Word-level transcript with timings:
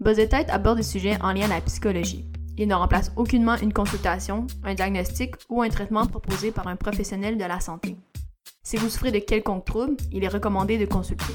Buzz 0.00 0.18
aborde 0.48 0.78
des 0.78 0.82
sujets 0.82 1.18
en 1.20 1.32
lien 1.32 1.44
à 1.44 1.56
la 1.56 1.60
psychologie. 1.60 2.24
Il 2.56 2.68
ne 2.68 2.74
remplace 2.74 3.12
aucunement 3.16 3.56
une 3.56 3.74
consultation, 3.74 4.46
un 4.64 4.72
diagnostic 4.72 5.34
ou 5.50 5.60
un 5.60 5.68
traitement 5.68 6.06
proposé 6.06 6.52
par 6.52 6.68
un 6.68 6.76
professionnel 6.76 7.36
de 7.36 7.44
la 7.44 7.60
santé. 7.60 7.98
Si 8.62 8.78
vous 8.78 8.88
souffrez 8.88 9.12
de 9.12 9.18
quelconque 9.18 9.66
trouble, 9.66 9.98
il 10.10 10.24
est 10.24 10.28
recommandé 10.28 10.78
de 10.78 10.86
consulter. 10.86 11.34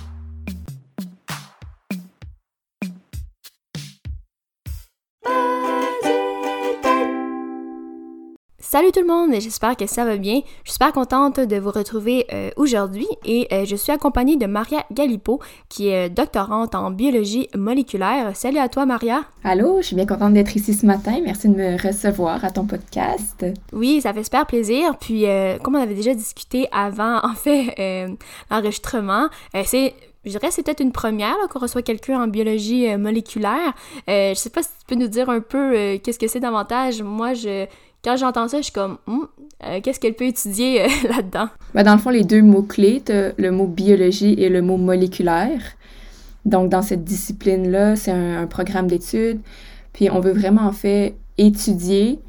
Salut 8.67 8.91
tout 8.91 8.99
le 8.99 9.05
monde, 9.05 9.31
j'espère 9.39 9.77
que 9.77 9.85
ça 9.85 10.05
va 10.05 10.17
bien. 10.17 10.41
Je 10.63 10.71
suis 10.71 10.73
super 10.73 10.91
contente 10.91 11.39
de 11.39 11.55
vous 11.57 11.69
retrouver 11.69 12.25
euh, 12.33 12.49
aujourd'hui 12.55 13.05
et 13.23 13.47
euh, 13.53 13.63
je 13.63 13.75
suis 13.75 13.91
accompagnée 13.91 14.37
de 14.37 14.47
Maria 14.47 14.83
Galipo 14.91 15.39
qui 15.69 15.89
est 15.89 16.07
euh, 16.07 16.09
doctorante 16.09 16.73
en 16.73 16.89
biologie 16.89 17.47
moléculaire. 17.55 18.35
Salut 18.35 18.57
à 18.57 18.67
toi 18.67 18.87
Maria. 18.87 19.21
Allô, 19.43 19.81
je 19.81 19.85
suis 19.85 19.95
bien 19.95 20.07
contente 20.07 20.33
d'être 20.33 20.55
ici 20.55 20.73
ce 20.73 20.83
matin. 20.83 21.19
Merci 21.23 21.47
de 21.47 21.55
me 21.55 21.77
recevoir 21.79 22.43
à 22.43 22.49
ton 22.49 22.65
podcast. 22.65 23.45
Oui, 23.71 24.01
ça 24.01 24.13
fait 24.13 24.23
super 24.23 24.47
plaisir. 24.47 24.97
Puis 24.99 25.25
comme 25.61 25.75
on 25.75 25.81
avait 25.81 25.93
déjà 25.93 26.15
discuté 26.15 26.67
avant 26.71 27.19
en 27.23 27.35
fait 27.35 28.17
l'enregistrement, 28.49 29.27
c'est 29.63 29.93
je 30.25 30.31
dirais 30.31 30.49
c'est 30.49 30.63
peut-être 30.63 30.81
une 30.81 30.91
première 30.91 31.35
qu'on 31.51 31.59
reçoit 31.59 31.83
quelqu'un 31.83 32.23
en 32.23 32.27
biologie 32.27 32.97
moléculaire. 32.97 33.73
Euh, 34.09 34.29
je 34.29 34.33
sais 34.33 34.49
pas 34.49 34.63
si 34.63 34.69
tu 34.69 34.85
peux 34.87 34.95
nous 34.95 35.07
dire 35.07 35.29
un 35.29 35.39
peu 35.39 35.99
qu'est-ce 36.03 36.19
que 36.19 36.27
c'est 36.27 36.39
davantage. 36.39 37.03
Moi, 37.03 37.35
je 37.35 37.67
quand 38.05 38.17
j'entends 38.17 38.47
ça, 38.47 38.57
je 38.57 38.65
suis 38.65 38.71
comme, 38.71 38.97
hum, 39.07 39.27
euh, 39.65 39.81
qu'est-ce 39.81 39.99
qu'elle 39.99 40.13
peut 40.13 40.25
étudier 40.25 40.83
euh, 40.83 40.87
là-dedans? 41.09 41.49
Ben, 41.73 41.83
dans 41.83 41.93
le 41.93 41.99
fond, 41.99 42.11
les 42.11 42.23
deux 42.23 42.43
mots-clés, 42.43 43.03
le 43.09 43.49
mot 43.49 43.65
biologie 43.65 44.35
et 44.37 44.47
le 44.47 44.61
mot 44.61 44.77
moléculaire. 44.77 45.59
Donc, 46.45 46.69
dans 46.69 46.83
cette 46.83 47.03
discipline-là, 47.03 47.95
c'est 47.95 48.11
un, 48.11 48.45
programme 48.45 48.87
d'études. 48.87 49.39
Puis, 49.93 50.09
on 50.11 50.19
veut 50.19 50.33
vraiment, 50.33 50.61
en 50.61 50.71
fait, 50.71 51.15
étudier 51.39 52.19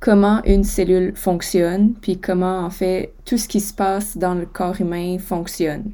comment 0.00 0.42
une 0.44 0.64
cellule 0.64 1.12
fonctionne, 1.14 1.94
puis 2.00 2.18
comment, 2.18 2.60
en 2.60 2.70
fait, 2.70 3.12
tout 3.24 3.38
ce 3.38 3.46
qui 3.46 3.60
se 3.60 3.72
passe 3.72 4.18
dans 4.18 4.34
le 4.34 4.46
corps 4.46 4.80
humain 4.80 5.18
fonctionne. 5.18 5.92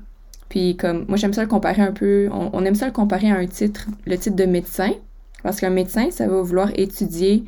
Puis, 0.48 0.76
comme, 0.76 1.04
moi, 1.08 1.18
j'aime 1.18 1.34
ça 1.34 1.42
le 1.42 1.48
comparer 1.48 1.82
un 1.82 1.92
peu, 1.92 2.30
on, 2.32 2.50
on 2.54 2.64
aime 2.64 2.74
ça 2.74 2.86
le 2.86 2.92
comparer 2.92 3.30
à 3.30 3.36
un 3.36 3.46
titre, 3.46 3.86
le 4.06 4.16
titre 4.16 4.36
de 4.36 4.46
médecin, 4.46 4.92
parce 5.42 5.60
qu'un 5.60 5.70
médecin, 5.70 6.10
ça 6.10 6.26
va 6.26 6.40
vouloir 6.40 6.70
étudier 6.74 7.44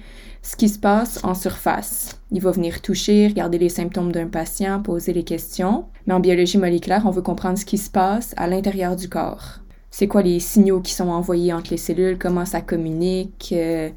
ce 0.46 0.54
qui 0.54 0.68
se 0.68 0.78
passe 0.78 1.18
en 1.24 1.34
surface. 1.34 2.20
Il 2.30 2.40
va 2.40 2.52
venir 2.52 2.80
toucher, 2.80 3.26
regarder 3.26 3.58
les 3.58 3.68
symptômes 3.68 4.12
d'un 4.12 4.28
patient, 4.28 4.80
poser 4.80 5.12
les 5.12 5.24
questions. 5.24 5.86
Mais 6.06 6.14
en 6.14 6.20
biologie 6.20 6.56
moléculaire, 6.56 7.02
on 7.04 7.10
veut 7.10 7.20
comprendre 7.20 7.58
ce 7.58 7.64
qui 7.64 7.78
se 7.78 7.90
passe 7.90 8.32
à 8.36 8.46
l'intérieur 8.46 8.94
du 8.94 9.08
corps. 9.08 9.58
C'est 9.90 10.06
quoi 10.06 10.22
les 10.22 10.38
signaux 10.38 10.80
qui 10.80 10.92
sont 10.92 11.08
envoyés 11.08 11.52
entre 11.52 11.72
les 11.72 11.76
cellules, 11.76 12.16
comment 12.16 12.44
ça 12.44 12.60
communique? 12.60 13.52
Euh, 13.56 13.90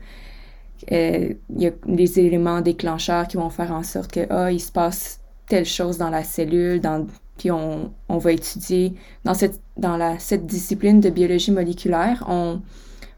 euh, 0.92 1.33
il 1.55 1.61
y 1.61 1.67
a 1.67 1.72
les 1.86 2.20
éléments 2.20 2.61
déclencheurs 2.61 3.27
qui 3.27 3.38
vont 3.38 3.52
faire 3.52 3.72
en 3.72 3.83
sorte 3.83 4.11
que, 4.11 4.25
ah, 4.31 4.52
il 4.52 4.59
se 4.59 4.72
passe 4.72 5.20
telle 5.47 5.66
chose 5.66 6.00
dans 6.00 6.09
la 6.09 6.23
cellule, 6.23 6.81
puis 7.38 7.52
on, 7.52 7.92
on 8.08 8.17
va 8.17 8.31
étudier 8.31 8.95
dans 9.23 9.36
cette, 9.36 9.61
dans 9.77 9.97
la, 9.97 10.17
cette 10.17 10.47
discipline 10.47 11.00
de 11.00 11.11
biologie 11.11 11.52
moléculaire, 11.52 12.25
on 12.27 12.61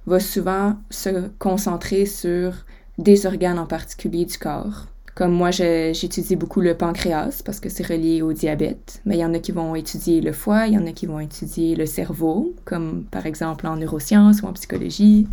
va 0.06 0.20
souvent 0.20 0.76
se 0.90 1.30
concentrer 1.40 2.06
sur 2.06 2.66
des 3.02 3.26
organes 3.26 3.60
en 3.60 3.66
particulier 3.66 4.26
du 4.26 4.38
corps. 4.38 4.86
Comme 5.14 5.34
moi, 5.34 5.52
j'étudie 5.52 6.38
beaucoup 6.38 6.62
le 6.62 6.76
pancréas 6.76 7.42
parce 7.44 7.60
que 7.60 7.68
c'est 7.68 7.86
relié 7.86 8.22
au 8.22 8.32
diabète, 8.32 9.02
mais 9.06 9.18
il 9.18 9.20
y 9.20 9.26
en 9.26 9.34
a 9.34 9.40
qui 9.40 9.52
vont 9.52 9.76
étudier 9.76 10.22
le 10.22 10.32
foie, 10.32 10.68
il 10.68 10.74
y 10.74 10.78
en 10.78 10.88
a 10.88 10.94
qui 10.94 11.06
vont 11.06 11.20
étudier 11.20 11.76
le 11.76 11.86
cerveau, 11.86 12.56
comme 12.64 13.04
par 13.12 13.26
exemple 13.26 13.68
en 13.68 13.76
neurosciences 13.76 14.42
ou 14.42 14.46
en 14.46 14.54
psychologie. 14.54 15.28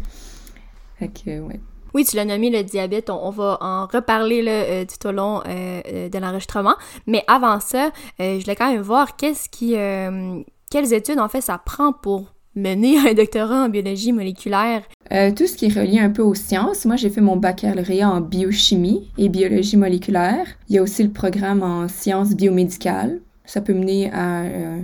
Fait 0.99 1.13
ouais. 1.27 1.61
Oui, 1.95 2.05
tu 2.05 2.17
l'as 2.17 2.25
nommé 2.25 2.51
le 2.51 2.63
diabète, 2.65 3.09
on, 3.09 3.31
va 3.31 3.59
en 3.61 3.87
reparler 3.87 4.45
euh, 4.47 4.85
tout 4.85 5.09
au 5.09 5.13
long 5.13 5.43
euh, 5.47 5.81
euh, 5.87 6.09
de 6.09 6.19
l'enregistrement. 6.19 6.75
Mais 7.07 7.25
avant 7.27 7.61
ça, 7.61 7.91
je 8.19 8.41
voulais 8.41 8.57
quand 8.57 8.71
même 8.71 8.83
voir 8.83 9.17
qu'est-ce 9.17 9.49
qui, 9.49 9.75
quelles 10.71 10.93
études 10.93 11.19
en 11.19 11.29
fait 11.29 11.41
ça 11.41 11.59
prend 11.59 11.93
pour 11.93 12.35
mener 12.59 12.99
un 12.99 13.15
doctorat 13.15 13.65
en 13.65 13.69
biologie 13.69 14.13
moléculaire? 14.13 14.83
Euh, 15.13 15.31
tout 15.33 15.47
ce 15.47 15.57
qui 15.57 15.67
est 15.67 15.81
relié 15.81 15.99
un 16.01 16.11
peu 16.11 16.23
aux 16.23 16.35
sciences. 16.35 16.85
Moi, 16.85 16.97
j'ai 16.97 17.11
fait 17.11 17.21
mon 17.21 17.37
baccalauréat 17.37 18.11
en 18.11 18.21
biochimie 18.21 19.09
et 19.17 19.29
biologie 19.29 19.77
moléculaire. 19.77 20.47
Il 20.69 20.77
y 20.77 20.79
a 20.79 20.83
aussi 20.83 21.03
le 21.03 21.11
programme 21.11 21.63
en 21.63 21.89
sciences 21.89 22.35
biomédicales. 22.35 23.21
Ça 23.45 23.61
peut 23.61 23.73
mener 23.73 24.11
euh, 24.15 24.79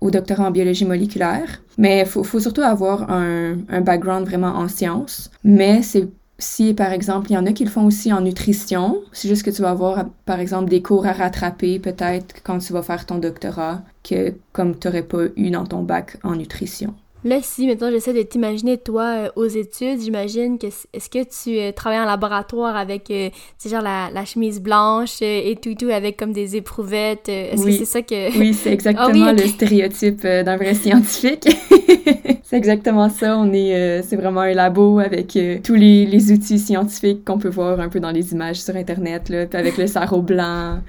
au 0.00 0.10
doctorat 0.10 0.48
en 0.48 0.50
biologie 0.50 0.84
moléculaire. 0.84 1.62
Mais 1.78 2.00
il 2.00 2.06
faut, 2.06 2.24
faut, 2.24 2.40
surtout 2.40 2.62
avoir 2.62 3.10
un, 3.10 3.58
un 3.68 3.80
background 3.80 4.26
vraiment 4.26 4.54
en 4.54 4.68
sciences. 4.68 5.30
Mais 5.44 5.82
c'est 5.82 6.08
si, 6.42 6.74
par 6.74 6.92
exemple, 6.92 7.30
il 7.30 7.34
y 7.34 7.38
en 7.38 7.46
a 7.46 7.52
qui 7.52 7.64
le 7.64 7.70
font 7.70 7.86
aussi 7.86 8.12
en 8.12 8.20
nutrition, 8.20 9.00
c'est 9.12 9.28
juste 9.28 9.44
que 9.44 9.50
tu 9.50 9.62
vas 9.62 9.70
avoir, 9.70 10.06
par 10.24 10.40
exemple, 10.40 10.68
des 10.68 10.82
cours 10.82 11.06
à 11.06 11.12
rattraper 11.12 11.78
peut-être 11.78 12.42
quand 12.42 12.58
tu 12.58 12.72
vas 12.72 12.82
faire 12.82 13.06
ton 13.06 13.18
doctorat 13.18 13.82
que 14.02 14.34
comme 14.52 14.76
tu 14.76 14.88
n'aurais 14.88 15.04
pas 15.04 15.26
eu 15.36 15.50
dans 15.50 15.66
ton 15.66 15.82
bac 15.82 16.16
en 16.24 16.34
nutrition. 16.34 16.94
Là, 17.24 17.38
si 17.40 17.68
maintenant 17.68 17.88
j'essaie 17.90 18.12
de 18.12 18.22
t'imaginer 18.22 18.78
toi 18.78 19.04
euh, 19.04 19.28
aux 19.36 19.46
études, 19.46 20.00
j'imagine 20.00 20.58
que 20.58 20.66
est-ce 20.66 21.08
que 21.08 21.22
tu 21.22 21.56
euh, 21.56 21.70
travailles 21.70 22.00
en 22.00 22.04
laboratoire 22.04 22.76
avec 22.76 23.12
euh, 23.12 23.30
genre 23.64 23.80
la, 23.80 24.10
la, 24.12 24.24
chemise 24.24 24.60
blanche 24.60 25.22
et 25.22 25.56
tout 25.62 25.74
tout 25.74 25.90
avec 25.90 26.16
comme 26.16 26.32
des 26.32 26.56
éprouvettes 26.56 27.28
Est-ce 27.28 27.62
oui. 27.62 27.72
que 27.72 27.78
c'est 27.78 27.84
ça 27.84 28.02
que 28.02 28.36
Oui, 28.36 28.52
c'est 28.54 28.72
exactement 28.72 29.26
ah 29.26 29.32
le 29.32 29.46
stéréotype 29.46 30.22
d'un 30.22 30.56
vrai 30.56 30.74
scientifique. 30.82 31.48
c'est 32.42 32.56
exactement 32.56 33.08
ça. 33.08 33.38
On 33.38 33.52
est, 33.52 34.02
c'est 34.02 34.16
vraiment 34.16 34.40
un 34.40 34.52
labo 34.52 34.98
avec 34.98 35.38
tous 35.62 35.74
les, 35.74 36.06
les 36.06 36.32
outils 36.32 36.58
scientifiques 36.58 37.24
qu'on 37.24 37.38
peut 37.38 37.50
voir 37.50 37.78
un 37.78 37.88
peu 37.88 38.00
dans 38.00 38.10
les 38.10 38.32
images 38.32 38.60
sur 38.60 38.74
internet 38.74 39.28
là, 39.28 39.46
puis 39.46 39.58
avec 39.58 39.76
le 39.76 39.86
sarreau 39.86 40.22
blanc 40.22 40.80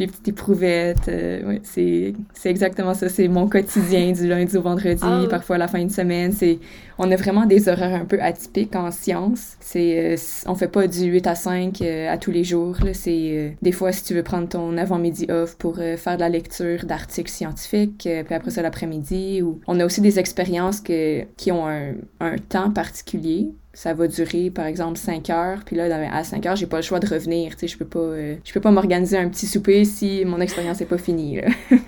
les 0.00 0.06
petites 0.06 0.28
éprouvettes. 0.28 1.08
Euh, 1.08 1.46
ouais, 1.46 1.60
c'est, 1.62 2.14
c'est 2.34 2.50
exactement 2.50 2.94
ça. 2.94 3.08
C'est 3.08 3.28
mon 3.28 3.48
quotidien 3.48 4.12
du 4.12 4.26
lundi 4.26 4.56
au 4.56 4.62
vendredi, 4.62 5.00
ah 5.02 5.24
parfois 5.30 5.56
à 5.56 5.58
la 5.58 5.68
fin 5.68 5.84
de 5.84 5.90
semaine. 5.90 6.32
C'est, 6.32 6.58
on 6.98 7.10
a 7.12 7.16
vraiment 7.16 7.46
des 7.46 7.68
horaires 7.68 8.00
un 8.00 8.04
peu 8.04 8.20
atypiques 8.20 8.74
en 8.74 8.90
sciences. 8.90 9.56
C'est, 9.60 10.14
euh, 10.14 10.16
on 10.46 10.54
fait 10.54 10.68
pas 10.68 10.86
du 10.86 11.04
8 11.04 11.26
à 11.26 11.34
5 11.34 11.80
euh, 11.82 12.10
à 12.10 12.18
tous 12.18 12.32
les 12.32 12.42
jours. 12.42 12.76
Là. 12.82 12.94
C'est, 12.94 13.56
des 13.62 13.72
fois, 13.72 13.92
si 13.92 14.02
tu 14.02 14.14
veux 14.14 14.22
prendre 14.24 14.48
ton 14.48 14.76
avant-midi 14.76 15.26
off 15.30 15.56
pour 15.56 15.76
faire 15.76 16.16
de 16.16 16.20
la 16.20 16.28
lecture 16.28 16.84
d'articles 16.84 17.30
scientifiques, 17.30 18.08
puis 18.24 18.34
après 18.34 18.50
ça 18.50 18.62
l'après-midi. 18.62 19.42
Ou... 19.42 19.60
On 19.66 19.78
a 19.78 19.84
aussi 19.84 20.00
des 20.00 20.18
expériences 20.18 20.80
que, 20.80 21.24
qui 21.36 21.52
ont 21.52 21.68
un, 21.68 21.92
un 22.20 22.36
temps 22.36 22.70
particulier 22.70 23.52
ça 23.72 23.94
va 23.94 24.08
durer 24.08 24.50
par 24.50 24.66
exemple 24.66 24.98
5 24.98 25.30
heures 25.30 25.58
puis 25.64 25.76
là 25.76 25.84
à 26.12 26.24
5 26.24 26.44
heures 26.46 26.56
j'ai 26.56 26.66
pas 26.66 26.78
le 26.78 26.82
choix 26.82 26.98
de 26.98 27.06
revenir 27.06 27.52
tu 27.52 27.60
sais 27.60 27.68
je 27.68 27.78
peux 27.78 27.84
pas 27.84 28.00
euh, 28.00 28.36
je 28.44 28.52
peux 28.52 28.60
pas 28.60 28.70
m'organiser 28.70 29.16
un 29.16 29.28
petit 29.28 29.46
souper 29.46 29.84
si 29.84 30.24
mon 30.24 30.40
expérience 30.40 30.80
est 30.80 30.86
pas 30.86 30.98
finie 30.98 31.36
là. 31.36 31.48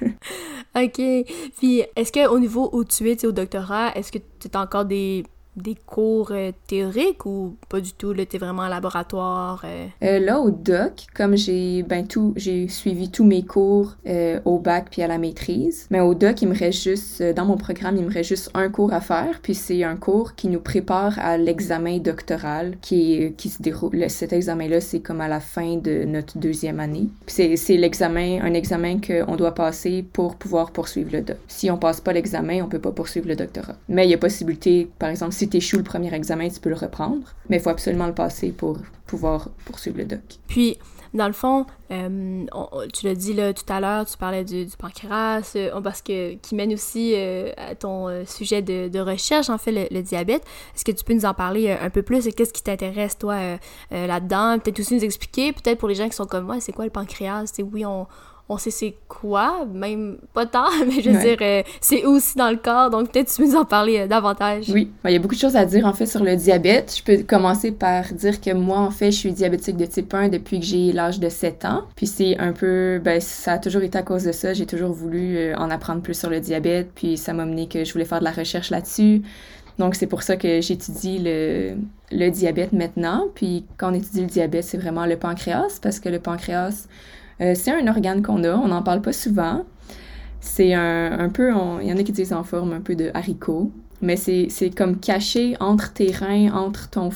OK. 0.74 1.00
Puis 1.58 1.82
est-ce 1.96 2.12
que 2.12 2.26
au 2.28 2.38
niveau 2.38 2.70
où 2.72 2.84
tu 2.84 3.10
es 3.10 3.26
au 3.26 3.32
doctorat, 3.32 3.92
est-ce 3.94 4.10
que 4.10 4.18
tu 4.18 4.48
as 4.52 4.60
encore 4.60 4.84
des 4.84 5.24
des 5.56 5.74
cours 5.74 6.30
euh, 6.32 6.52
théoriques 6.66 7.26
ou 7.26 7.56
pas 7.68 7.80
du 7.80 7.92
tout? 7.92 8.12
Là, 8.12 8.24
t'es 8.24 8.38
vraiment 8.38 8.62
en 8.62 8.68
laboratoire? 8.68 9.62
Euh? 9.64 9.86
Euh, 10.02 10.18
là, 10.18 10.40
au 10.40 10.50
doc, 10.50 11.06
comme 11.14 11.36
j'ai 11.36 11.82
ben, 11.82 12.06
tout, 12.06 12.32
j'ai 12.36 12.68
suivi 12.68 13.10
tous 13.10 13.24
mes 13.24 13.42
cours 13.42 13.96
au 14.44 14.58
bac 14.58 14.88
puis 14.90 15.02
à 15.02 15.06
la 15.06 15.18
maîtrise, 15.18 15.86
mais 15.90 16.00
au 16.00 16.14
doc, 16.14 16.42
il 16.42 16.48
me 16.48 16.56
reste 16.56 16.82
juste, 16.82 17.22
dans 17.22 17.44
mon 17.44 17.56
programme, 17.56 17.96
il 17.96 18.04
me 18.04 18.12
reste 18.12 18.30
juste 18.30 18.50
un 18.54 18.68
cours 18.68 18.92
à 18.92 19.00
faire, 19.00 19.40
puis 19.42 19.54
c'est 19.54 19.84
un 19.84 19.96
cours 19.96 20.34
qui 20.34 20.48
nous 20.48 20.60
prépare 20.60 21.18
à 21.18 21.36
l'examen 21.36 21.98
doctoral 21.98 22.76
qui, 22.80 23.32
qui 23.36 23.48
se 23.48 23.62
déroule. 23.62 24.08
Cet 24.08 24.32
examen-là, 24.32 24.80
c'est 24.80 25.00
comme 25.00 25.20
à 25.20 25.28
la 25.28 25.40
fin 25.40 25.76
de 25.76 26.04
notre 26.04 26.38
deuxième 26.38 26.80
année. 26.80 27.08
Puis 27.26 27.56
c'est 27.56 27.76
l'examen, 27.76 28.40
un 28.42 28.54
examen 28.54 28.98
qu'on 29.00 29.36
doit 29.36 29.54
passer 29.54 30.04
pour 30.12 30.36
pouvoir 30.36 30.72
poursuivre 30.72 31.10
le 31.12 31.22
doc. 31.22 31.36
Si 31.48 31.70
on 31.70 31.76
passe 31.76 32.00
pas 32.00 32.12
l'examen, 32.12 32.62
on 32.62 32.68
peut 32.68 32.78
pas 32.78 32.92
poursuivre 32.92 33.28
le 33.28 33.36
doctorat. 33.36 33.76
Mais 33.88 34.06
il 34.06 34.10
y 34.10 34.14
a 34.14 34.18
possibilité, 34.18 34.88
par 34.98 35.08
exemple, 35.10 35.32
tu 35.48 35.56
échoues 35.56 35.78
le 35.78 35.84
premier 35.84 36.12
examen, 36.14 36.48
tu 36.48 36.60
peux 36.60 36.70
le 36.70 36.76
reprendre, 36.76 37.34
mais 37.48 37.56
il 37.56 37.62
faut 37.62 37.70
absolument 37.70 38.06
le 38.06 38.14
passer 38.14 38.50
pour 38.50 38.78
pouvoir 39.06 39.50
poursuivre 39.64 39.98
le 39.98 40.04
doc. 40.04 40.20
Puis, 40.48 40.78
dans 41.14 41.26
le 41.26 41.34
fond, 41.34 41.66
euh, 41.90 42.46
tu 42.94 43.06
l'as 43.06 43.14
dit 43.14 43.34
tout 43.34 43.72
à 43.72 43.80
l'heure, 43.80 44.06
tu 44.06 44.16
parlais 44.16 44.44
du, 44.44 44.66
pancréas, 44.78 45.52
euh, 45.56 45.80
parce 45.82 46.00
que 46.00 46.34
qui 46.36 46.54
mène 46.54 46.72
aussi 46.72 47.12
euh, 47.14 47.52
à 47.58 47.74
ton 47.74 48.24
sujet 48.26 48.62
de, 48.62 48.98
recherche, 48.98 49.50
en 49.50 49.58
fait, 49.58 49.88
le, 49.90 50.02
diabète. 50.02 50.42
Est-ce 50.74 50.84
que 50.84 50.92
tu 50.92 51.04
peux 51.04 51.12
nous 51.12 51.26
en 51.26 51.34
parler 51.34 51.70
un 51.70 51.90
peu 51.90 52.02
plus? 52.02 52.28
Qu'est-ce 52.34 52.52
qui 52.52 52.62
t'intéresse, 52.62 53.18
toi, 53.18 53.58
là-dedans? 53.90 54.58
Peut-être 54.58 54.80
aussi 54.80 54.94
nous 54.94 55.04
expliquer, 55.04 55.52
peut-être 55.52 55.78
pour 55.78 55.88
les 55.88 55.94
gens 55.94 56.08
qui 56.08 56.16
sont 56.16 56.26
comme 56.26 56.46
moi, 56.46 56.60
c'est 56.60 56.72
quoi 56.72 56.84
le 56.84 56.90
pancréas? 56.90 57.44
C'est 57.52 57.62
oui, 57.62 57.84
on, 57.84 58.06
on 58.52 58.58
sait 58.58 58.70
c'est 58.70 58.94
quoi, 59.08 59.66
même 59.72 60.18
pas 60.34 60.46
tant, 60.46 60.70
mais 60.86 61.00
je 61.00 61.10
veux 61.10 61.18
dire, 61.18 61.38
euh, 61.40 61.62
c'est 61.80 62.04
aussi 62.04 62.36
dans 62.36 62.50
le 62.50 62.56
corps, 62.56 62.90
donc 62.90 63.10
peut-être 63.10 63.32
tu 63.32 63.42
peux 63.42 63.48
nous 63.48 63.56
en 63.56 63.64
parler 63.64 64.00
euh, 64.00 64.06
davantage. 64.06 64.68
Oui, 64.68 64.90
il 65.04 65.12
y 65.12 65.16
a 65.16 65.18
beaucoup 65.18 65.34
de 65.34 65.40
choses 65.40 65.56
à 65.56 65.64
dire 65.64 65.86
en 65.86 65.92
fait 65.92 66.06
sur 66.06 66.22
le 66.22 66.36
diabète. 66.36 66.94
Je 66.98 67.02
peux 67.02 67.22
commencer 67.22 67.72
par 67.72 68.12
dire 68.12 68.40
que 68.40 68.52
moi, 68.52 68.78
en 68.78 68.90
fait, 68.90 69.10
je 69.10 69.16
suis 69.16 69.32
diabétique 69.32 69.76
de 69.76 69.86
type 69.86 70.12
1 70.12 70.28
depuis 70.28 70.60
que 70.60 70.66
j'ai 70.66 70.92
l'âge 70.92 71.18
de 71.18 71.28
7 71.28 71.64
ans. 71.64 71.84
Puis 71.96 72.06
c'est 72.06 72.38
un 72.38 72.52
peu, 72.52 73.00
ben, 73.02 73.20
ça 73.20 73.52
a 73.52 73.58
toujours 73.58 73.82
été 73.82 73.98
à 73.98 74.02
cause 74.02 74.24
de 74.24 74.32
ça. 74.32 74.52
J'ai 74.52 74.66
toujours 74.66 74.92
voulu 74.92 75.36
euh, 75.36 75.56
en 75.56 75.70
apprendre 75.70 76.02
plus 76.02 76.18
sur 76.18 76.30
le 76.30 76.40
diabète, 76.40 76.90
puis 76.94 77.16
ça 77.16 77.32
m'a 77.32 77.44
mené 77.44 77.68
que 77.68 77.84
je 77.84 77.92
voulais 77.92 78.04
faire 78.04 78.20
de 78.20 78.24
la 78.24 78.32
recherche 78.32 78.70
là-dessus. 78.70 79.22
Donc, 79.78 79.94
c'est 79.94 80.06
pour 80.06 80.22
ça 80.22 80.36
que 80.36 80.60
j'étudie 80.60 81.18
le, 81.18 81.76
le 82.10 82.28
diabète 82.30 82.72
maintenant. 82.72 83.28
Puis, 83.34 83.64
quand 83.78 83.90
on 83.90 83.94
étudie 83.94 84.20
le 84.20 84.26
diabète, 84.26 84.64
c'est 84.64 84.76
vraiment 84.76 85.06
le 85.06 85.16
pancréas, 85.16 85.78
parce 85.80 85.98
que 85.98 86.08
le 86.08 86.18
pancréas, 86.18 86.88
euh, 87.40 87.54
c'est 87.54 87.70
un 87.70 87.86
organe 87.88 88.22
qu'on 88.22 88.44
a, 88.44 88.54
on 88.54 88.68
n'en 88.68 88.82
parle 88.82 89.02
pas 89.02 89.12
souvent. 89.12 89.64
C'est 90.40 90.74
un, 90.74 91.28
peu, 91.28 91.52
il 91.80 91.88
y 91.88 91.92
en 91.92 91.96
a 91.96 92.02
qui 92.02 92.10
disent 92.10 92.32
en 92.32 92.42
forme 92.42 92.72
un 92.72 92.80
peu 92.80 92.96
de 92.96 93.12
haricot, 93.14 93.70
mais 94.00 94.16
c'est 94.16 94.70
comme 94.76 94.98
caché 94.98 95.56
entre 95.60 95.92
tes 95.92 96.10
reins, 96.10 96.52
entre 96.52 96.90
ton, 96.90 97.10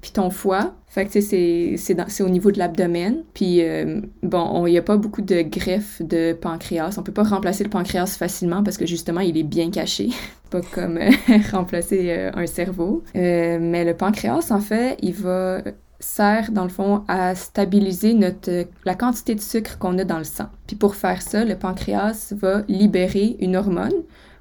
puis 0.00 0.12
ton 0.12 0.30
foie. 0.30 0.74
Fait 0.86 1.06
que, 1.06 1.20
c'est 1.20 2.22
au 2.22 2.28
niveau 2.28 2.52
de 2.52 2.58
l'abdomen. 2.58 3.22
Puis, 3.34 3.62
euh, 3.62 4.00
bon, 4.22 4.66
il 4.66 4.70
n'y 4.70 4.78
a 4.78 4.82
pas 4.82 4.96
beaucoup 4.96 5.22
de 5.22 5.42
greffes 5.42 6.00
de 6.02 6.32
pancréas. 6.32 6.96
On 6.96 7.02
peut 7.02 7.12
pas 7.12 7.24
remplacer 7.24 7.64
le 7.64 7.70
pancréas 7.70 8.16
facilement 8.16 8.62
parce 8.62 8.76
que, 8.76 8.86
justement, 8.86 9.20
il 9.20 9.36
est 9.36 9.44
bien 9.44 9.70
caché. 9.70 10.10
pas 10.50 10.60
comme 10.60 10.96
euh, 10.96 11.10
remplacer 11.52 12.30
un 12.34 12.46
cerveau. 12.46 13.02
mais 13.14 13.84
le 13.84 13.94
pancréas, 13.94 14.50
en 14.50 14.60
fait, 14.60 14.96
il 15.02 15.14
va 15.14 15.62
sert, 16.00 16.50
dans 16.50 16.64
le 16.64 16.70
fond, 16.70 17.04
à 17.08 17.34
stabiliser 17.34 18.14
notre, 18.14 18.66
la 18.84 18.94
quantité 18.94 19.34
de 19.34 19.40
sucre 19.40 19.78
qu'on 19.78 19.98
a 19.98 20.04
dans 20.04 20.18
le 20.18 20.24
sang. 20.24 20.46
Puis 20.66 20.76
pour 20.76 20.96
faire 20.96 21.22
ça, 21.22 21.44
le 21.44 21.56
pancréas 21.56 22.32
va 22.36 22.62
libérer 22.68 23.36
une 23.40 23.56
hormone 23.56 23.92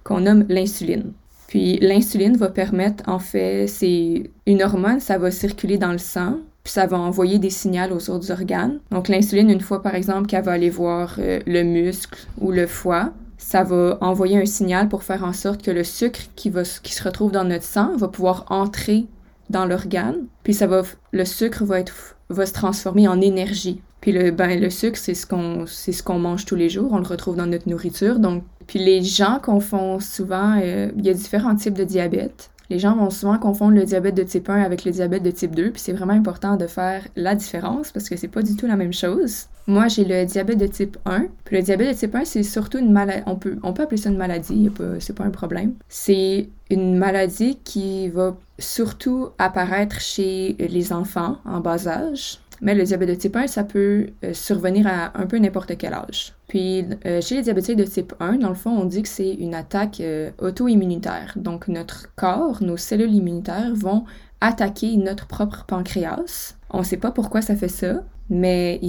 qu'on 0.04 0.22
nomme 0.22 0.46
l'insuline. 0.50 1.12
Puis 1.48 1.78
l'insuline 1.80 2.38
va 2.38 2.50
permettre, 2.50 3.04
en 3.08 3.20
fait, 3.20 3.68
c'est 3.68 4.30
une 4.46 4.64
hormone, 4.64 5.00
ça 5.00 5.18
va 5.18 5.32
circuler 5.32 5.78
dans 5.78 5.92
le 5.92 5.98
sang, 5.98 6.38
puis 6.64 6.74
ça 6.74 6.86
va 6.86 6.98
envoyer 7.00 7.40
des 7.40 7.50
signaux 7.50 7.92
aux 7.92 8.10
autres 8.10 8.32
organes. 8.32 8.80
Donc 8.92 9.08
l'insuline, 9.08 9.50
une 9.50 9.62
fois 9.62 9.82
par 9.82 9.96
exemple 9.96 10.28
qu'elle 10.28 10.44
va 10.44 10.52
aller 10.52 10.70
voir 10.70 11.16
euh, 11.20 11.40
le 11.48 11.64
muscle 11.64 12.28
ou 12.40 12.52
le 12.52 12.68
foie, 12.68 13.14
ça 13.40 13.64
va 13.64 13.98
envoyer 14.02 14.38
un 14.38 14.46
signal 14.46 14.90
pour 14.90 15.02
faire 15.02 15.24
en 15.24 15.34
sorte 15.34 15.64
que 15.64 15.72
le 15.72 15.84
sucre 15.84 16.20
qui, 16.36 16.50
va, 16.50 16.64
qui 16.64 16.94
se 16.94 17.04
retrouve 17.04 17.32
dans 17.32 17.46
notre 17.46 17.64
sang 17.64 17.96
va 17.96 18.10
pouvoir 18.10 18.46
entrer 18.50 19.08
dans 19.50 19.66
l'organe, 19.66 20.26
puis 20.44 20.54
ça 20.54 20.68
va, 20.68 20.84
le 21.12 21.26
sucre 21.26 21.64
va, 21.64 21.80
être, 21.80 22.16
va 22.30 22.46
se 22.46 22.54
transformer 22.54 23.08
en 23.08 23.20
énergie. 23.22 23.82
Puis 24.02 24.12
le, 24.12 24.32
ben, 24.32 24.60
le 24.60 24.70
sucre, 24.70 24.98
c'est 24.98 25.14
ce 25.14 25.26
qu'on 25.26 25.66
ce 25.66 26.12
mange 26.14 26.46
tous 26.46 26.56
les 26.56 26.70
jours, 26.70 26.92
on 26.92 26.98
le 27.00 27.06
retrouve 27.08 27.36
dans 27.36 27.48
notre 27.48 27.68
nourriture. 27.68 28.20
Donc, 28.20 28.44
puis 28.68 28.80
les 28.80 29.04
gens 29.04 29.40
confondent 29.42 30.02
souvent, 30.02 30.60
euh, 30.62 30.92
il 30.98 31.06
y 31.06 31.10
a 31.10 31.14
différents 31.14 31.56
types 31.56 31.74
de 31.74 31.84
diabète. 31.84 32.52
Les 32.70 32.80
gens 32.80 32.96
vont 32.96 33.10
souvent 33.10 33.38
confondre 33.38 33.74
le 33.74 33.84
diabète 33.84 34.16
de 34.16 34.24
type 34.24 34.50
1 34.50 34.62
avec 34.62 34.86
le 34.86 34.92
diabète 34.92 35.24
de 35.24 35.32
type 35.32 35.56
2, 35.56 35.72
puis 35.72 35.82
c'est 35.82 35.94
vraiment 35.94 36.14
important 36.14 36.56
de 36.56 36.68
faire 36.68 37.08
la 37.16 37.36
différence 37.36 37.92
parce 37.92 38.10
que 38.10 38.16
c'est 38.16 38.28
pas 38.28 38.44
du 38.44 38.56
tout 38.56 38.68
la 38.68 38.76
même 38.76 38.94
chose. 38.94 39.48
Moi, 39.66 39.88
j'ai 39.88 40.04
le 40.04 40.26
diabète 40.26 40.58
de 40.58 40.68
type 40.68 40.98
1. 41.06 41.28
Puis 41.46 41.58
le 41.58 41.62
diabète 41.62 41.90
de 41.90 41.94
type 41.94 42.16
1, 42.16 42.26
c'est 42.26 42.44
surtout 42.44 42.80
une 42.80 42.92
maladie. 42.92 43.24
On 43.26 43.36
peut, 43.36 43.58
on 43.64 43.74
peut 43.74 43.84
appeler 43.84 44.02
ça 44.02 44.10
une 44.10 44.18
maladie, 44.18 44.70
c'est 45.00 45.16
pas 45.16 45.24
un 45.24 45.30
problème. 45.30 45.74
C'est 45.90 46.50
une 46.70 46.98
maladie 46.98 47.58
qui 47.64 48.10
va 48.10 48.36
surtout 48.60 49.30
apparaître 49.38 50.00
chez 50.00 50.56
les 50.60 50.94
enfants 50.94 51.38
en 51.46 51.60
bas 51.60 51.88
âge. 51.88 52.40
Mais 52.62 52.76
le 52.76 52.84
diabète 52.84 53.10
de 53.10 53.16
type 53.16 53.36
1, 53.36 53.48
ça 53.48 53.64
peut 53.64 54.08
euh, 54.24 54.34
survenir 54.34 54.88
à 54.88 55.18
un 55.18 55.26
peu 55.26 55.38
n'importe 55.38 55.78
quel 55.78 55.94
âge. 55.94 56.34
Puis 56.48 56.86
euh, 57.06 57.22
chez 57.22 57.36
les 57.36 57.42
diabétiques 57.44 57.78
de 57.78 57.84
type 57.84 58.14
1, 58.20 58.38
dans 58.38 58.50
le 58.50 58.56
fond, 58.56 58.72
on 58.72 58.86
dit 58.86 59.02
que 59.02 59.10
c'est 59.10 59.34
une 59.34 59.56
attaque 59.56 60.02
euh, 60.02 60.32
auto-immunitaire. 60.40 61.34
Donc 61.36 61.68
notre 61.68 62.14
corps, 62.16 62.62
nos 62.62 62.78
cellules 62.78 63.14
immunitaires 63.14 63.74
vont 63.74 64.06
attaquer 64.42 64.98
notre 64.98 65.28
propre 65.28 65.66
pancréas. 65.66 66.56
On 66.70 66.80
ne 66.80 66.84
sait 66.84 66.98
pas 66.98 67.12
pourquoi 67.12 67.42
ça 67.42 67.56
fait 67.56 67.68
ça, 67.68 68.04
mais 68.30 68.80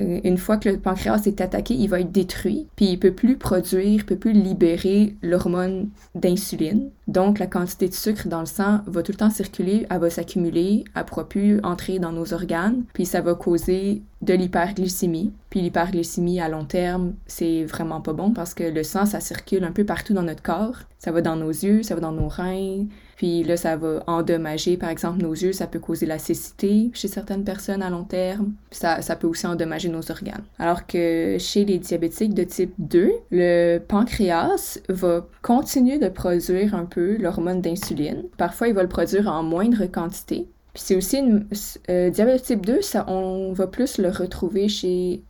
euh, 0.00 0.20
une 0.24 0.38
fois 0.38 0.56
que 0.56 0.68
le 0.68 0.78
pancréas 0.78 1.22
est 1.26 1.40
attaqué, 1.40 1.74
il 1.74 1.88
va 1.88 2.00
être 2.00 2.12
détruit, 2.12 2.66
puis 2.76 2.86
il 2.86 2.98
peut 2.98 3.12
plus 3.12 3.36
produire, 3.36 4.04
peut 4.04 4.16
plus 4.16 4.32
libérer 4.32 5.14
l'hormone 5.22 5.88
d'insuline. 6.14 6.90
Donc 7.08 7.38
la 7.38 7.46
quantité 7.46 7.88
de 7.88 7.94
sucre 7.94 8.28
dans 8.28 8.40
le 8.40 8.46
sang 8.46 8.80
va 8.86 9.02
tout 9.02 9.12
le 9.12 9.18
temps 9.18 9.30
circuler, 9.30 9.86
elle 9.90 9.98
va 9.98 10.10
s'accumuler, 10.10 10.84
elle 10.94 11.04
pourra 11.04 11.28
plus 11.28 11.60
entrer 11.62 11.98
dans 11.98 12.12
nos 12.12 12.32
organes, 12.32 12.84
puis 12.92 13.06
ça 13.06 13.20
va 13.20 13.34
causer 13.34 14.02
de 14.22 14.34
l'hyperglycémie. 14.34 15.32
Puis 15.48 15.60
l'hyperglycémie 15.60 16.40
à 16.40 16.48
long 16.48 16.64
terme, 16.64 17.14
c'est 17.26 17.64
vraiment 17.64 18.00
pas 18.00 18.12
bon 18.12 18.32
parce 18.32 18.54
que 18.54 18.64
le 18.64 18.82
sang, 18.82 19.06
ça 19.06 19.20
circule 19.20 19.64
un 19.64 19.72
peu 19.72 19.84
partout 19.84 20.12
dans 20.12 20.22
notre 20.22 20.42
corps. 20.42 20.76
Ça 20.98 21.10
va 21.10 21.22
dans 21.22 21.36
nos 21.36 21.48
yeux, 21.48 21.82
ça 21.82 21.94
va 21.94 22.00
dans 22.00 22.12
nos 22.12 22.28
reins, 22.28 22.84
puis 23.20 23.42
là, 23.42 23.58
ça 23.58 23.76
va 23.76 24.02
endommager, 24.06 24.78
par 24.78 24.88
exemple, 24.88 25.20
nos 25.20 25.34
yeux, 25.34 25.52
ça 25.52 25.66
peut 25.66 25.78
causer 25.78 26.06
la 26.06 26.18
cécité 26.18 26.90
chez 26.94 27.06
certaines 27.06 27.44
personnes 27.44 27.82
à 27.82 27.90
long 27.90 28.04
terme. 28.04 28.54
Ça, 28.70 29.02
ça 29.02 29.14
peut 29.14 29.26
aussi 29.26 29.46
endommager 29.46 29.90
nos 29.90 30.10
organes. 30.10 30.44
Alors 30.58 30.86
que 30.86 31.36
chez 31.38 31.66
les 31.66 31.78
diabétiques 31.78 32.32
de 32.32 32.44
type 32.44 32.72
2, 32.78 33.12
le 33.30 33.76
pancréas 33.76 34.78
va 34.88 35.26
continuer 35.42 35.98
de 35.98 36.08
produire 36.08 36.74
un 36.74 36.86
peu 36.86 37.18
l'hormone 37.18 37.60
d'insuline. 37.60 38.22
Parfois, 38.38 38.68
il 38.68 38.74
va 38.74 38.80
le 38.80 38.88
produire 38.88 39.28
en 39.28 39.42
moindre 39.42 39.84
quantité, 39.84 40.48
puis 40.72 40.82
c'est 40.84 40.96
aussi 40.96 41.18
une 41.18 41.46
euh, 41.88 42.10
diabète 42.10 42.42
type 42.42 42.64
2, 42.64 42.82
ça, 42.82 43.04
on 43.08 43.52
va 43.52 43.66
plus 43.66 43.98
le 43.98 44.08
retrouver 44.08 44.68
chez, 44.68 45.22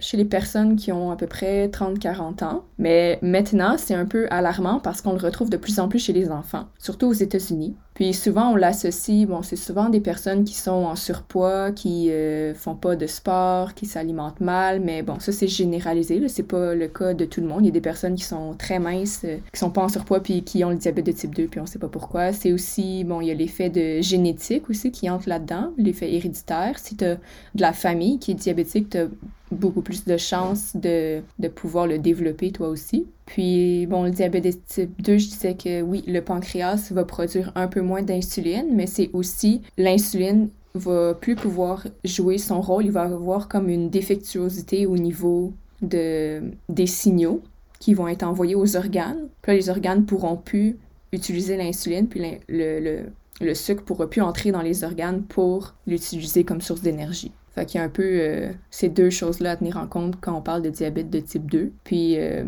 chez 0.00 0.16
les 0.16 0.24
personnes 0.24 0.76
qui 0.76 0.92
ont 0.92 1.10
à 1.10 1.16
peu 1.16 1.26
près 1.26 1.68
30-40 1.68 2.44
ans. 2.44 2.64
Mais 2.78 3.18
maintenant, 3.22 3.76
c'est 3.76 3.94
un 3.94 4.06
peu 4.06 4.26
alarmant 4.30 4.80
parce 4.80 5.02
qu'on 5.02 5.12
le 5.12 5.18
retrouve 5.18 5.50
de 5.50 5.56
plus 5.56 5.80
en 5.80 5.88
plus 5.88 5.98
chez 5.98 6.12
les 6.12 6.30
enfants, 6.30 6.66
surtout 6.78 7.06
aux 7.06 7.12
États-Unis. 7.12 7.76
Puis 7.98 8.14
souvent, 8.14 8.52
on 8.52 8.54
l'associe, 8.54 9.26
bon, 9.26 9.42
c'est 9.42 9.56
souvent 9.56 9.88
des 9.88 9.98
personnes 9.98 10.44
qui 10.44 10.54
sont 10.54 10.70
en 10.70 10.94
surpoids, 10.94 11.72
qui 11.72 12.12
euh, 12.12 12.54
font 12.54 12.76
pas 12.76 12.94
de 12.94 13.08
sport, 13.08 13.74
qui 13.74 13.86
s'alimentent 13.86 14.40
mal, 14.40 14.78
mais 14.78 15.02
bon, 15.02 15.18
ça 15.18 15.32
c'est 15.32 15.48
généralisé, 15.48 16.28
c'est 16.28 16.44
pas 16.44 16.76
le 16.76 16.86
cas 16.86 17.12
de 17.12 17.24
tout 17.24 17.40
le 17.40 17.48
monde. 17.48 17.62
Il 17.62 17.66
y 17.66 17.70
a 17.70 17.72
des 17.72 17.80
personnes 17.80 18.14
qui 18.14 18.22
sont 18.22 18.54
très 18.54 18.78
minces, 18.78 19.22
euh, 19.24 19.38
qui 19.52 19.58
sont 19.58 19.70
pas 19.70 19.82
en 19.82 19.88
surpoids, 19.88 20.22
puis 20.22 20.44
qui 20.44 20.62
ont 20.62 20.70
le 20.70 20.76
diabète 20.76 21.06
de 21.06 21.10
type 21.10 21.34
2, 21.34 21.48
puis 21.48 21.58
on 21.58 21.66
sait 21.66 21.80
pas 21.80 21.88
pourquoi. 21.88 22.32
C'est 22.32 22.52
aussi, 22.52 23.02
bon, 23.02 23.20
il 23.20 23.26
y 23.26 23.30
a 23.32 23.34
l'effet 23.34 23.68
de 23.68 24.00
génétique 24.00 24.70
aussi 24.70 24.92
qui 24.92 25.10
entre 25.10 25.28
là-dedans, 25.28 25.72
l'effet 25.76 26.14
héréditaire. 26.14 26.78
Si 26.78 26.94
t'as 26.94 27.16
de 27.16 27.60
la 27.60 27.72
famille 27.72 28.20
qui 28.20 28.30
est 28.30 28.34
diabétique, 28.34 28.90
t'as 28.90 29.06
beaucoup 29.50 29.82
plus 29.82 30.04
de 30.04 30.16
chances 30.16 30.76
de, 30.76 31.22
de 31.38 31.48
pouvoir 31.48 31.86
le 31.86 31.98
développer 31.98 32.50
toi 32.50 32.68
aussi. 32.68 33.06
Puis, 33.26 33.86
bon, 33.86 34.04
le 34.04 34.10
diabète 34.10 34.44
de 34.44 34.52
type 34.66 35.02
2, 35.02 35.18
je 35.18 35.28
disais 35.28 35.54
que 35.54 35.82
oui, 35.82 36.02
le 36.06 36.20
pancréas 36.20 36.90
va 36.90 37.04
produire 37.04 37.52
un 37.54 37.68
peu 37.68 37.80
moins 37.80 38.02
d'insuline, 38.02 38.68
mais 38.72 38.86
c'est 38.86 39.10
aussi 39.12 39.62
l'insuline 39.76 40.48
va 40.74 41.14
plus 41.14 41.34
pouvoir 41.34 41.86
jouer 42.04 42.38
son 42.38 42.60
rôle, 42.60 42.86
il 42.86 42.92
va 42.92 43.02
avoir 43.02 43.48
comme 43.48 43.68
une 43.68 43.90
défectuosité 43.90 44.86
au 44.86 44.96
niveau 44.96 45.52
de, 45.82 46.42
des 46.68 46.86
signaux 46.86 47.42
qui 47.80 47.94
vont 47.94 48.08
être 48.08 48.22
envoyés 48.22 48.54
aux 48.54 48.76
organes. 48.76 49.28
Puis 49.42 49.52
là, 49.52 49.54
les 49.54 49.68
organes 49.70 50.04
pourront 50.04 50.36
plus 50.36 50.76
utiliser 51.12 51.56
l'insuline, 51.56 52.06
puis 52.06 52.20
le, 52.48 52.80
le, 52.80 53.02
le 53.40 53.54
sucre 53.54 53.82
pourra 53.82 54.08
plus 54.08 54.20
entrer 54.20 54.50
dans 54.52 54.62
les 54.62 54.84
organes 54.84 55.22
pour 55.22 55.74
l'utiliser 55.86 56.44
comme 56.44 56.60
source 56.60 56.82
d'énergie. 56.82 57.32
Fait 57.58 57.74
y 57.74 57.78
a 57.78 57.82
un 57.82 57.88
peu 57.88 58.04
euh, 58.04 58.52
ces 58.70 58.88
deux 58.88 59.10
choses-là 59.10 59.52
à 59.52 59.56
tenir 59.56 59.78
en 59.78 59.88
compte 59.88 60.14
quand 60.20 60.32
on 60.36 60.40
parle 60.40 60.62
de 60.62 60.70
diabète 60.70 61.10
de 61.10 61.18
type 61.18 61.50
2. 61.50 61.72
Puis 61.82 62.14
euh, 62.16 62.44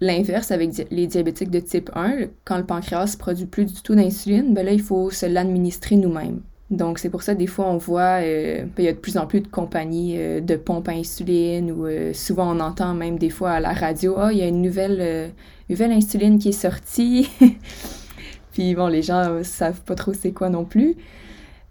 l'inverse 0.00 0.50
avec 0.50 0.70
les 0.90 1.06
diabétiques 1.06 1.50
de 1.50 1.60
type 1.60 1.90
1, 1.94 2.26
quand 2.44 2.56
le 2.56 2.64
pancréas 2.64 3.14
produit 3.16 3.46
plus 3.46 3.66
du 3.66 3.80
tout 3.80 3.94
d'insuline, 3.94 4.52
ben 4.52 4.66
là, 4.66 4.72
il 4.72 4.82
faut 4.82 5.10
se 5.10 5.26
l'administrer 5.26 5.94
nous-mêmes. 5.96 6.40
Donc, 6.70 6.98
c'est 6.98 7.10
pour 7.10 7.22
ça, 7.22 7.36
des 7.36 7.46
fois, 7.46 7.66
on 7.66 7.76
voit, 7.76 8.22
euh, 8.22 8.62
ben, 8.62 8.72
il 8.78 8.84
y 8.86 8.88
a 8.88 8.92
de 8.92 8.98
plus 8.98 9.16
en 9.18 9.26
plus 9.28 9.40
de 9.40 9.46
compagnies 9.46 10.18
de 10.18 10.56
pompes 10.56 10.88
à 10.88 10.92
insuline 10.92 11.70
ou 11.70 11.86
souvent 12.12 12.56
on 12.56 12.58
entend 12.58 12.92
même 12.94 13.18
des 13.18 13.30
fois 13.30 13.52
à 13.52 13.60
la 13.60 13.72
radio, 13.72 14.16
ah, 14.18 14.32
il 14.32 14.38
y 14.38 14.42
a 14.42 14.48
une 14.48 14.62
nouvelle, 14.62 15.30
insuline 15.70 16.40
qui 16.40 16.48
est 16.48 16.52
sortie. 16.52 17.30
Puis 18.52 18.74
bon, 18.74 18.88
les 18.88 19.02
gens 19.02 19.44
savent 19.44 19.82
pas 19.82 19.94
trop 19.94 20.12
c'est 20.12 20.32
quoi 20.32 20.48
non 20.48 20.64
plus. 20.64 20.96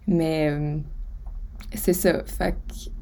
Mais 0.06 0.50
c'est 1.72 1.92
ça. 1.92 2.22
Fait 2.24 2.56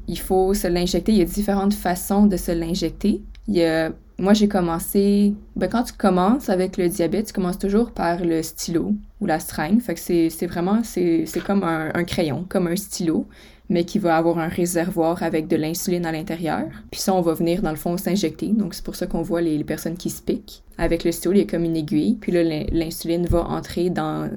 il 0.07 0.19
faut 0.19 0.53
se 0.53 0.67
l'injecter. 0.67 1.11
Il 1.11 1.17
y 1.17 1.21
a 1.21 1.25
différentes 1.25 1.73
façons 1.73 2.25
de 2.25 2.37
se 2.37 2.51
l'injecter. 2.51 3.21
Il 3.47 3.55
y 3.55 3.63
a... 3.63 3.91
Moi, 4.19 4.33
j'ai 4.33 4.47
commencé... 4.47 5.33
Ben, 5.55 5.67
quand 5.67 5.83
tu 5.83 5.93
commences 5.93 6.49
avec 6.49 6.77
le 6.77 6.87
diabète, 6.87 7.27
tu 7.27 7.33
commences 7.33 7.57
toujours 7.57 7.91
par 7.91 8.23
le 8.23 8.43
stylo 8.43 8.93
ou 9.21 9.25
la 9.25 9.39
seringue. 9.39 9.79
Fait 9.79 9.95
que 9.95 9.99
c'est 9.99 10.47
vraiment... 10.47 10.81
C'est 10.83 11.25
comme 11.45 11.63
un, 11.63 12.03
crayon, 12.03 12.45
comme 12.47 12.67
un 12.67 12.75
stylo, 12.75 13.25
mais 13.69 13.85
qui 13.85 13.97
va 13.97 14.17
avoir 14.17 14.39
un 14.39 14.49
réservoir 14.49 15.23
avec 15.23 15.47
de 15.47 15.55
l'insuline 15.55 16.05
à 16.05 16.11
l'intérieur. 16.11 16.65
Puis 16.91 17.01
ça, 17.01 17.13
on 17.13 17.21
va 17.21 17.33
venir, 17.33 17.61
dans 17.61 17.71
le 17.71 17.77
fond, 17.77 17.97
s'injecter. 17.97 18.47
Donc, 18.47 18.73
c'est 18.73 18.83
pour 18.83 18.95
ça 18.95 19.07
qu'on 19.07 19.21
voit 19.21 19.41
les, 19.41 19.57
les, 19.57 19.63
personnes 19.63 19.97
qui 19.97 20.09
se 20.09 20.21
piquent. 20.21 20.63
Avec 20.77 21.03
le 21.03 21.11
stylo, 21.11 21.33
il 21.33 21.39
y 21.39 21.41
a 21.41 21.45
comme 21.45 21.63
une 21.63 21.77
aiguille. 21.77 22.17
Puis 22.19 22.31
là, 22.31 22.43
l'insuline 22.43 23.25
va 23.25 23.45
entrer 23.45 23.89
dans, 23.89 24.29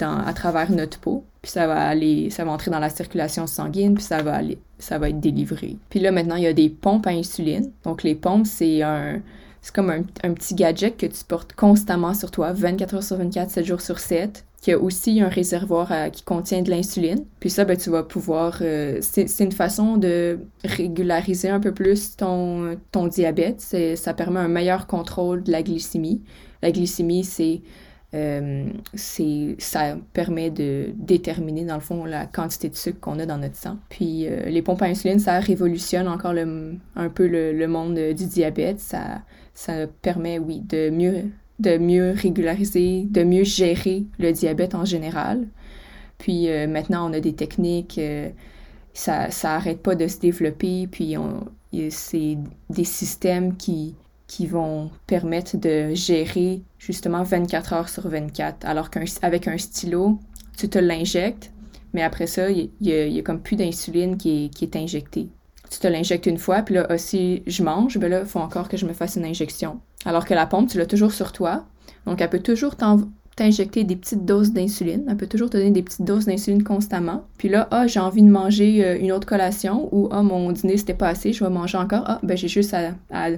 à 0.00 0.32
travers 0.32 0.70
notre 0.70 0.98
peau 0.98 1.24
puis 1.42 1.50
ça 1.50 1.66
va 1.66 1.80
aller, 1.80 2.30
ça 2.30 2.44
va 2.44 2.52
entrer 2.52 2.70
dans 2.70 2.78
la 2.78 2.90
circulation 2.90 3.46
sanguine, 3.46 3.94
puis 3.94 4.04
ça 4.04 4.22
va 4.22 4.34
aller, 4.34 4.58
ça 4.78 4.98
va 4.98 5.08
être 5.08 5.20
délivré. 5.20 5.76
Puis 5.88 6.00
là, 6.00 6.12
maintenant, 6.12 6.36
il 6.36 6.42
y 6.42 6.46
a 6.46 6.52
des 6.52 6.68
pompes 6.68 7.06
à 7.06 7.10
insuline. 7.10 7.70
Donc, 7.84 8.02
les 8.02 8.14
pompes, 8.14 8.46
c'est 8.46 8.82
un, 8.82 9.22
c'est 9.62 9.74
comme 9.74 9.90
un, 9.90 10.32
petit 10.34 10.54
gadget 10.54 10.96
que 10.96 11.06
tu 11.06 11.24
portes 11.26 11.54
constamment 11.54 12.12
sur 12.12 12.30
toi, 12.30 12.52
24 12.52 12.94
heures 12.94 13.02
sur 13.02 13.16
24, 13.16 13.50
7 13.50 13.64
jours 13.64 13.80
sur 13.80 14.00
7, 14.00 14.44
qui 14.60 14.72
a 14.72 14.78
aussi 14.78 15.22
un 15.22 15.28
réservoir 15.28 15.90
qui 16.12 16.22
contient 16.22 16.60
de 16.60 16.68
l'insuline. 16.68 17.24
Puis 17.40 17.48
ça, 17.48 17.64
ben, 17.64 17.78
tu 17.78 17.88
vas 17.88 18.02
pouvoir... 18.02 18.58
Euh, 18.60 18.98
c'est, 19.00 19.26
une 19.40 19.52
façon 19.52 19.96
de 19.96 20.40
régulariser 20.62 21.48
un 21.48 21.60
peu 21.60 21.72
plus 21.72 22.16
ton, 22.16 22.76
ton 22.92 23.06
diabète. 23.06 23.62
ça 23.62 24.12
permet 24.12 24.40
un 24.40 24.48
meilleur 24.48 24.86
contrôle 24.86 25.42
de 25.42 25.52
la 25.52 25.62
glycémie. 25.62 26.20
La 26.60 26.70
glycémie, 26.70 27.24
c'est 27.24 27.62
euh, 28.12 28.64
ça 28.96 29.96
permet 30.12 30.50
de 30.50 30.90
déterminer, 30.96 31.64
dans 31.64 31.76
le 31.76 31.80
fond, 31.80 32.04
la 32.04 32.26
quantité 32.26 32.68
de 32.68 32.74
sucre 32.74 32.98
qu'on 32.98 33.18
a 33.20 33.26
dans 33.26 33.38
notre 33.38 33.56
sang. 33.56 33.78
Puis 33.88 34.26
euh, 34.26 34.46
les 34.46 34.62
pompes 34.62 34.82
à 34.82 34.86
insuline, 34.86 35.20
ça 35.20 35.38
révolutionne 35.38 36.08
encore 36.08 36.34
un 36.34 37.08
peu 37.08 37.26
le, 37.28 37.66
monde 37.68 37.94
du 37.94 38.26
diabète. 38.26 38.80
Ça, 38.80 39.22
ça 39.54 39.86
permet, 40.02 40.38
oui, 40.38 40.60
de 40.60 40.90
mieux, 40.90 41.26
de 41.60 41.78
mieux 41.78 42.12
régulariser, 42.16 43.06
de 43.08 43.22
mieux 43.22 43.44
gérer 43.44 44.04
le 44.18 44.32
diabète 44.32 44.74
en 44.74 44.84
général. 44.84 45.46
Puis 46.18 46.48
euh, 46.48 46.66
maintenant, 46.66 47.08
on 47.08 47.12
a 47.12 47.20
des 47.20 47.34
techniques, 47.34 48.00
ça, 48.92 49.30
ça 49.30 49.54
arrête 49.54 49.82
pas 49.82 49.94
de 49.94 50.08
se 50.08 50.18
développer, 50.18 50.88
puis 50.90 51.14
c'est 51.90 52.38
des 52.70 52.84
systèmes 52.84 53.56
qui, 53.56 53.94
qui 54.30 54.46
vont 54.46 54.92
permettre 55.08 55.56
de 55.56 55.92
gérer 55.92 56.62
justement 56.78 57.24
24 57.24 57.72
heures 57.72 57.88
sur 57.88 58.06
24. 58.06 58.64
Alors 58.64 58.88
qu'avec 58.88 59.48
un, 59.48 59.58
stylo, 59.58 60.20
tu 60.56 60.68
te 60.68 60.78
l'injectes, 60.78 61.50
mais 61.94 62.02
après 62.02 62.28
ça, 62.28 62.48
il 62.48 62.70
y, 62.80 63.18
a 63.18 63.22
comme 63.22 63.42
plus 63.42 63.56
d'insuline 63.56 64.16
qui 64.16 64.44
est, 64.44 64.48
qui 64.54 64.64
est 64.64 64.76
injectée. 64.76 65.28
Tu 65.68 65.80
te 65.80 65.88
l'injectes 65.88 66.26
une 66.26 66.38
fois, 66.38 66.62
puis 66.62 66.76
là, 66.76 66.86
aussi, 66.92 67.42
je 67.48 67.64
mange, 67.64 67.98
ben 67.98 68.08
là, 68.08 68.20
il 68.20 68.26
faut 68.26 68.38
encore 68.38 68.68
que 68.68 68.76
je 68.76 68.86
me 68.86 68.92
fasse 68.92 69.16
une 69.16 69.24
injection. 69.24 69.80
Alors 70.04 70.24
que 70.24 70.32
la 70.32 70.46
pompe, 70.46 70.68
tu 70.68 70.78
l'as 70.78 70.86
toujours 70.86 71.12
sur 71.12 71.32
toi. 71.32 71.64
Donc, 72.06 72.20
elle 72.20 72.30
peut 72.30 72.38
toujours 72.38 72.76
t'injecter 73.34 73.82
des 73.82 73.96
petites 73.96 74.24
doses 74.24 74.52
d'insuline. 74.52 75.06
Elle 75.08 75.16
peut 75.16 75.26
toujours 75.26 75.50
te 75.50 75.56
donner 75.56 75.72
des 75.72 75.82
petites 75.82 76.04
doses 76.04 76.26
d'insuline 76.26 76.62
constamment. 76.62 77.24
Puis 77.36 77.48
là, 77.48 77.66
ah, 77.72 77.88
j'ai 77.88 77.98
envie 77.98 78.22
de 78.22 78.30
manger 78.30 78.84
euh, 78.84 78.96
une 79.00 79.10
autre 79.10 79.26
collation 79.26 79.88
ou 79.90 80.08
ah, 80.12 80.22
mon 80.22 80.52
dîner, 80.52 80.76
c'était 80.76 80.94
pas 80.94 81.08
assez, 81.08 81.32
je 81.32 81.42
vais 81.42 81.50
manger 81.50 81.78
encore. 81.78 82.04
Ah, 82.06 82.20
ben 82.22 82.36
j'ai 82.36 82.46
juste 82.46 82.74
à 82.74 83.28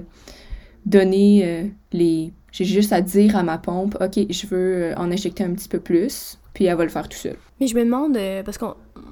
donner 0.85 1.41
euh, 1.43 1.67
les... 1.91 2.33
J'ai 2.51 2.65
juste 2.65 2.93
à 2.93 3.01
dire 3.01 3.35
à 3.35 3.43
ma 3.43 3.57
pompe, 3.57 3.97
OK, 3.99 4.25
je 4.29 4.47
veux 4.47 4.83
euh, 4.83 4.95
en 4.95 5.11
injecter 5.11 5.43
un 5.43 5.53
petit 5.53 5.67
peu 5.67 5.79
plus, 5.79 6.39
puis 6.53 6.65
elle 6.65 6.77
va 6.77 6.83
le 6.83 6.89
faire 6.89 7.09
tout 7.09 7.17
seul. 7.17 7.35
Mais 7.59 7.65
je 7.65 7.75
me 7.75 7.83
demande, 7.83 8.15
euh, 8.15 8.43
parce 8.43 8.59
que 8.59 8.65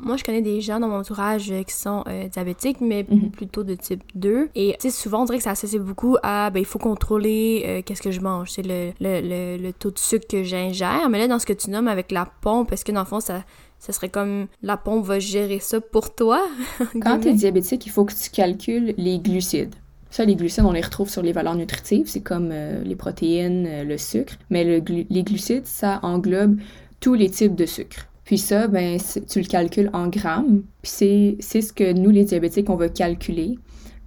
moi, 0.04 0.16
je 0.16 0.24
connais 0.24 0.42
des 0.42 0.62
gens 0.62 0.80
dans 0.80 0.88
mon 0.88 0.98
entourage 0.98 1.54
qui 1.68 1.74
sont 1.74 2.04
diabétiques, 2.32 2.82
mais 2.82 3.06
mhm. 3.08 3.30
plutôt 3.30 3.64
de 3.64 3.76
type 3.76 4.04
2. 4.16 4.50
Et 4.56 4.76
tu 4.80 4.90
sais, 4.90 4.96
souvent, 4.96 5.22
on 5.22 5.26
dirait 5.26 5.38
que 5.38 5.44
ça 5.44 5.52
associe 5.52 5.80
beaucoup 5.80 6.18
à, 6.24 6.50
ben, 6.50 6.60
il 6.60 6.66
faut 6.66 6.80
contrôler 6.80 7.84
qu'est-ce 7.86 8.02
que 8.02 8.10
je 8.10 8.20
mange, 8.20 8.50
c'est 8.50 8.66
le, 8.66 8.94
le, 9.00 9.58
le, 9.58 9.74
taux 9.74 9.92
de 9.92 10.00
sucre 10.00 10.26
que 10.28 10.44
j'ingère. 10.44 11.08
Mais 11.10 11.20
là, 11.20 11.28
dans 11.28 11.38
ce 11.38 11.46
que 11.46 11.54
tu 11.54 11.70
nommes 11.70 11.88
avec 11.88 12.12
la 12.12 12.28
pompe, 12.42 12.72
est-ce 12.72 12.84
que 12.84 12.92
dans 12.92 13.02
le 13.02 13.06
fond, 13.06 13.20
ça, 13.20 13.44
ça 13.82 13.94
serait 13.94 14.10
comme 14.10 14.46
la 14.62 14.78
pompe 14.78 15.06
va 15.06 15.20
gérer 15.20 15.60
ça 15.60 15.82
pour 15.82 16.14
toi? 16.14 16.44
Quand 17.02 17.20
tu 17.20 17.30
es 17.30 17.34
diabétique, 17.34 17.86
il 17.88 17.90
faut 17.90 18.06
que 18.06 18.14
tu 18.14 18.30
calcules 18.30 18.94
les 18.96 19.20
glucides. 19.20 19.76
Ça, 20.12 20.26
les 20.26 20.36
glucides, 20.36 20.66
on 20.66 20.74
les 20.74 20.82
retrouve 20.82 21.10
sur 21.10 21.22
les 21.22 21.32
valeurs 21.32 21.56
nutritives, 21.56 22.08
c'est 22.08 22.20
comme 22.20 22.50
euh, 22.52 22.84
les 22.84 22.98
protéines, 22.98 23.66
euh, 23.66 23.84
le 23.86 23.98
sucre. 23.98 24.34
Mais 24.50 24.64
les 24.64 25.24
glucides, 25.24 25.66
ça 25.66 26.02
englobe 26.04 26.58
tous 27.00 27.14
les 27.14 27.30
types 27.30 27.56
de 27.56 27.66
sucre. 27.66 28.08
Puis 28.26 28.38
ça, 28.38 28.68
ben, 28.68 29.00
tu 29.30 29.40
le 29.40 29.48
calcules 29.48 29.90
en 29.94 30.08
grammes. 30.08 30.64
Puis 30.82 31.38
c'est 31.40 31.62
ce 31.62 31.74
que 31.74 31.94
nous, 31.94 32.12
les 32.12 32.26
diabétiques, 32.26 32.70
on 32.70 32.76
va 32.76 32.90
calculer 32.90 33.58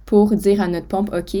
pour 0.05 0.35
dire 0.35 0.61
à 0.61 0.67
notre 0.67 0.85
pompe, 0.85 1.11
OK, 1.11 1.37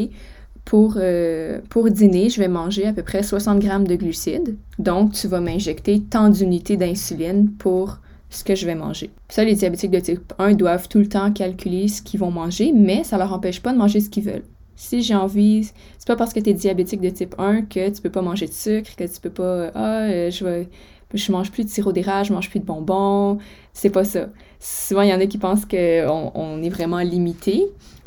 pour, 0.65 0.95
euh, 0.97 1.59
dîner, 1.89 2.31
je 2.31 2.41
vais 2.41 2.47
manger 2.47 2.87
à 2.87 2.93
peu 2.93 3.03
près 3.03 3.21
60 3.21 3.59
grammes 3.59 3.87
de 3.87 3.95
glucides. 3.95 4.57
Donc, 4.79 5.13
tu 5.13 5.27
vas 5.27 5.41
m'injecter 5.41 6.01
tant 6.01 6.29
d'unités 6.29 6.75
d'insuline 6.75 7.51
pour 7.51 7.99
ce 8.31 8.43
que 8.43 8.55
je 8.55 8.65
vais 8.65 8.75
manger. 8.75 9.11
Ça, 9.29 9.43
les 9.43 9.53
diabétiques 9.53 9.91
de 9.91 9.99
type 9.99 10.33
1 10.39 10.53
doivent 10.53 10.87
tout 10.89 10.99
le 10.99 11.07
temps 11.07 11.31
calculer 11.31 11.87
ce 11.87 12.01
qu'ils 12.01 12.19
vont 12.19 12.31
manger, 12.31 12.71
mais 12.73 13.03
ça 13.03 13.19
leur 13.19 13.31
empêche 13.31 13.61
pas 13.61 13.71
de 13.71 13.77
manger 13.77 13.99
ce 13.99 14.09
qu'ils 14.09 14.23
veulent. 14.23 14.43
Si 14.75 15.01
j'ai 15.01 15.15
envie, 15.15 15.71
c'est 15.97 16.07
pas 16.07 16.15
parce 16.15 16.33
que 16.33 16.39
tu 16.39 16.49
es 16.49 16.53
diabétique 16.53 17.01
de 17.01 17.09
type 17.09 17.35
1 17.37 17.63
que 17.63 17.89
tu 17.89 18.01
peux 18.01 18.09
pas 18.09 18.21
manger 18.21 18.47
de 18.47 18.53
sucre, 18.53 18.95
que 18.95 19.03
tu 19.03 19.21
peux 19.21 19.29
pas 19.29 19.71
ah 19.73 20.01
euh, 20.01 20.31
je 20.31 20.45
vais 20.45 20.69
je 21.13 21.31
mange 21.31 21.51
plus 21.51 21.63
de 21.63 21.69
sirop 21.69 21.93
d'érable, 21.93 22.25
je 22.25 22.33
mange 22.33 22.49
plus 22.49 22.59
de 22.59 22.65
bonbons, 22.65 23.37
c'est 23.73 23.89
pas 23.89 24.03
ça. 24.03 24.27
Souvent 24.59 25.01
il 25.01 25.09
y 25.09 25.13
en 25.13 25.19
a 25.19 25.27
qui 25.27 25.37
pensent 25.37 25.65
qu'on 25.65 26.31
on 26.33 26.61
est 26.61 26.69
vraiment 26.69 26.99
limité, 26.99 27.63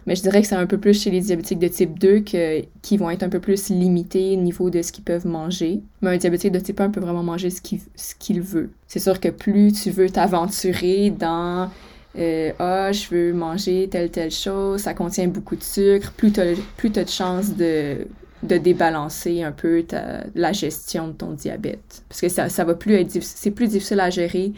mais 0.07 0.15
je 0.15 0.23
dirais 0.23 0.43
que 0.43 0.49
c'est 0.49 0.57
un 0.57 0.67
peu 0.67 0.79
plus 0.79 1.03
chez 1.03 1.11
les 1.11 1.21
diabétiques 1.21 1.59
de 1.59 1.69
type 1.69 1.99
2 1.99 2.21
que, 2.21 2.63
qui 2.83 2.97
vont 2.97 3.11
être 3.11 3.23
un 3.23 3.29
peu 3.29 3.41
plus 3.41 3.69
limités 3.71 4.37
au 4.37 4.41
niveau 4.41 4.71
de 4.71 4.83
ce 4.83 4.93
qu'ils 4.93 5.05
peuvent 5.05 5.27
manger. 5.27 5.81
Mais 6.03 6.11
un 6.11 6.17
diabétique 6.17 6.53
de 6.53 6.61
type 6.61 6.81
1 6.81 6.91
peut 6.91 7.01
vraiment 7.01 7.23
manger 7.23 7.51
ce 7.51 7.61
qu'il 7.61 7.81
ce 7.95 8.15
qu'il 8.15 8.41
veut. 8.41 8.71
C'est 8.87 9.01
sûr 9.01 9.21
que 9.21 9.29
plus 9.29 9.73
tu 9.73 9.91
veux 9.91 10.09
t'aventurer 10.09 11.11
dans 11.11 11.71
euh, 12.19 12.53
ah, 12.59 12.91
je 12.93 13.09
veux 13.11 13.33
manger 13.33 13.89
telle, 13.89 14.11
telle 14.11 14.31
chose, 14.31 14.83
ça 14.83 14.95
contient 14.95 15.29
beaucoup 15.29 15.57
de 15.57 15.63
sucre, 15.63 16.13
plus 16.13 16.33
tu 16.33 16.41
as, 16.41 17.05
de 17.05 17.09
chances 17.09 17.55
de, 17.55 18.07
de 18.43 18.57
débalancer 18.57 19.43
un 19.43 19.53
peu 19.53 19.85
ta, 19.85 20.25
la 20.35 20.53
gestion 20.53 21.09
de 21.09 21.13
ton 21.13 21.33
diabète. 21.33 22.03
Parce 22.09 22.21
que 22.21 22.29
ça, 22.29 22.49
ça 22.49 22.65
va 22.65 22.75
plus 22.75 22.95
être 22.95 23.23
c'est 23.23 23.53
plus 23.53 23.69
difficile 23.69 24.01
à 24.01 24.11
gérer, 24.11 24.53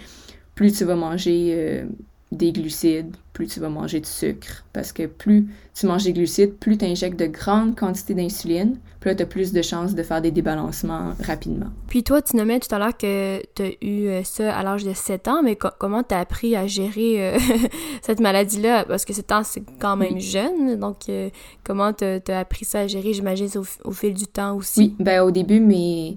plus 0.54 0.72
tu 0.72 0.84
vas 0.84 0.96
manger 0.96 1.52
euh, 1.54 1.84
des 2.32 2.52
glucides, 2.52 3.16
plus 3.32 3.48
tu 3.48 3.58
vas 3.58 3.68
manger 3.68 4.00
de 4.00 4.06
sucre. 4.06 4.64
Parce 4.72 4.92
que 4.92 5.06
plus 5.06 5.48
tu 5.74 5.86
manges 5.86 6.04
des 6.04 6.12
glucides, 6.12 6.54
plus 6.54 6.78
tu 6.78 6.84
injectes 6.84 7.18
de 7.18 7.26
grandes 7.26 7.74
quantités 7.74 8.14
d'insuline, 8.14 8.78
plus 9.00 9.16
tu 9.16 9.22
as 9.22 9.26
plus 9.26 9.52
de 9.52 9.62
chances 9.62 9.94
de 9.94 10.02
faire 10.02 10.22
des 10.22 10.30
débalancements 10.30 11.14
rapidement. 11.24 11.70
Puis 11.88 12.04
toi, 12.04 12.22
tu 12.22 12.36
nommais 12.36 12.60
tout 12.60 12.72
à 12.72 12.78
l'heure 12.78 12.96
que 12.96 13.42
tu 13.54 13.62
as 13.62 13.70
eu 13.82 14.06
euh, 14.06 14.22
ça 14.22 14.56
à 14.56 14.62
l'âge 14.62 14.84
de 14.84 14.92
7 14.92 15.26
ans, 15.26 15.42
mais 15.42 15.56
comment 15.56 16.04
tu 16.04 16.14
as 16.14 16.20
appris 16.20 16.54
à 16.54 16.66
gérer 16.68 17.34
euh, 17.34 17.38
cette 18.02 18.20
maladie-là? 18.20 18.84
Parce 18.84 19.04
que 19.04 19.12
7 19.12 19.32
ans, 19.32 19.42
c'est 19.42 19.64
quand 19.80 19.96
même 19.96 20.20
jeune, 20.20 20.78
donc 20.78 21.08
euh, 21.08 21.30
comment 21.64 21.92
tu 21.92 22.04
as, 22.04 22.38
appris 22.38 22.64
ça 22.64 22.80
à 22.80 22.86
gérer, 22.86 23.12
j'imagine, 23.12 23.48
au, 23.56 23.88
au, 23.88 23.92
fil 23.92 24.14
du 24.14 24.26
temps 24.26 24.54
aussi? 24.54 24.80
Oui, 24.80 24.96
ben 25.00 25.22
au 25.22 25.30
début, 25.32 25.58
mes 25.58 26.16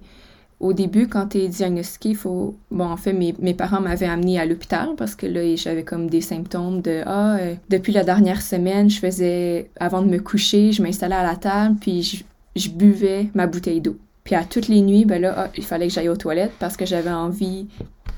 au 0.64 0.72
début, 0.72 1.10
quand 1.10 1.28
tu 1.28 1.40
es 1.40 1.50
diagnostiqué, 1.50 2.10
il 2.10 2.16
faut. 2.16 2.56
Bon, 2.72 2.86
en 2.86 2.96
fait, 2.96 3.12
mes, 3.12 3.36
mes 3.40 3.54
parents 3.54 3.82
m'avaient 3.82 4.08
amené 4.08 4.40
à 4.40 4.46
l'hôpital 4.46 4.92
parce 4.96 5.14
que 5.14 5.26
là, 5.26 5.42
j'avais 5.58 5.84
comme 5.84 6.10
des 6.10 6.22
symptômes 6.22 6.82
de 6.82 7.04
Ah, 7.06 7.36
euh, 7.36 7.56
depuis 7.70 7.92
la 7.92 8.06
dernière 8.06 8.42
semaine, 8.42 8.90
je 8.90 8.98
faisais. 8.98 9.70
Avant 9.78 10.02
de 10.02 10.08
me 10.08 10.20
coucher, 10.20 10.72
je 10.72 10.82
m'installais 10.82 11.16
à 11.16 11.24
la 11.24 11.36
table, 11.36 11.76
puis 11.82 12.24
je, 12.56 12.70
buvais 12.70 13.28
ma 13.34 13.46
bouteille 13.46 13.82
d'eau. 13.82 13.98
Puis 14.24 14.36
à 14.36 14.46
toutes 14.46 14.70
les 14.70 14.80
nuits, 14.80 15.04
ben 15.04 15.22
là, 15.22 15.34
ah, 15.38 15.50
il 15.58 15.66
fallait 15.66 15.88
que 15.88 15.94
j'aille 15.94 16.08
aux 16.08 16.16
toilettes 16.16 16.54
parce 16.60 16.78
que 16.78 16.86
j'avais 16.86 17.12
envie 17.12 17.68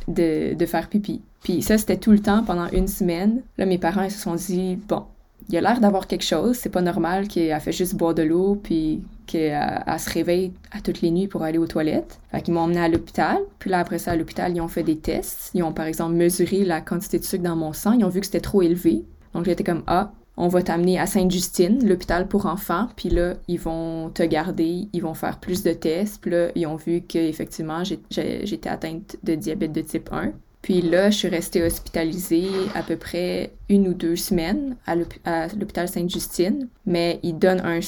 de, 0.08 0.54
de 0.54 0.66
faire 0.68 0.88
pipi. 0.88 1.24
Puis 1.44 1.64
ça, 1.64 1.80
c'était 1.80 1.98
tout 1.98 2.12
le 2.12 2.20
temps 2.20 2.44
pendant 2.44 2.68
une 2.70 2.88
semaine. 2.88 3.42
Là, 3.58 3.66
mes 3.66 3.80
parents, 3.80 4.08
se 4.08 4.20
sont 4.20 4.36
dit 4.36 4.78
Bon, 4.88 5.02
il 5.50 5.58
a 5.58 5.62
l'air 5.62 5.80
d'avoir 5.80 6.08
quelque 6.08 6.24
chose. 6.24 6.56
C'est 6.58 6.70
pas 6.70 6.82
normal 6.82 7.28
qu'elle 7.28 7.60
fait 7.60 7.72
juste 7.72 7.96
boire 7.96 8.14
de 8.14 8.24
l'eau 8.24 8.60
puis 8.62 9.02
qu'elle 9.28 9.84
se 9.98 10.10
réveille 10.10 10.54
à 10.72 10.82
toutes 10.82 11.02
les 11.02 11.12
nuits 11.12 11.28
pour 11.28 11.44
aller 11.44 11.58
aux 11.58 11.68
toilettes. 11.68 12.20
Fait 12.32 12.42
qu'ils 12.42 12.54
m'ont 12.54 12.62
emmené 12.62 12.80
à 12.80 12.88
l'hôpital. 12.90 13.38
Puis 13.60 13.70
là, 13.70 13.80
après 13.80 13.98
ça, 14.00 14.12
à 14.12 14.16
l'hôpital, 14.16 14.56
ils 14.56 14.62
ont 14.62 14.68
fait 14.68 14.84
des 14.84 14.98
tests. 14.98 15.52
Ils 15.54 15.64
ont, 15.64 15.74
par 15.74 15.86
exemple, 15.86 16.16
mesuré 16.16 16.64
la 16.66 16.82
quantité 16.82 17.20
de 17.20 17.24
sucre 17.24 17.44
dans 17.44 17.56
mon 17.56 17.74
sang. 17.74 17.94
Ils 17.94 18.06
ont 18.06 18.10
vu 18.10 18.20
que 18.20 18.26
c'était 18.26 18.40
trop 18.40 18.62
élevé. 18.62 19.04
Donc, 19.34 19.46
j'étais 19.46 19.64
comme, 19.64 19.84
ah, 19.88 20.12
on 20.38 20.48
va 20.48 20.64
t'amener 20.64 21.00
à 21.00 21.06
Sainte-Justine, 21.06 21.88
l'hôpital 21.88 22.28
pour 22.28 22.46
enfants. 22.46 22.90
Puis 22.96 23.10
là, 23.10 23.36
ils 23.48 23.60
vont 23.60 24.10
te 24.10 24.24
garder. 24.24 24.88
Ils 24.94 25.02
vont 25.02 25.14
faire 25.14 25.40
plus 25.40 25.64
de 25.64 25.74
tests. 25.74 26.22
Puis 26.22 26.32
là, 26.32 26.50
ils 26.56 26.68
ont 26.68 26.76
vu 26.76 27.02
qu'effectivement, 27.02 27.84
j'étais 27.84 28.70
atteinte 28.70 29.18
de 29.24 29.36
diabète 29.36 29.72
de 29.72 29.82
type 29.82 30.10
1. 30.12 30.32
Puis 30.66 30.82
là, 30.82 31.12
je 31.12 31.18
suis 31.18 31.28
restée 31.28 31.62
hospitalisée 31.62 32.50
à 32.74 32.82
peu 32.82 32.96
près 32.96 33.52
une 33.70 33.88
ou 33.88 33.94
deux 33.94 34.16
semaines 34.16 34.76
à 34.88 34.96
l'hôpital 34.96 35.88
Sainte-Justine, 35.88 36.70
mais 36.88 37.20
ils 37.22 37.38
donnent, 37.38 37.62
un 37.64 37.82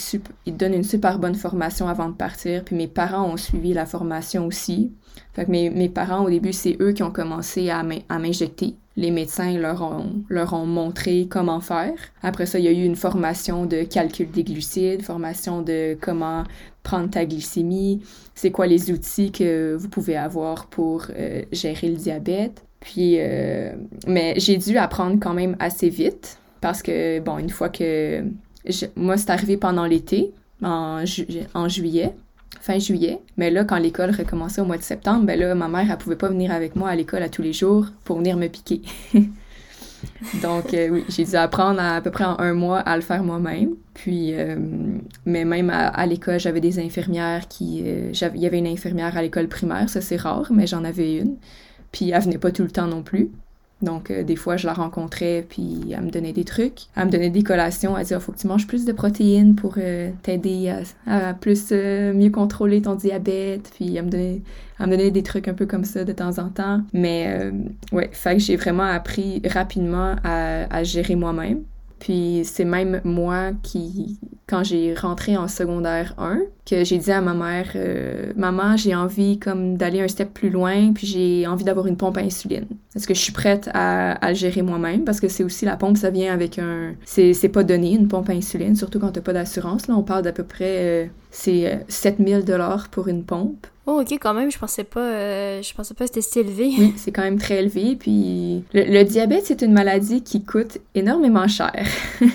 ils 0.45 0.55
donnent 0.55 0.75
une 0.75 0.83
super 0.83 1.17
bonne 1.17 1.33
formation 1.33 1.87
avant 1.87 2.07
de 2.07 2.13
partir, 2.13 2.63
puis 2.63 2.75
mes 2.75 2.87
parents 2.87 3.27
ont 3.33 3.35
suivi 3.35 3.73
la 3.73 3.87
formation 3.87 4.45
aussi. 4.45 4.91
Fait 5.33 5.45
que 5.45 5.49
mes, 5.49 5.71
mes 5.71 5.89
parents, 5.89 6.23
au 6.23 6.29
début, 6.29 6.53
c'est 6.53 6.77
eux 6.79 6.91
qui 6.91 7.01
ont 7.01 7.09
commencé 7.09 7.71
à 7.71 7.81
m'injecter. 7.81 8.75
Les 8.95 9.09
médecins 9.09 9.57
leur 9.57 9.81
ont, 9.81 10.23
leur 10.29 10.53
ont 10.53 10.67
montré 10.67 11.27
comment 11.27 11.61
faire. 11.61 11.95
Après 12.21 12.45
ça, 12.45 12.59
il 12.59 12.65
y 12.65 12.67
a 12.67 12.71
eu 12.71 12.83
une 12.83 12.95
formation 12.95 13.65
de 13.65 13.81
calcul 13.83 14.29
des 14.29 14.43
glucides, 14.43 15.01
formation 15.01 15.63
de 15.63 15.97
comment 15.99 16.43
prendre 16.83 17.09
ta 17.09 17.25
glycémie, 17.25 18.01
c'est 18.35 18.51
quoi 18.51 18.67
les 18.67 18.91
outils 18.91 19.31
que 19.31 19.75
vous 19.75 19.89
pouvez 19.89 20.15
avoir 20.15 20.67
pour 20.67 21.07
euh, 21.09 21.41
gérer 21.51 21.89
le 21.89 21.97
diabète. 21.97 22.66
Puis, 22.87 23.15
euh, 23.19 23.73
mais 24.07 24.35
j'ai 24.37 24.55
dû 24.55 24.77
apprendre 24.77 25.17
quand 25.19 25.33
même 25.33 25.57
assez 25.59 25.89
vite 25.89 26.39
parce 26.61 26.81
que, 26.81 27.19
bon, 27.19 27.37
une 27.37 27.49
fois 27.49 27.67
que. 27.67 28.23
moi, 28.95 29.17
c'est 29.17 29.29
arrivé 29.29 29.57
pendant 29.57 29.85
l'été, 29.85 30.31
en, 30.63 31.03
juillet, 31.05 32.13
fin 32.61 32.79
juillet. 32.79 33.19
Mais 33.35 33.51
là, 33.51 33.65
quand 33.65 33.77
l'école 33.77 34.11
recommençait 34.11 34.61
au 34.61 34.65
mois 34.65 34.77
de 34.77 34.83
septembre, 34.83 35.25
ben 35.25 35.37
là, 35.37 35.53
ma 35.53 35.67
mère, 35.67 35.87
elle 35.91 35.97
pouvait 35.97 36.15
pas 36.15 36.29
venir 36.29 36.49
avec 36.49 36.77
moi 36.77 36.89
à 36.89 36.95
l'école 36.95 37.23
à 37.23 37.29
tous 37.29 37.41
les 37.41 37.51
jours 37.51 37.87
pour 38.05 38.19
venir 38.19 38.37
me 38.37 38.47
piquer. 38.47 38.81
Donc, 40.41 40.73
euh, 40.73 40.87
oui, 40.89 41.03
j'ai 41.09 41.25
dû 41.25 41.35
apprendre 41.35 41.81
à, 41.81 41.99
peu 41.99 42.09
près 42.09 42.23
en 42.23 42.39
un 42.39 42.53
mois 42.53 42.79
à 42.79 42.95
le 42.95 43.01
faire 43.01 43.21
moi-même. 43.21 43.71
Puis, 43.95 44.33
euh, 44.33 44.55
mais 45.25 45.43
même 45.43 45.69
à, 45.71 46.05
l'école, 46.05 46.39
j'avais 46.39 46.61
des 46.61 46.79
infirmières 46.79 47.49
qui. 47.49 47.79
il 47.79 48.41
y 48.41 48.45
avait 48.45 48.59
une 48.59 48.67
infirmière 48.67 49.17
à 49.17 49.21
l'école 49.21 49.49
primaire, 49.49 49.89
ça 49.89 49.99
c'est 49.99 50.15
rare, 50.15 50.47
mais 50.51 50.67
j'en 50.67 50.85
avais 50.85 51.17
une. 51.17 51.35
Puis 51.91 52.11
elle 52.11 52.21
venait 52.21 52.37
pas 52.37 52.51
tout 52.51 52.63
le 52.63 52.71
temps 52.71 52.87
non 52.87 53.01
plus. 53.01 53.29
Donc, 53.81 54.09
euh, 54.09 54.23
des 54.23 54.35
fois, 54.35 54.57
je 54.57 54.65
la 54.65 54.73
rencontrais, 54.73 55.45
puis 55.47 55.91
elle 55.91 56.01
me 56.01 56.09
donnait 56.09 56.33
des 56.33 56.45
trucs. 56.45 56.87
Elle 56.95 57.05
me 57.05 57.11
donnait 57.11 57.29
des 57.29 57.43
collations. 57.43 57.95
Elle 57.95 58.03
disait, 58.03 58.15
il 58.15 58.17
oh, 58.17 58.21
faut 58.21 58.31
que 58.31 58.39
tu 58.39 58.47
manges 58.47 58.65
plus 58.65 58.85
de 58.85 58.91
protéines 58.91 59.55
pour 59.55 59.75
euh, 59.77 60.09
t'aider 60.23 60.73
à, 61.05 61.33
plus 61.35 61.67
euh, 61.71 62.11
mieux 62.13 62.31
contrôler 62.31 62.81
ton 62.81 62.95
diabète. 62.95 63.71
Puis, 63.75 63.95
elle 63.95 64.05
me, 64.05 64.09
donnait, 64.09 64.41
elle 64.79 64.87
me 64.87 64.97
donnait 64.97 65.11
des 65.11 65.23
trucs 65.23 65.47
un 65.47 65.53
peu 65.53 65.67
comme 65.67 65.85
ça 65.85 66.03
de 66.03 66.11
temps 66.11 66.39
en 66.39 66.49
temps. 66.49 66.81
Mais, 66.91 67.51
ouais, 67.91 68.09
fait 68.11 68.37
que 68.37 68.39
j'ai 68.41 68.55
vraiment 68.55 68.83
appris 68.83 69.43
rapidement 69.45 70.15
à, 70.23 70.75
à 70.75 70.83
gérer 70.83 71.15
moi-même. 71.15 71.61
Puis 71.99 72.41
c'est 72.45 72.65
même 72.65 73.01
moi 73.03 73.51
qui, 73.63 74.19
quand 74.47 74.63
j'ai 74.63 74.93
rentré 74.93 75.35
en 75.35 75.47
secondaire 75.47 76.13
1, 76.17 76.41
que 76.69 76.83
j'ai 76.83 76.97
dit 76.97 77.11
à 77.11 77.21
ma 77.21 77.33
mère, 77.33 77.71
euh, 77.75 78.33
maman, 78.35 78.75
j'ai 78.75 78.93
envie 78.93 79.39
comme 79.39 79.77
d'aller 79.77 80.01
un 80.01 80.07
step 80.07 80.33
plus 80.33 80.49
loin, 80.49 80.91
puis 80.93 81.07
j'ai 81.07 81.47
envie 81.47 81.63
d'avoir 81.63 81.87
une 81.87 81.95
pompe 81.95 82.17
à 82.17 82.21
insuline. 82.21 82.65
Est-ce 82.95 83.07
que 83.07 83.13
je 83.13 83.19
suis 83.19 83.31
prête 83.31 83.69
à, 83.73 84.23
à 84.25 84.33
gérer 84.33 84.61
moi-même? 84.61 85.05
Parce 85.05 85.19
que 85.19 85.29
c'est 85.29 85.43
aussi 85.43 85.65
la 85.65 85.77
pompe, 85.77 85.97
ça 85.97 86.09
vient 86.09 86.33
avec 86.33 86.59
un... 86.59 86.93
C'est, 87.05 87.49
pas 87.49 87.63
donné, 87.63 87.93
une 87.93 88.07
pompe 88.07 88.29
à 88.29 88.33
insuline, 88.33 88.75
surtout 88.75 88.99
quand 88.99 89.11
t'as 89.11 89.21
pas 89.21 89.33
d'assurance. 89.33 89.87
Là, 89.87 89.95
on 89.95 90.03
parle 90.03 90.23
d'à 90.23 90.33
peu 90.33 90.43
près... 90.43 91.05
Euh, 91.05 91.05
c'est 91.31 91.85
7000 91.87 92.33
euh, 92.33 92.41
dollars 92.41 92.89
pour 92.89 93.07
une 93.07 93.23
pompe. 93.23 93.67
Oh, 93.85 94.01
ok, 94.01 94.17
quand 94.19 94.33
même, 94.33 94.51
je 94.51 94.57
pensais 94.57 94.83
pas, 94.83 94.99
euh, 94.99 95.61
je 95.61 95.73
pensais 95.73 95.93
pas 95.93 96.05
que 96.05 96.13
c'était 96.13 96.21
si 96.21 96.39
élevé. 96.39 96.71
Oui, 96.77 96.93
c'est 96.97 97.11
quand 97.11 97.21
même 97.21 97.37
très 97.37 97.59
élevé. 97.59 97.95
Puis 97.95 98.63
le, 98.73 99.03
diabète, 99.03 99.45
c'est 99.45 99.61
une 99.61 99.71
maladie 99.71 100.23
qui 100.23 100.43
coûte 100.43 100.79
énormément 100.95 101.47
cher. 101.47 101.85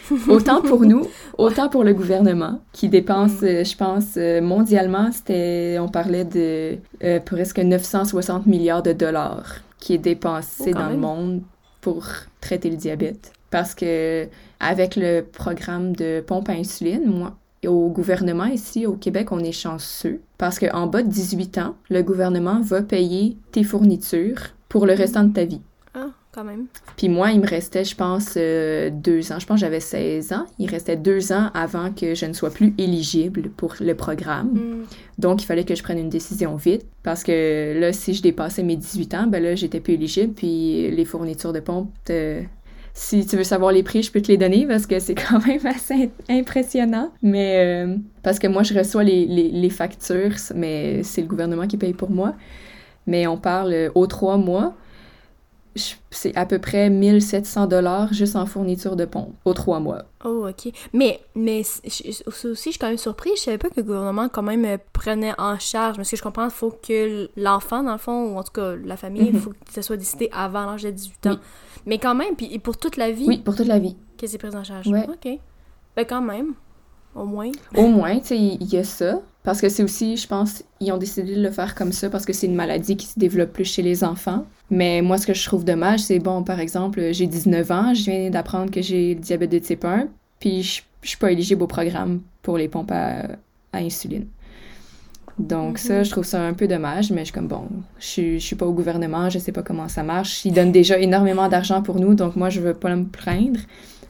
autant 0.28 0.60
pour 0.60 0.82
nous, 0.82 1.06
autant 1.36 1.68
pour 1.68 1.84
le 1.84 1.94
gouvernement, 1.94 2.60
qui 2.72 2.88
dépense, 2.88 3.42
mm. 3.42 3.46
euh, 3.46 3.64
je 3.64 3.76
pense, 3.76 4.14
euh, 4.16 4.40
mondialement, 4.40 5.10
c'était, 5.12 5.78
on 5.80 5.88
parlait 5.88 6.24
de 6.24 6.78
presque 7.24 7.58
960 7.58 8.46
milliards 8.46 8.82
de 8.82 8.92
dollars 8.92 9.56
qui 9.78 9.94
est 9.94 9.98
dépensé 9.98 10.72
oh, 10.74 10.78
dans 10.78 10.88
le 10.88 10.96
monde 10.96 11.42
pour 11.80 12.04
traiter 12.40 12.70
le 12.70 12.76
diabète. 12.76 13.32
Parce 13.50 13.74
que 13.74 14.26
avec 14.60 14.96
le 14.96 15.22
programme 15.22 15.94
de 15.94 16.20
pompe 16.20 16.48
à 16.48 16.52
insuline, 16.52 17.06
moi, 17.06 17.34
au 17.66 17.88
gouvernement 17.88 18.44
ici 18.44 18.86
au 18.86 18.92
Québec, 18.92 19.32
on 19.32 19.40
est 19.40 19.52
chanceux 19.52 20.20
parce 20.36 20.58
qu'en 20.58 20.86
bas 20.86 21.02
de 21.02 21.08
18 21.08 21.58
ans, 21.58 21.74
le 21.90 22.02
gouvernement 22.02 22.60
va 22.60 22.82
payer 22.82 23.36
tes 23.52 23.64
fournitures 23.64 24.40
pour 24.68 24.86
le 24.86 24.92
restant 24.92 25.24
de 25.24 25.32
ta 25.32 25.44
vie. 25.44 25.62
Quand 26.38 26.44
même. 26.44 26.66
Puis 26.96 27.08
moi, 27.08 27.32
il 27.32 27.40
me 27.40 27.46
restait, 27.48 27.84
je 27.84 27.96
pense, 27.96 28.34
euh, 28.36 28.90
deux 28.92 29.32
ans. 29.32 29.40
Je 29.40 29.46
pense 29.46 29.56
que 29.56 29.60
j'avais 29.60 29.80
16 29.80 30.32
ans. 30.32 30.46
Il 30.60 30.70
restait 30.70 30.96
deux 30.96 31.32
ans 31.32 31.50
avant 31.52 31.90
que 31.92 32.14
je 32.14 32.26
ne 32.26 32.32
sois 32.32 32.50
plus 32.50 32.74
éligible 32.78 33.50
pour 33.56 33.74
le 33.80 33.94
programme. 33.96 34.50
Hmm. 34.50 34.84
Donc, 35.18 35.42
il 35.42 35.46
fallait 35.46 35.64
que 35.64 35.74
je 35.74 35.82
prenne 35.82 35.98
une 35.98 36.10
décision 36.10 36.54
vite 36.54 36.86
parce 37.02 37.24
que 37.24 37.76
là, 37.80 37.92
si 37.92 38.14
je 38.14 38.22
dépassais 38.22 38.62
mes 38.62 38.76
18 38.76 39.14
ans, 39.14 39.26
ben 39.26 39.42
là, 39.42 39.56
j'étais 39.56 39.80
plus 39.80 39.94
éligible. 39.94 40.32
Puis 40.34 40.88
les 40.92 41.04
fournitures 41.04 41.52
de 41.52 41.60
pompe 41.60 41.90
si 42.98 43.24
tu 43.24 43.36
veux 43.36 43.44
savoir 43.44 43.70
les 43.70 43.84
prix, 43.84 44.02
je 44.02 44.10
peux 44.10 44.20
te 44.20 44.26
les 44.26 44.36
donner 44.36 44.66
parce 44.66 44.86
que 44.86 44.98
c'est 44.98 45.14
quand 45.30 45.44
même 45.46 45.64
assez 45.64 46.10
impressionnant. 46.28 47.12
Mais 47.22 47.86
euh, 47.86 47.96
parce 48.22 48.38
que 48.38 48.48
moi, 48.48 48.62
je 48.62 48.74
reçois 48.74 49.04
les, 49.04 49.24
les, 49.26 49.70
factures, 49.70 50.34
mais 50.54 51.02
c'est 51.04 51.20
le 51.20 51.28
gouvernement 51.28 51.66
qui 51.66 51.76
paye 51.76 51.94
pour 51.94 52.10
moi. 52.10 52.34
Mais 53.06 53.26
on 53.26 53.38
parle 53.38 53.72
euh, 53.72 53.90
aux 53.94 54.06
trois 54.06 54.36
mois, 54.36 54.74
c'est 56.10 56.36
à 56.36 56.46
peu 56.46 56.58
près 56.58 56.90
1700 56.90 57.66
dollars 57.66 58.12
juste 58.12 58.36
en 58.36 58.46
fourniture 58.46 58.96
de 58.96 59.04
pompe 59.04 59.34
aux 59.44 59.54
trois 59.54 59.80
mois. 59.80 60.04
Oh, 60.24 60.48
OK. 60.48 60.72
Mais, 60.92 61.20
mais 61.34 61.60
aussi, 61.60 62.52
je 62.54 62.54
suis 62.54 62.78
quand 62.78 62.88
même 62.88 62.98
surpris. 62.98 63.30
Je 63.36 63.42
savais 63.42 63.58
pas 63.58 63.68
que 63.68 63.76
le 63.76 63.82
gouvernement, 63.82 64.28
quand 64.28 64.42
même, 64.42 64.64
euh, 64.64 64.78
prenait 64.92 65.34
en 65.38 65.58
charge. 65.58 65.96
Parce 65.96 66.10
que 66.10 66.16
je 66.16 66.22
comprends, 66.22 66.46
il 66.46 66.50
faut 66.50 66.70
que 66.70 67.30
l'enfant, 67.36 67.82
dans 67.82 67.92
le 67.92 67.98
fond, 67.98 68.34
ou 68.34 68.38
en 68.38 68.42
tout 68.42 68.52
cas 68.52 68.74
la 68.76 68.96
famille, 68.96 69.26
il 69.26 69.34
mhm. 69.34 69.40
faut 69.40 69.50
que 69.50 69.72
ça 69.72 69.82
soit 69.82 69.96
décidé 69.96 70.28
avant 70.32 70.66
l'âge 70.66 70.82
de 70.82 70.90
18 70.90 71.26
ans. 71.26 71.38
Mais 71.86 71.98
quand 71.98 72.14
même, 72.14 72.34
puis 72.36 72.58
pour 72.58 72.76
toute 72.76 72.96
la 72.96 73.10
vie? 73.10 73.26
Oui, 73.26 73.38
pour 73.38 73.54
toute 73.54 73.68
la 73.68 73.78
vie. 73.78 73.96
Que 74.16 74.26
c'est 74.26 74.38
pris 74.38 74.54
en 74.54 74.64
charge. 74.64 74.88
OK. 74.88 75.38
Ben, 75.96 76.04
quand 76.04 76.22
même. 76.22 76.54
Au 77.14 77.24
moins. 77.24 77.50
Au 77.74 77.86
moins, 77.86 78.18
tu 78.20 78.26
sais, 78.26 78.38
il 78.38 78.64
y, 78.64 78.76
a 78.76 78.84
ça. 78.84 79.20
Parce 79.48 79.62
que 79.62 79.70
c'est 79.70 79.82
aussi, 79.82 80.18
je 80.18 80.26
pense, 80.26 80.62
ils 80.78 80.92
ont 80.92 80.98
décidé 80.98 81.34
de 81.34 81.40
le 81.40 81.50
faire 81.50 81.74
comme 81.74 81.90
ça 81.90 82.10
parce 82.10 82.26
que 82.26 82.34
c'est 82.34 82.46
une 82.46 82.54
maladie 82.54 82.98
qui 82.98 83.06
se 83.06 83.18
développe 83.18 83.50
plus 83.50 83.64
chez 83.64 83.80
les 83.80 84.04
enfants. 84.04 84.44
Mais 84.68 85.00
moi, 85.00 85.16
ce 85.16 85.26
que 85.26 85.32
je 85.32 85.42
trouve 85.42 85.64
dommage, 85.64 86.00
c'est 86.00 86.18
bon, 86.18 86.42
par 86.42 86.60
exemple, 86.60 87.00
j'ai 87.12 87.26
19 87.26 87.70
ans, 87.70 87.94
je 87.94 88.10
viens 88.10 88.28
d'apprendre 88.28 88.70
que 88.70 88.82
j'ai 88.82 89.14
le 89.14 89.20
diabète 89.20 89.50
de 89.50 89.58
type 89.58 89.86
1, 89.86 90.08
puis 90.38 90.62
je, 90.62 90.82
je 91.00 91.08
suis 91.08 91.16
pas 91.16 91.32
éligible 91.32 91.62
au 91.62 91.66
programme 91.66 92.20
pour 92.42 92.58
les 92.58 92.68
pompes 92.68 92.92
à, 92.92 93.22
insuline. 93.72 94.26
Donc 95.38 95.78
ça, 95.78 96.00
mhm. 96.00 96.04
je 96.04 96.10
trouve 96.10 96.24
ça 96.26 96.42
un 96.42 96.52
peu 96.52 96.68
dommage, 96.68 97.10
mais 97.10 97.20
je 97.20 97.24
suis 97.24 97.32
comme, 97.32 97.48
bon, 97.48 97.68
je, 97.98 98.34
je 98.34 98.44
suis 98.44 98.54
pas 98.54 98.66
au 98.66 98.74
gouvernement, 98.74 99.30
je 99.30 99.38
sais 99.38 99.52
pas 99.52 99.62
comment 99.62 99.88
ça 99.88 100.02
marche. 100.02 100.44
Ils 100.44 100.52
donnent 100.52 100.72
déjà 100.72 100.98
énormément 100.98 101.48
d'argent 101.48 101.80
pour 101.80 101.98
nous, 101.98 102.14
donc 102.14 102.36
moi, 102.36 102.50
je 102.50 102.60
veux 102.60 102.74
pas 102.74 102.94
me 102.94 103.06
plaindre. 103.06 103.60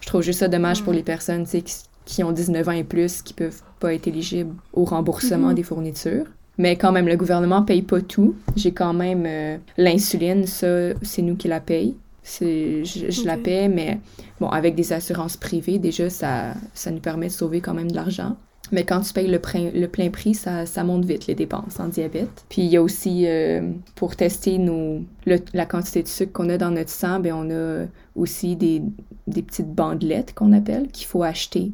Je 0.00 0.06
trouve 0.08 0.22
juste 0.22 0.40
ça 0.40 0.48
dommage 0.48 0.82
pour 0.82 0.92
les 0.92 1.04
personnes, 1.04 1.46
qui, 1.46 1.62
qui 2.08 2.24
ont 2.24 2.32
19 2.32 2.66
ans 2.68 2.72
et 2.72 2.84
plus, 2.84 3.20
qui 3.20 3.34
peuvent 3.34 3.60
pas 3.80 3.92
être 3.92 4.06
éligibles 4.08 4.54
au 4.72 4.84
remboursement 4.84 5.48
mhm. 5.48 5.54
des 5.54 5.62
fournitures. 5.62 6.24
Mais 6.56 6.76
quand 6.76 6.90
même, 6.90 7.06
le 7.06 7.16
gouvernement 7.16 7.62
paye 7.62 7.82
pas 7.82 8.00
tout. 8.00 8.34
J'ai 8.56 8.72
quand 8.72 8.94
même 8.94 9.24
euh, 9.26 9.58
l'insuline, 9.76 10.46
ça, 10.46 10.94
c'est 11.02 11.22
nous 11.22 11.36
qui 11.36 11.48
la 11.48 11.60
paye. 11.60 11.94
Je, 12.24 12.82
je 12.84 13.26
la 13.26 13.36
paie, 13.36 13.68
mais 13.68 14.00
bon, 14.40 14.48
avec 14.48 14.74
des 14.74 14.92
assurances 14.92 15.36
privées, 15.36 15.78
déjà, 15.78 16.10
ça, 16.10 16.54
ça 16.74 16.90
nous 16.90 16.98
permet 16.98 17.26
de 17.26 17.32
sauver 17.32 17.60
quand 17.60 17.74
même 17.74 17.90
de 17.90 17.96
l'argent. 17.96 18.36
Mais 18.72 18.84
quand 18.84 19.00
tu 19.00 19.12
payes 19.12 19.26
le, 19.26 19.40
le 19.74 19.86
plein 19.86 20.10
prix, 20.10 20.34
ça, 20.34 20.66
ça, 20.66 20.84
monte 20.84 21.04
vite, 21.04 21.26
les 21.26 21.34
dépenses 21.34 21.80
en 21.80 21.88
diabète. 21.88 22.44
Puis 22.48 22.62
il 22.62 22.68
y 22.68 22.76
a 22.76 22.82
aussi, 22.82 23.24
euh, 23.26 23.62
pour 23.94 24.16
tester 24.16 24.60
la 25.54 25.66
quantité 25.66 26.02
de 26.02 26.08
sucre 26.08 26.32
qu'on 26.32 26.48
a 26.48 26.58
dans 26.58 26.70
notre 26.70 26.90
sang, 26.90 27.20
bien, 27.20 27.36
on 27.36 27.50
a 27.50 27.86
aussi 28.14 28.56
des, 28.56 28.82
des 29.26 29.42
petites 29.42 29.72
bandelettes 29.72 30.34
qu'on 30.34 30.52
appelle, 30.52 30.88
qu'il 30.88 31.06
faut 31.06 31.22
acheter 31.22 31.72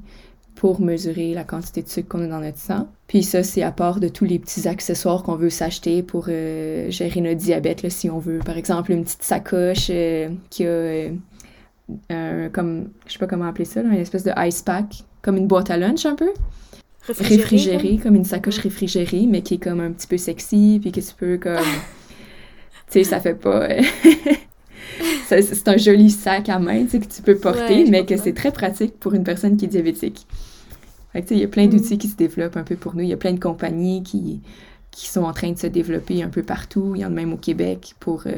pour 0.55 0.81
mesurer 0.81 1.35
la 1.35 1.45
quantité 1.45 1.83
de 1.83 1.89
sucre 1.89 2.09
qu'on 2.09 2.23
a 2.23 2.27
dans 2.27 2.41
notre 2.41 2.59
sang. 2.59 2.89
Puis 3.09 3.23
ça, 3.23 3.43
c'est 3.43 3.63
à 3.63 3.73
part 3.73 4.01
de 4.01 4.09
tous 4.09 4.25
les 4.25 4.39
petits 4.39 4.69
accessoires 4.69 5.23
qu'on 5.23 5.35
veut 5.35 5.51
s'acheter 5.51 6.03
pour 6.03 6.27
euh, 6.29 6.91
gérer 6.91 7.21
notre 7.21 7.41
diabète, 7.41 7.83
là, 7.83 7.91
si 7.91 8.09
on 8.09 8.19
veut. 8.19 8.39
Par 8.39 8.57
exemple, 8.57 8.93
une 8.93 9.05
petite 9.05 9.23
sacoche 9.23 9.89
euh, 9.91 10.31
qui 10.51 10.65
a 10.67 11.11
un, 12.11 12.49
comme, 12.51 12.91
je 13.07 13.13
sais 13.13 13.19
pas 13.19 13.27
comment 13.27 13.47
appeler 13.47 13.65
ça, 13.65 13.81
une 13.81 13.93
espèce 13.95 14.25
de 14.25 14.33
ice 14.47 14.63
pack, 14.63 15.05
comme 15.23 15.37
une 15.37 15.47
boîte 15.47 15.71
à 15.71 15.77
lunch 15.77 16.07
un 16.07 16.15
peu. 16.15 16.31
Réfrigérée, 17.09 17.99
comme... 18.03 18.15
une 18.15 18.25
sacoche 18.25 18.59
réfrigérée, 18.59 19.27
mais 19.29 19.43
qui 19.43 19.55
est 19.55 19.63
comme 19.63 19.81
un 19.81 19.93
petit 19.93 20.07
peu 20.07 20.17
sexy, 20.17 20.79
puis 20.81 20.93
que 20.93 21.01
tu 21.01 21.15
peux 21.17 21.39
comme... 21.39 21.57
tu 22.91 22.93
sais, 22.93 23.05
ça 23.05 23.21
fait 23.21 23.35
pas... 23.35 23.69
c'est 25.29 25.69
un 25.69 25.77
joli 25.77 26.11
sac 26.11 26.49
à 26.49 26.59
main, 26.59 26.85
tu 26.85 26.91
sais, 26.91 27.01
que 27.01 27.13
tu 27.13 27.23
peux 27.23 27.37
porter, 27.37 27.85
mais 27.91 28.07
que 28.07 28.17
c'est 28.17 28.35
très 28.35 28.53
pratique 28.53 28.99
pour 28.99 29.15
une 29.15 29.25
personne 29.25 29.57
qui 29.57 29.65
est 29.67 29.69
diabétique 29.69 30.27
il 31.31 31.39
y 31.39 31.45
a 31.45 31.49
plein 31.49 31.67
d'outils 31.67 31.95
mm. 31.95 31.99
qui 31.99 32.09
se 32.09 32.17
développent 32.17 32.57
un 32.57 32.63
peu 32.63 32.77
pour 32.77 32.95
nous. 32.95 33.03
Il 33.03 33.09
y 33.09 33.13
a 33.13 33.17
plein 33.17 33.33
de 33.33 33.41
compagnies 33.41 34.03
qui, 34.03 34.41
qui 34.91 35.09
sont 35.09 35.23
en 35.23 35.33
train 35.33 35.53
de 35.53 35.59
se 35.59 35.67
développer 35.67 36.23
un 36.23 36.29
peu 36.29 36.43
partout. 36.43 36.93
Il 36.95 37.03
y 37.03 37.05
en 37.05 37.09
a 37.09 37.15
même 37.15 37.33
au 37.33 37.37
Québec 37.37 37.95
pour 38.01 38.25
euh, 38.27 38.33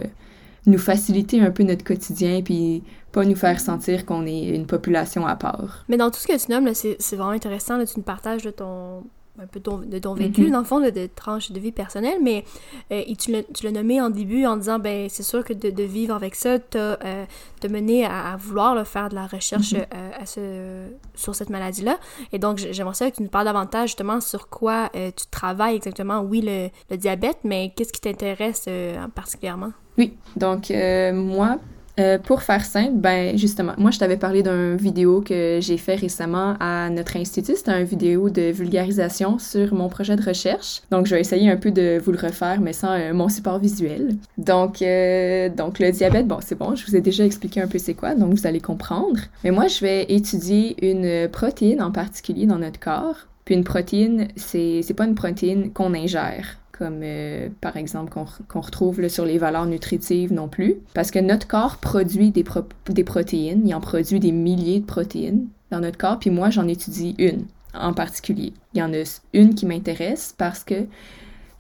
nous 0.67 0.79
faciliter 0.79 1.41
un 1.41 1.51
peu 1.51 1.63
notre 1.63 1.85
quotidien 1.85 2.43
puis 2.43 2.83
pas 3.17 3.25
nous 3.25 3.35
faire 3.35 3.59
sentir 3.61 4.05
qu'on 4.05 4.27
est 4.27 4.49
une 4.49 4.67
population 4.67 5.27
à 5.27 5.37
part. 5.37 5.87
Mais 5.89 5.97
dans 5.97 6.11
tout 6.11 6.19
ce 6.19 6.27
que 6.27 6.37
tu 6.37 6.53
nommes, 6.53 6.75
c'est 6.75 7.17
vraiment 7.17 7.31
intéressant. 7.31 7.79
Là, 7.79 7.87
tu 7.87 7.95
nous 7.97 8.03
partages 8.03 8.43
de 8.43 8.51
ton, 8.51 9.05
un 9.41 9.47
peu 9.47 9.59
de 9.59 9.99
ton 9.99 10.13
vécu, 10.13 10.43
mhm. 10.43 10.51
dans 10.51 10.59
le 10.59 10.67
fond, 10.67 10.81
de, 10.81 10.91
de 10.91 11.09
tranche 11.15 11.51
de 11.51 11.59
vie 11.59 11.73
personnelle, 11.73 12.19
mais 12.23 12.45
euh, 12.93 13.03
tu 13.19 13.33
l'as 13.33 13.71
nommé 13.71 14.03
en 14.03 14.11
début 14.11 14.45
en 14.45 14.59
disant, 14.59 14.79
ben 14.79 15.09
c'est 15.09 15.23
sûr 15.23 15.43
que 15.45 15.55
de, 15.55 15.83
vivre 15.83 16.15
avec 16.15 16.35
ça 16.35 16.59
t'a 16.59 16.79
euh, 16.79 17.25
mené 17.71 18.05
à, 18.05 18.37
vouloir 18.39 18.87
faire 18.87 19.09
de 19.09 19.15
la 19.15 19.27
recherche 19.27 19.73
mhm. 19.73 19.87
euh, 19.95 20.11
à 20.21 20.27
ce, 20.27 20.89
sur 21.15 21.35
cette 21.35 21.49
maladie-là. 21.49 21.99
Et 22.33 22.39
donc, 22.39 22.59
j'aimerais 22.59 22.93
ça 22.93 23.11
que 23.11 23.17
tu 23.17 23.23
nous 23.23 23.31
parles 23.31 23.47
davantage 23.47 23.89
justement 23.91 24.21
sur 24.21 24.51
quoi 24.51 24.91
tu 24.93 25.27
travailles 25.31 25.77
exactement. 25.77 26.21
Oui, 26.21 26.43
le, 26.45 26.69
le 26.91 26.99
diabète, 26.99 27.39
mais 27.45 27.73
qu'est-ce 27.75 27.95
qui 27.95 28.03
t'intéresse 28.03 28.69
particulièrement? 29.15 29.73
Oui, 29.97 30.13
donc 30.37 30.71
moi, 31.15 31.57
euh, 31.99 32.19
pour 32.19 32.43
faire 32.43 32.65
simple, 32.65 32.95
ben 32.95 33.39
justement, 33.39 33.73
moi 33.79 33.91
je 33.91 33.99
t'avais 33.99 34.17
parlé 34.17 34.43
d'un 34.43 34.77
vidéo 34.77 35.23
que 35.23 35.59
j'ai 35.63 35.79
fait 35.79 35.95
récemment 35.95 36.55
à 36.61 36.91
notre 36.91 37.17
institut. 37.17 37.55
C'était 37.57 37.79
une 37.79 37.87
vidéo 37.87 38.29
de 38.29 38.51
vulgarisation 38.51 39.39
sur 39.39 39.73
mon 39.73 39.89
projet 39.89 40.17
de 40.17 40.23
recherche. 40.23 40.83
Donc 40.91 41.07
je 41.07 41.15
vais 41.15 41.21
essayer 41.21 41.51
un 41.51 41.57
peu 41.57 41.71
de 41.71 41.99
vous 42.05 42.13
le 42.13 42.19
refaire, 42.19 42.61
mais 42.61 42.73
sans 42.73 42.93
euh, 42.93 43.15
mon 43.15 43.29
support 43.29 43.59
visuel. 43.59 44.17
Donc, 44.37 44.83
euh, 44.83 45.49
donc 45.49 45.79
le 45.79 45.91
diabète, 45.91 46.27
bon 46.27 46.39
c'est 46.41 46.59
bon, 46.59 46.75
je 46.75 46.85
vous 46.87 46.97
ai 46.97 47.01
déjà 47.01 47.25
expliqué 47.25 47.61
un 47.61 47.67
peu 47.67 47.79
c'est 47.79 47.95
quoi, 47.95 48.15
donc 48.15 48.35
vous 48.35 48.47
allez 48.47 48.61
comprendre. 48.61 49.21
Mais 49.43 49.51
moi 49.51 49.67
je 49.69 49.81
vais 49.81 50.05
étudier 50.09 50.77
une 50.87 51.29
protéine 51.29 51.83
en 51.83 51.93
particulier 51.93 52.47
dans 52.47 52.59
notre 52.59 52.79
corps. 52.79 53.27
Puis 53.47 53.55
une 53.55 53.65
protéine, 53.65 54.27
c'est 54.35 54.95
pas 54.97 55.05
une 55.05 55.15
protéine 55.15 55.73
qu'on 55.73 55.95
ingère 55.95 56.59
comme 56.79 57.01
euh, 57.03 57.49
par 57.61 57.77
exemple 57.77 58.13
qu'on 58.49 58.61
retrouve 58.61 59.07
sur 59.09 59.25
les 59.25 59.39
valeurs 59.39 59.67
nutritives 59.67 60.33
non 60.33 60.49
plus, 60.49 60.77
parce 60.95 61.11
que 61.11 61.19
notre 61.19 61.47
corps 61.47 61.79
produit 61.79 62.31
des, 62.31 62.45
des 62.91 63.05
protéines, 63.05 63.67
il 63.67 63.75
en 63.75 63.81
produit 63.81 64.21
des 64.21 64.33
milliers 64.33 64.81
de 64.81 64.87
protéines 64.87 65.47
dans 65.71 65.81
notre 65.81 65.99
corps, 65.99 66.19
puis 66.19 66.31
moi 66.31 66.51
j'en 66.51 66.69
étudie 66.69 67.15
une 67.19 67.47
en 67.75 67.93
particulier. 67.93 68.53
Il 68.75 68.81
y 68.81 68.83
en 68.83 68.93
a 68.93 69.03
une 69.33 69.55
qui 69.55 69.67
m'intéresse 69.67 70.35
parce 70.37 70.65
que 70.65 70.87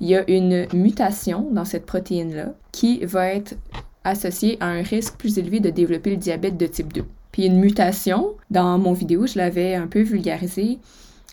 il 0.00 0.09
y 0.09 0.16
a 0.16 0.31
une 0.31 0.66
mutation 0.74 1.48
dans 1.52 1.64
cette 1.64 1.87
protéine-là 1.87 2.52
qui 2.70 3.05
va 3.05 3.29
être 3.29 3.55
associé 4.05 4.57
à 4.61 4.66
un 4.66 4.83
risque 4.83 5.16
plus 5.16 5.38
élevé 5.38 5.61
de 5.61 5.70
développer 5.70 6.11
le 6.11 6.16
diabète 6.16 6.57
de 6.57 6.66
type 6.66 6.92
2. 6.92 7.05
Puis 7.33 7.46
une 7.46 7.59
mutation, 7.59 8.35
dans 8.50 8.79
mon 8.79 8.92
vidéo, 8.92 9.26
je 9.26 9.38
l'avais 9.38 9.74
un 9.74 9.87
peu 9.87 10.00
vulgarisé. 10.00 10.79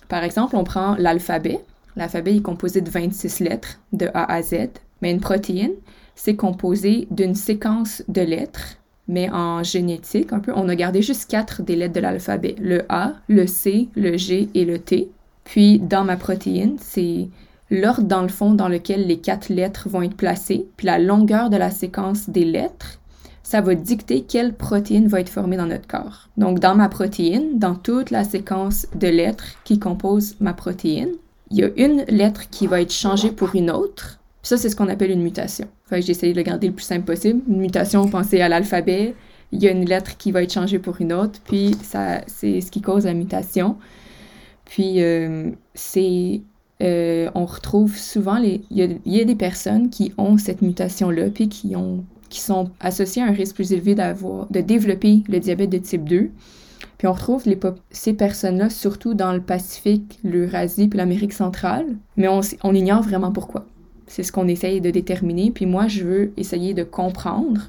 Par 0.09 0.23
exemple, 0.23 0.55
on 0.55 0.63
prend 0.63 0.95
l'alphabet. 0.97 1.59
L'alphabet 1.95 2.37
est 2.37 2.41
composé 2.41 2.81
de 2.81 2.89
26 2.89 3.39
lettres, 3.39 3.79
de 3.91 4.09
A 4.13 4.31
à 4.31 4.41
Z. 4.41 4.69
Mais 5.01 5.11
une 5.11 5.19
protéine, 5.19 5.73
c'est 6.15 6.35
composé 6.35 7.07
d'une 7.11 7.35
séquence 7.35 8.03
de 8.07 8.21
lettres 8.21 8.77
mais 9.07 9.29
en 9.29 9.63
génétique, 9.63 10.29
on 10.47 10.69
a 10.69 10.75
gardé 10.75 11.01
juste 11.01 11.29
quatre 11.29 11.61
des 11.61 11.75
lettres 11.75 11.93
de 11.93 11.99
l'alphabet, 11.99 12.55
le 12.59 12.85
A, 12.89 13.13
le 13.27 13.47
C, 13.47 13.89
le 13.95 14.17
G 14.17 14.49
et 14.53 14.65
le 14.65 14.79
T. 14.79 15.09
Puis 15.43 15.79
dans 15.79 16.05
ma 16.05 16.15
protéine, 16.15 16.77
c'est 16.79 17.27
l'ordre 17.69 18.07
dans 18.07 18.21
le 18.21 18.29
fond 18.29 18.53
dans 18.53 18.69
lequel 18.69 19.07
les 19.07 19.17
quatre 19.17 19.49
lettres 19.49 19.89
vont 19.89 20.03
être 20.03 20.15
placées, 20.15 20.67
puis 20.77 20.87
la 20.87 20.99
longueur 20.99 21.49
de 21.49 21.57
la 21.57 21.69
séquence 21.69 22.29
des 22.29 22.45
lettres, 22.45 22.99
ça 23.41 23.59
va 23.59 23.75
dicter 23.75 24.21
quelle 24.21 24.53
protéine 24.53 25.07
va 25.07 25.19
être 25.19 25.29
formée 25.29 25.57
dans 25.57 25.65
notre 25.65 25.87
corps. 25.87 26.29
Donc 26.37 26.59
dans 26.59 26.75
ma 26.75 26.87
protéine, 26.87 27.59
dans 27.59 27.75
toute 27.75 28.09
la 28.09 28.23
séquence 28.23 28.87
de 28.95 29.07
lettres 29.07 29.45
qui 29.65 29.79
compose 29.79 30.37
ma 30.39 30.53
protéine, 30.53 31.11
il 31.53 31.59
y 31.59 31.63
a 31.63 31.69
une 31.77 32.03
lettre 32.07 32.49
qui 32.49 32.65
va 32.65 32.81
être 32.81 32.91
changée 32.91 33.29
pour 33.29 33.55
une 33.55 33.69
autre, 33.69 34.19
ça, 34.41 34.57
c'est 34.57 34.69
ce 34.69 34.75
qu'on 34.75 34.89
appelle 34.89 35.11
une 35.11 35.21
mutation. 35.21 35.67
Fait 35.85 35.99
que 35.99 36.05
j'ai 36.05 36.11
essayé 36.11 36.33
de 36.33 36.37
le 36.37 36.43
garder 36.43 36.67
le 36.67 36.73
plus 36.73 36.83
simple 36.83 37.05
possible. 37.05 37.41
Une 37.47 37.59
mutation, 37.59 38.07
pensez 38.09 38.41
à 38.41 38.49
l'alphabet. 38.49 39.15
Il 39.53 39.63
y 39.63 39.67
a 39.67 39.71
une 39.71 39.85
lettre 39.85 40.17
qui 40.17 40.31
va 40.31 40.41
être 40.43 40.51
changée 40.51 40.79
pour 40.79 40.99
une 40.99 41.13
autre, 41.13 41.39
puis 41.45 41.77
ça, 41.83 42.21
c'est 42.27 42.59
ce 42.59 42.71
qui 42.71 42.81
cause 42.81 43.05
la 43.05 43.13
mutation. 43.13 43.77
Puis, 44.65 45.01
euh, 45.01 45.51
c'est... 45.75 46.41
Euh, 46.81 47.29
on 47.35 47.45
retrouve 47.45 47.95
souvent... 47.95 48.39
Les, 48.39 48.61
il, 48.71 48.99
y 49.05 49.21
a, 49.21 49.23
des 49.23 49.35
personnes 49.35 49.91
qui 49.91 50.11
ont 50.17 50.37
cette 50.37 50.63
mutation-là, 50.63 51.29
puis 51.29 51.49
qui, 51.49 51.75
ont, 51.75 52.03
qui 52.29 52.41
sont 52.41 52.71
associées 52.79 53.21
à 53.21 53.27
un 53.27 53.31
risque 53.31 53.55
plus 53.55 53.71
élevé 53.71 53.93
d'avoir, 53.93 54.47
de 54.47 54.59
développer 54.59 55.21
le 55.29 55.39
diabète 55.39 55.69
de 55.69 55.77
type 55.77 56.03
2. 56.09 56.31
On 57.07 57.13
retrouve 57.13 57.43
ces 57.91 58.13
personnes-là 58.13 58.69
surtout 58.69 59.13
dans 59.13 59.33
le 59.33 59.41
Pacifique, 59.41 60.19
l'Eurasie 60.23 60.87
puis 60.87 60.97
l'Amérique 60.97 61.33
centrale, 61.33 61.85
mais 62.17 62.27
on, 62.27 62.41
on 62.63 62.73
ignore 62.73 63.01
vraiment 63.01 63.31
pourquoi. 63.31 63.65
C'est 64.07 64.23
ce 64.23 64.31
qu'on 64.31 64.47
essaye 64.47 64.81
de 64.81 64.91
déterminer. 64.91 65.51
Puis 65.51 65.65
moi, 65.65 65.87
je 65.87 66.03
veux 66.03 66.33
essayer 66.37 66.73
de 66.73 66.83
comprendre 66.83 67.61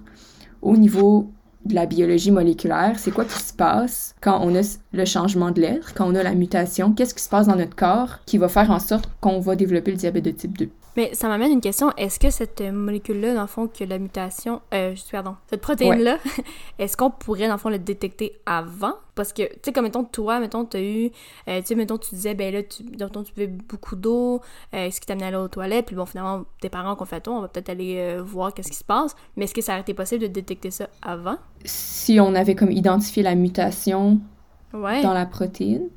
au 0.62 0.76
niveau 0.76 1.30
de 1.64 1.74
la 1.74 1.86
biologie 1.86 2.30
moléculaire, 2.30 2.98
c'est 2.98 3.10
quoi 3.10 3.24
qui 3.24 3.38
se 3.38 3.52
passe 3.52 4.14
quand 4.20 4.38
on 4.42 4.54
a 4.54 4.60
le 4.92 5.04
changement 5.04 5.50
de 5.50 5.62
lettre, 5.62 5.94
quand 5.94 6.06
on 6.06 6.14
a 6.14 6.22
la 6.22 6.34
mutation, 6.34 6.92
qu'est-ce 6.92 7.14
qui 7.14 7.22
se 7.22 7.28
passe 7.28 7.46
dans 7.46 7.56
notre 7.56 7.74
corps 7.74 8.18
qui 8.26 8.38
va 8.38 8.48
faire 8.48 8.70
en 8.70 8.78
sorte 8.78 9.08
qu'on 9.20 9.40
va 9.40 9.56
développer 9.56 9.90
le 9.90 9.96
diabète 9.96 10.24
de 10.24 10.30
type 10.30 10.58
2. 10.58 10.68
Mais 10.96 11.10
ça 11.14 11.28
m'amène 11.28 11.52
une 11.52 11.60
question. 11.60 11.90
Est-ce 11.96 12.18
que 12.20 12.30
cette 12.30 12.60
molécule-là, 12.60 13.34
dans 13.34 13.42
le 13.42 13.46
fond, 13.46 13.66
que 13.66 13.84
la 13.84 13.98
mutation, 13.98 14.60
euh, 14.72 14.94
pardon, 15.10 15.36
cette 15.48 15.60
protéine-là, 15.60 16.18
est-ce 16.78 16.96
qu'on 16.96 17.10
pourrait, 17.10 17.48
dans 17.48 17.54
le 17.54 17.58
fond, 17.58 17.68
le 17.68 17.78
détecter 17.78 18.38
avant? 18.46 18.94
Parce 19.14 19.32
que, 19.32 19.42
tu 19.42 19.58
sais, 19.62 19.72
comme, 19.72 19.84
mettons, 19.84 20.04
toi, 20.04 20.40
mettons, 20.40 20.64
t'as 20.64 20.80
eu, 20.80 21.10
euh, 21.48 21.60
tu 21.60 21.66
sais, 21.66 21.74
mettons, 21.74 21.98
tu 21.98 22.14
disais, 22.14 22.34
ben 22.34 22.52
là, 22.52 22.62
tu, 22.62 22.84
mettons, 22.84 23.22
tu 23.22 23.32
buvais 23.32 23.46
beaucoup 23.46 23.96
d'eau, 23.96 24.40
euh, 24.74 24.90
ce 24.90 25.00
qui 25.00 25.06
t'amenait 25.06 25.26
à 25.26 25.28
aller 25.28 25.36
aux 25.36 25.48
toilettes, 25.48 25.86
puis 25.86 25.96
bon, 25.96 26.06
finalement, 26.06 26.44
tes 26.60 26.68
parents 26.68 26.96
ont 26.98 27.04
fait 27.04 27.20
toi, 27.20 27.34
on 27.34 27.40
va 27.40 27.48
peut-être 27.48 27.68
aller 27.68 27.96
euh, 27.98 28.22
voir 28.22 28.54
qu'est-ce 28.54 28.70
qui 28.70 28.76
se 28.76 28.84
passe. 28.84 29.14
Mais 29.36 29.44
est-ce 29.44 29.54
que 29.54 29.62
ça 29.62 29.72
aurait 29.72 29.82
été 29.82 29.94
possible 29.94 30.22
de 30.22 30.28
détecter 30.28 30.70
ça 30.70 30.88
avant? 31.02 31.36
Si 31.64 32.18
on 32.20 32.34
avait, 32.34 32.54
comme, 32.54 32.72
identifié 32.72 33.22
la 33.22 33.34
mutation 33.34 34.20
dans 34.72 35.14
la 35.14 35.26
protéine. 35.26 35.88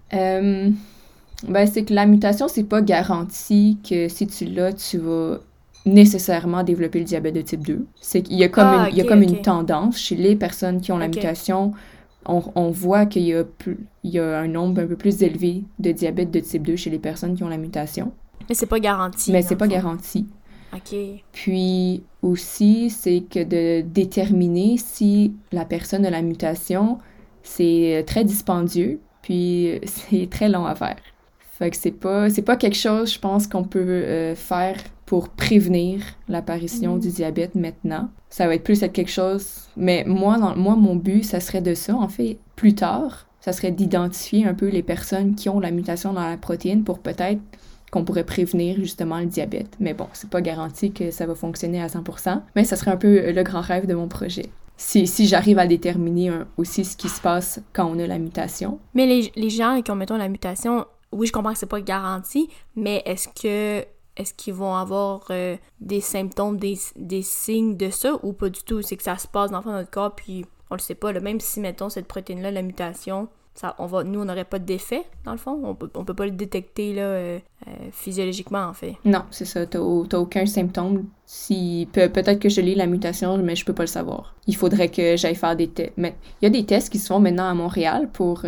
Ben, 1.48 1.68
c'est 1.68 1.84
que 1.84 1.94
la 1.94 2.06
mutation, 2.06 2.48
c'est 2.48 2.64
pas 2.64 2.82
garanti 2.82 3.78
que 3.88 4.08
si 4.08 4.28
tu 4.28 4.46
l'as, 4.46 4.74
tu 4.74 4.98
vas 4.98 5.40
nécessairement 5.86 6.64
développer 6.64 7.00
le 7.00 7.06
diabète 7.06 7.36
de 7.36 7.42
type 7.42 7.66
2. 7.66 7.86
C'est 8.02 8.22
qu'il 8.22 8.38
y 8.38 8.44
a 8.44 8.50
comme, 8.50 8.66
ah, 8.66 8.88
une, 8.90 8.96
il 8.96 8.98
y 8.98 9.02
a 9.02 9.06
comme 9.06 9.22
une 9.22 9.42
tendance 9.42 9.98
chez 9.98 10.16
les 10.16 10.36
personnes 10.36 10.82
qui 10.82 10.92
ont 10.92 10.98
la 10.98 11.08
mutation. 11.08 11.74
On, 12.26 12.44
on 12.56 12.72
voit 12.72 13.06
qu'il 13.06 13.24
y, 13.24 13.34
a 13.34 13.44
il 14.04 14.12
y 14.12 14.20
a 14.20 14.40
un 14.40 14.48
nombre 14.48 14.82
un 14.82 14.88
peu 14.88 14.98
plus 14.98 15.22
élevé 15.22 15.64
de 15.80 15.92
diabète 15.92 16.32
de 16.32 16.40
type 16.40 16.64
2 16.64 16.76
chez 16.76 16.90
les 16.90 17.00
personnes 17.00 17.36
qui 17.36 17.44
ont 17.44 17.50
la 17.50 17.58
mutation. 17.58 18.12
Mais 18.50 18.56
c'est 18.56 18.66
pas 18.66 18.80
garanti. 18.80 19.32
Mais 19.32 19.42
c'est 19.42 19.56
pas 19.56 19.68
garanti. 19.68 20.26
OK. 20.74 20.96
Puis 21.32 22.04
aussi, 22.22 22.90
c'est 22.90 23.24
que 23.30 23.44
de 23.44 23.82
déterminer 23.88 24.78
si 24.78 25.34
la 25.52 25.64
personne 25.64 26.06
a 26.06 26.10
la 26.10 26.22
mutation, 26.22 26.98
c'est 27.44 28.04
très 28.06 28.26
dispendieux, 28.26 29.00
puis 29.22 29.80
c'est 29.84 30.30
très 30.30 30.50
long 30.50 30.66
à 30.66 30.76
faire. 30.76 30.98
Fait 31.58 31.72
que 31.72 31.78
c'est 31.78 31.92
pas, 31.92 32.30
c'est 32.30 32.44
pas 32.44 32.56
quelque 32.56 32.78
chose, 32.78 33.12
je 33.12 33.20
pense, 33.20 33.48
qu'on 33.48 33.64
peut 33.64 33.80
euh, 33.80 34.36
faire 34.36 34.78
pour 35.08 35.30
prévenir 35.30 36.02
l'apparition 36.30 36.98
mm. 36.98 37.00
du 37.00 37.10
diabète 37.10 37.56
maintenant. 37.56 38.10
Ça 38.30 38.46
va 38.46 38.54
être 38.54 38.64
plus 38.64 38.84
être 38.84 38.94
quelque 38.94 39.10
chose. 39.10 39.62
Mais 39.76 40.04
moi, 40.06 40.38
dans, 40.38 40.56
moi, 40.56 40.76
mon 40.76 40.96
but, 40.96 41.24
ça 41.24 41.40
serait 41.40 41.62
de 41.62 41.74
ça, 41.74 41.96
en 41.96 42.10
fait, 42.10 42.38
plus 42.56 42.76
tard. 42.76 43.26
Ça 43.40 43.54
serait 43.54 43.72
d'identifier 43.72 44.46
un 44.46 44.54
peu 44.54 44.68
les 44.68 44.84
personnes 44.84 45.34
qui 45.34 45.50
ont 45.50 45.60
la 45.60 45.72
mutation 45.72 46.14
dans 46.14 46.30
la 46.30 46.38
protéine 46.38 46.84
pour 46.84 47.00
peut-être 47.00 47.42
qu'on 47.92 48.04
pourrait 48.04 48.26
prévenir 48.26 48.76
justement 48.76 49.18
le 49.18 49.26
diabète. 49.26 49.78
Mais 49.80 49.96
bon, 49.96 50.08
c'est 50.14 50.30
pas 50.30 50.42
garanti 50.42 50.92
que 50.92 51.10
ça 51.10 51.26
va 51.26 51.34
fonctionner 51.34 51.82
à 51.82 51.88
100%, 51.88 52.42
mais 52.56 52.66
ça 52.66 52.76
serait 52.76 52.92
un 52.92 52.98
peu 52.98 53.32
le 53.32 53.44
grand 53.44 53.62
rêve 53.62 53.88
de 53.88 53.96
mon 53.96 54.08
projet. 54.08 54.50
Si, 54.76 55.08
si 55.08 55.26
j'arrive 55.26 55.58
à 55.58 55.66
déterminer 55.66 56.30
aussi 56.58 56.86
ce 56.86 56.96
qui 56.98 57.10
se 57.10 57.20
passe 57.20 57.62
quand 57.74 57.86
on 57.86 57.98
a 57.98 58.06
la 58.06 58.20
mutation. 58.20 58.78
Mais 58.94 59.08
les, 59.08 59.32
les 59.36 59.50
gens 59.50 59.82
qui 59.82 59.90
ont, 59.90 59.96
mettons, 59.96 60.18
la 60.18 60.30
mutation, 60.30 60.86
oui, 61.12 61.28
je 61.28 61.32
comprends 61.32 61.54
que 61.54 61.60
c'est 61.60 61.66
pas 61.66 61.82
garanti, 61.82 62.50
mais 62.76 63.02
est-ce 63.06 63.28
que 63.30 63.86
est-ce 64.18 64.34
qu'ils 64.34 64.54
vont 64.54 64.76
avoir 64.76 65.26
euh, 65.30 65.58
des 65.80 66.02
symptômes, 66.02 66.58
des, 66.58 66.76
signes 67.22 67.78
de 67.78 67.90
ça 67.90 68.18
ou 68.24 68.34
pas 68.34 68.50
du 68.50 68.62
tout? 68.64 68.82
C'est 68.82 68.98
que 68.98 69.04
ça 69.04 69.18
se 69.18 69.28
passe 69.28 69.52
dans 69.52 69.62
notre 69.62 69.90
corps, 69.90 70.16
puis 70.16 70.46
on 70.70 70.76
le 70.76 70.80
sait 70.80 70.96
pas. 70.96 71.14
même 71.14 71.40
si, 71.40 71.60
mettons, 71.60 71.90
cette 71.90 72.08
protéine-là, 72.08 72.50
la 72.52 72.64
mutation, 72.64 73.28
ça, 73.54 73.76
on 73.78 73.86
va, 73.86 74.04
nous, 74.04 74.20
on 74.20 74.26
n'aurait 74.26 74.44
pas 74.44 74.60
d'effet, 74.60 75.04
dans 75.24 75.32
le 75.34 75.38
fond. 75.38 75.60
On 75.64 75.76
peut, 75.76 75.88
peut 75.88 76.14
pas 76.14 76.26
le 76.26 76.32
détecter 76.32 76.94
là, 76.94 77.02
euh, 77.04 77.40
euh, 77.68 77.72
physiologiquement, 77.92 78.66
en 78.66 78.74
fait. 78.74 78.96
Non, 79.06 79.24
c'est 79.30 79.46
ça. 79.46 79.66
T'as 79.68 79.80
aucun 79.80 80.46
symptôme. 80.48 81.06
Si, 81.26 81.88
peut, 81.94 82.12
être 82.14 82.40
que 82.40 82.50
je 82.50 82.62
lis 82.62 82.76
la 82.76 82.88
mutation, 82.88 83.38
mais 83.38 83.56
je 83.56 83.66
peux 83.66 83.74
pas 83.74 83.84
le 83.84 83.88
savoir. 83.88 84.36
Il 84.48 84.56
faudrait 84.56 84.90
que 84.90 85.16
j'aille 85.16 85.36
faire 85.36 85.56
des 85.56 85.68
tests. 85.68 85.94
Il 85.98 86.14
y 86.42 86.46
a 86.48 86.50
des 86.50 86.66
tests 86.66 86.92
qui 86.92 86.98
se 86.98 87.08
font 87.08 87.20
maintenant 87.20 87.50
à 87.50 87.54
Montréal 87.54 88.10
pour 88.12 88.46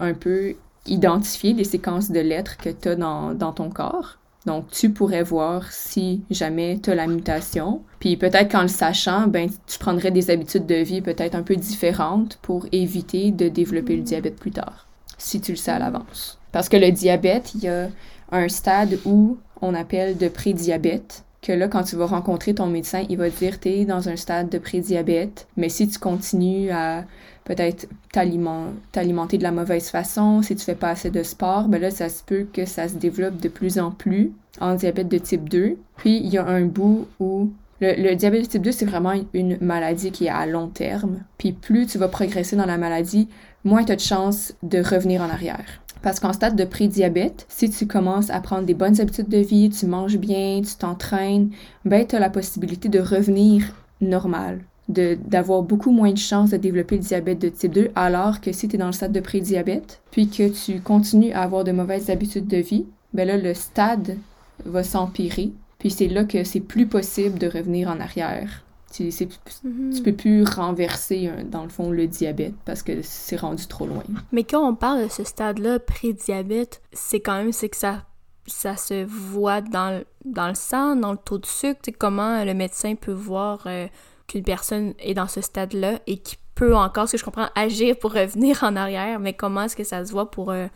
un 0.00 0.14
peu 0.14 0.56
identifier 0.86 1.52
les 1.52 1.64
séquences 1.64 2.10
de 2.10 2.20
lettres 2.20 2.56
que 2.56 2.70
tu 2.70 2.88
as 2.88 2.96
dans, 2.96 3.34
dans, 3.34 3.52
ton 3.52 3.70
corps. 3.70 4.18
Donc, 4.46 4.68
tu 4.70 4.90
pourrais 4.90 5.22
voir 5.22 5.70
si 5.70 6.22
jamais 6.30 6.78
tu 6.82 6.90
as 6.90 6.96
la 6.96 7.06
mutation. 7.06 7.82
Puis 8.00 8.16
peut-être 8.16 8.50
qu'en 8.50 8.62
le 8.62 8.68
sachant, 8.68 9.28
ben, 9.28 9.48
tu 9.66 9.78
prendrais 9.78 10.10
des 10.10 10.30
habitudes 10.30 10.66
de 10.66 10.74
vie 10.74 11.00
peut-être 11.00 11.36
un 11.36 11.42
peu 11.42 11.54
différentes 11.54 12.38
pour 12.42 12.66
éviter 12.72 13.30
de 13.30 13.48
développer 13.48 13.96
le 13.96 14.02
diabète 14.02 14.36
plus 14.36 14.50
tard, 14.50 14.88
si 15.18 15.40
tu 15.40 15.52
le 15.52 15.56
sais 15.56 15.70
à 15.70 15.78
l'avance. 15.78 16.38
Parce 16.50 16.68
que 16.68 16.76
le 16.76 16.90
diabète, 16.90 17.54
il 17.54 17.62
y 17.62 17.68
a 17.68 17.88
un 18.32 18.48
stade 18.48 18.98
où 19.04 19.38
on 19.60 19.74
appelle 19.74 20.18
de 20.18 20.28
prédiabète, 20.28 21.24
que 21.40 21.52
là, 21.52 21.68
quand 21.68 21.82
tu 21.82 21.96
vas 21.96 22.06
rencontrer 22.06 22.54
ton 22.54 22.66
médecin, 22.66 23.04
il 23.08 23.18
va 23.18 23.28
te 23.30 23.38
dire, 23.38 23.58
es 23.64 23.84
dans 23.84 24.08
un 24.08 24.16
stade 24.16 24.48
de 24.48 24.58
prédiabète, 24.58 25.48
mais 25.56 25.68
si 25.68 25.88
tu 25.88 25.98
continues 25.98 26.70
à 26.70 27.04
peut-être 27.44 27.88
t'alimenter 28.12 29.38
de 29.38 29.42
la 29.42 29.52
mauvaise 29.52 29.88
façon, 29.88 30.42
si 30.42 30.54
tu 30.54 30.64
fais 30.64 30.74
pas 30.74 30.90
assez 30.90 31.10
de 31.10 31.22
sport, 31.22 31.68
ben 31.68 31.80
là, 31.80 31.90
ça 31.90 32.08
se 32.08 32.22
peut 32.22 32.46
que 32.52 32.64
ça 32.64 32.88
se 32.88 32.94
développe 32.94 33.38
de 33.38 33.48
plus 33.48 33.78
en 33.78 33.90
plus 33.90 34.32
en 34.60 34.74
diabète 34.74 35.08
de 35.08 35.18
type 35.18 35.48
2. 35.48 35.76
Puis, 35.96 36.18
il 36.18 36.28
y 36.28 36.38
a 36.38 36.46
un 36.46 36.62
bout 36.62 37.06
où 37.20 37.50
le, 37.80 38.14
diabète 38.14 38.42
de 38.42 38.46
type 38.46 38.62
2, 38.62 38.72
c'est 38.72 38.84
vraiment 38.84 39.14
une 39.32 39.58
maladie 39.60 40.12
qui 40.12 40.26
est 40.26 40.30
à 40.30 40.46
long 40.46 40.68
terme. 40.68 41.20
Puis, 41.38 41.52
plus 41.52 41.86
tu 41.86 41.98
vas 41.98 42.08
progresser 42.08 42.56
dans 42.56 42.66
la 42.66 42.78
maladie, 42.78 43.28
moins 43.64 43.84
tu 43.84 43.92
as 43.92 43.96
de 43.96 44.00
chances 44.00 44.54
de 44.62 44.78
revenir 44.78 45.22
en 45.22 45.30
arrière. 45.30 45.82
Parce 46.02 46.18
qu'en 46.18 46.32
stade 46.32 46.56
de 46.56 46.64
prédiabète, 46.64 47.46
si 47.48 47.70
tu 47.70 47.86
commences 47.86 48.30
à 48.30 48.40
prendre 48.40 48.66
des 48.66 48.74
bonnes 48.74 49.00
habitudes 49.00 49.28
de 49.28 49.38
vie, 49.38 49.70
tu 49.70 49.86
manges 49.86 50.18
bien, 50.18 50.60
tu 50.60 50.74
t'entraînes, 50.74 51.50
ben 51.84 52.04
tu 52.04 52.16
as 52.16 52.20
la 52.20 52.30
possibilité 52.30 52.88
de 52.88 52.98
revenir 52.98 53.72
normal 54.00 54.60
d'avoir 54.92 55.62
beaucoup 55.62 55.90
moins 55.90 56.12
de 56.12 56.18
chances 56.18 56.50
de 56.50 56.56
développer 56.56 56.96
le 56.96 57.02
diabète 57.02 57.38
de 57.38 57.48
type 57.48 57.72
2, 57.72 57.90
alors 57.94 58.40
que 58.40 58.52
si 58.52 58.68
tu 58.68 58.76
es 58.76 58.78
dans 58.78 58.86
le 58.86 58.92
stade 58.92 59.12
de 59.12 59.20
prédiabète, 59.20 60.00
puis 60.10 60.28
que 60.28 60.48
tu 60.48 60.80
continues 60.80 61.32
à 61.32 61.42
avoir 61.42 61.64
de 61.64 61.72
mauvaises 61.72 62.10
habitudes 62.10 62.46
de 62.46 62.58
vie, 62.58 62.86
ben 63.12 63.26
là, 63.26 63.36
le 63.36 63.54
stade 63.54 64.18
va 64.64 64.82
s'empirer, 64.82 65.52
puis 65.78 65.90
c'est 65.90 66.08
là 66.08 66.24
que 66.24 66.44
c'est 66.44 66.60
plus 66.60 66.86
possible 66.86 67.38
de 67.38 67.48
revenir 67.48 67.88
en 67.88 68.00
arrière. 68.00 68.64
Tu, 68.92 69.08
tu 69.08 70.02
peux 70.04 70.12
plus 70.12 70.44
renverser, 70.44 71.30
dans 71.50 71.62
le 71.62 71.70
fond, 71.70 71.90
le 71.90 72.06
diabète 72.06 72.54
parce 72.66 72.82
que 72.82 73.00
c'est 73.00 73.36
rendu 73.36 73.66
trop 73.66 73.86
loin. 73.86 74.02
Mais 74.32 74.44
quand 74.44 74.68
on 74.68 74.74
parle 74.74 75.04
de 75.04 75.08
ce 75.08 75.24
stade-là, 75.24 75.78
prédiabète, 75.78 76.82
c'est 76.92 77.20
quand 77.20 77.38
même, 77.38 77.52
c'est 77.52 77.70
que 77.70 77.76
ça 77.78 78.04
ça 78.46 78.76
se 78.76 79.04
voit 79.04 79.60
dans, 79.60 80.02
dans 80.24 80.48
le 80.48 80.54
sang, 80.54 80.96
dans 80.96 81.12
le 81.12 81.18
taux 81.18 81.38
de 81.38 81.46
sucre, 81.46 81.80
comment 81.98 82.44
le 82.44 82.54
médecin 82.54 82.94
peut 82.94 83.12
voir 83.12 83.64
euh, 83.66 83.86
qu'une 84.32 84.42
personne 84.42 84.94
est 84.98 85.14
dans 85.14 85.28
ce 85.28 85.40
stade-là 85.40 86.00
et 86.06 86.18
qui 86.18 86.36
peut 86.54 86.74
encore, 86.74 87.06
ce 87.06 87.12
que 87.12 87.18
je 87.18 87.24
comprends, 87.24 87.48
agir 87.54 87.98
pour 87.98 88.12
revenir 88.12 88.62
en 88.64 88.76
arrière, 88.76 89.20
mais 89.20 89.32
comment 89.34 89.62
est-ce 89.62 89.76
que 89.76 89.84
ça 89.84 90.04
se 90.04 90.12
voit 90.12 90.30
pour, 90.30 90.50
euh, 90.50 90.66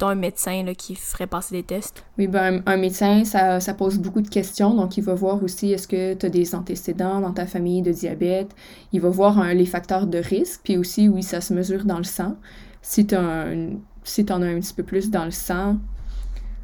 un 0.00 0.14
médecin 0.14 0.64
là, 0.64 0.74
qui 0.74 0.94
ferait 0.94 1.26
passer 1.26 1.54
des 1.54 1.62
tests? 1.62 2.04
Oui, 2.18 2.26
ben, 2.26 2.62
un, 2.66 2.76
médecin, 2.76 3.24
ça, 3.24 3.74
pose 3.74 3.98
beaucoup 3.98 4.22
de 4.22 4.28
questions. 4.28 4.74
Donc, 4.74 4.96
il 4.96 5.04
va 5.04 5.14
voir 5.14 5.42
aussi 5.44 5.72
est-ce 5.72 5.86
que 5.86 6.14
tu 6.14 6.26
as 6.26 6.30
des 6.30 6.54
antécédents 6.54 7.20
dans 7.20 7.32
ta 7.32 7.46
famille 7.46 7.82
de 7.82 7.92
diabète? 7.92 8.50
Il 8.92 9.00
va 9.00 9.10
voir 9.10 9.44
les 9.54 9.66
facteurs 9.66 10.06
de 10.06 10.18
risque, 10.18 10.62
puis 10.64 10.76
aussi, 10.76 11.08
oui, 11.08 11.22
ça 11.22 11.40
se 11.40 11.52
mesure 11.52 11.84
dans 11.84 11.98
le 11.98 12.04
sang. 12.04 12.36
Si 12.80 13.06
tu 13.06 13.14
en 13.14 13.20
as 14.42 14.46
un 14.46 14.60
petit 14.60 14.74
peu 14.74 14.82
plus 14.82 15.10
dans 15.10 15.26
le 15.26 15.30
sang, 15.30 15.76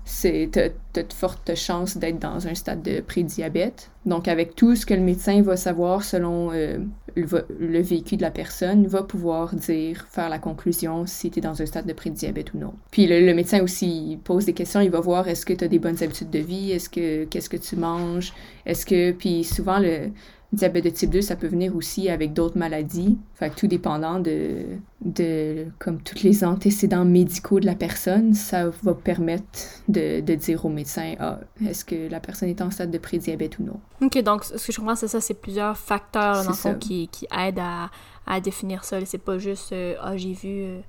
c'est 0.09 0.47
de 0.47 1.05
fortes 1.14 1.55
chances 1.55 1.99
d'être 1.99 2.18
dans 2.18 2.49
un 2.49 2.55
stade 2.55 2.83
de 2.83 3.01
prédiabète. 3.01 3.90
Donc, 4.07 4.27
avec 4.27 4.57
tout 4.57 4.75
ce 4.75 4.87
que 4.87 4.94
le 4.94 5.03
médecin 5.03 5.42
va 5.42 5.59
savoir 5.59 6.03
selon 6.03 6.51
euh, 6.51 6.79
le, 7.14 7.83
vécu 7.83 8.16
de 8.16 8.23
la 8.23 8.31
personne, 8.31 8.87
va 8.87 9.03
pouvoir 9.03 9.55
dire, 9.55 10.07
faire 10.11 10.31
la 10.31 10.38
conclusion 10.38 11.05
si 11.05 11.31
tu 11.31 11.40
es 11.40 11.42
dans 11.42 11.61
un 11.61 11.66
stade 11.66 11.85
de 11.85 11.92
prédiabète 11.92 12.55
ou 12.55 12.59
non. 12.59 12.73
Puis 12.90 13.07
le, 13.07 13.35
médecin 13.35 13.62
aussi 13.62 14.18
pose 14.25 14.47
des 14.47 14.55
questions, 14.55 14.81
il 14.81 14.90
va 14.90 15.01
voir 15.01 15.29
est-ce 15.29 15.44
que 15.44 15.53
tu 15.53 15.62
as 15.62 15.68
des 15.68 15.79
bonnes 15.79 16.03
habitudes 16.03 16.31
de 16.31 16.38
vie, 16.38 16.73
est-ce 16.73 16.88
que 16.88 17.25
qu'est-ce 17.25 17.51
que 17.51 17.59
tu 17.59 17.77
manges, 17.77 18.33
est-ce 18.64 18.87
que 18.87 19.12
puis 19.12 19.44
souvent 19.44 19.79
le 19.79 20.09
diabète 20.52 20.84
de 20.84 20.90
type 20.90 21.11
2, 21.11 21.20
ça 21.20 21.37
peut 21.37 21.46
venir 21.46 21.76
aussi 21.76 22.08
avec 22.08 22.32
d'autres 22.32 22.56
maladies. 22.56 23.18
Fait 23.34 23.50
que 23.50 23.54
tout 23.54 23.66
dépendant 23.66 24.18
de, 24.18 24.64
de, 25.02 25.66
comme 25.78 26.00
tous 26.00 26.22
les 26.22 26.42
antécédents 26.42 27.04
médicaux 27.04 27.61
de 27.61 27.66
la 27.66 27.74
personne, 27.74 28.32
ça 28.32 28.70
va 28.82 28.94
permettre 28.94 29.44
de, 29.88 30.20
de 30.20 30.34
dire 30.34 30.64
au 30.64 30.70
médecin, 30.70 31.14
ah, 31.20 31.38
est-ce 31.66 31.84
que 31.84 32.08
la 32.11 32.20
personne 32.20 32.48
est 32.48 32.62
en 32.62 32.70
stade 32.70 32.90
de 32.90 32.98
prédiabète 32.98 33.58
ou 33.58 33.64
non? 33.64 33.80
OK, 34.00 34.22
donc 34.22 34.44
ce 34.44 34.66
que 34.66 34.72
je 34.72 34.78
comprends, 34.78 34.96
c'est 34.96 35.08
ça, 35.08 35.20
c'est 35.20 35.34
plusieurs 35.34 35.76
facteurs, 35.76 36.42
dans 36.42 36.50
le 36.50 36.56
fond, 36.56 36.74
qui, 36.74 37.08
qui 37.08 37.26
aident 37.37 37.61
à, 37.61 37.90
à 38.26 38.40
définir 38.40 38.84
ça. 38.84 39.04
C'est 39.04 39.18
pas 39.18 39.37
juste, 39.37 39.72
euh, 39.72 39.96
ah, 40.00 40.16
j'ai 40.16 40.32
vu 40.32 40.62
euh, 40.62 40.80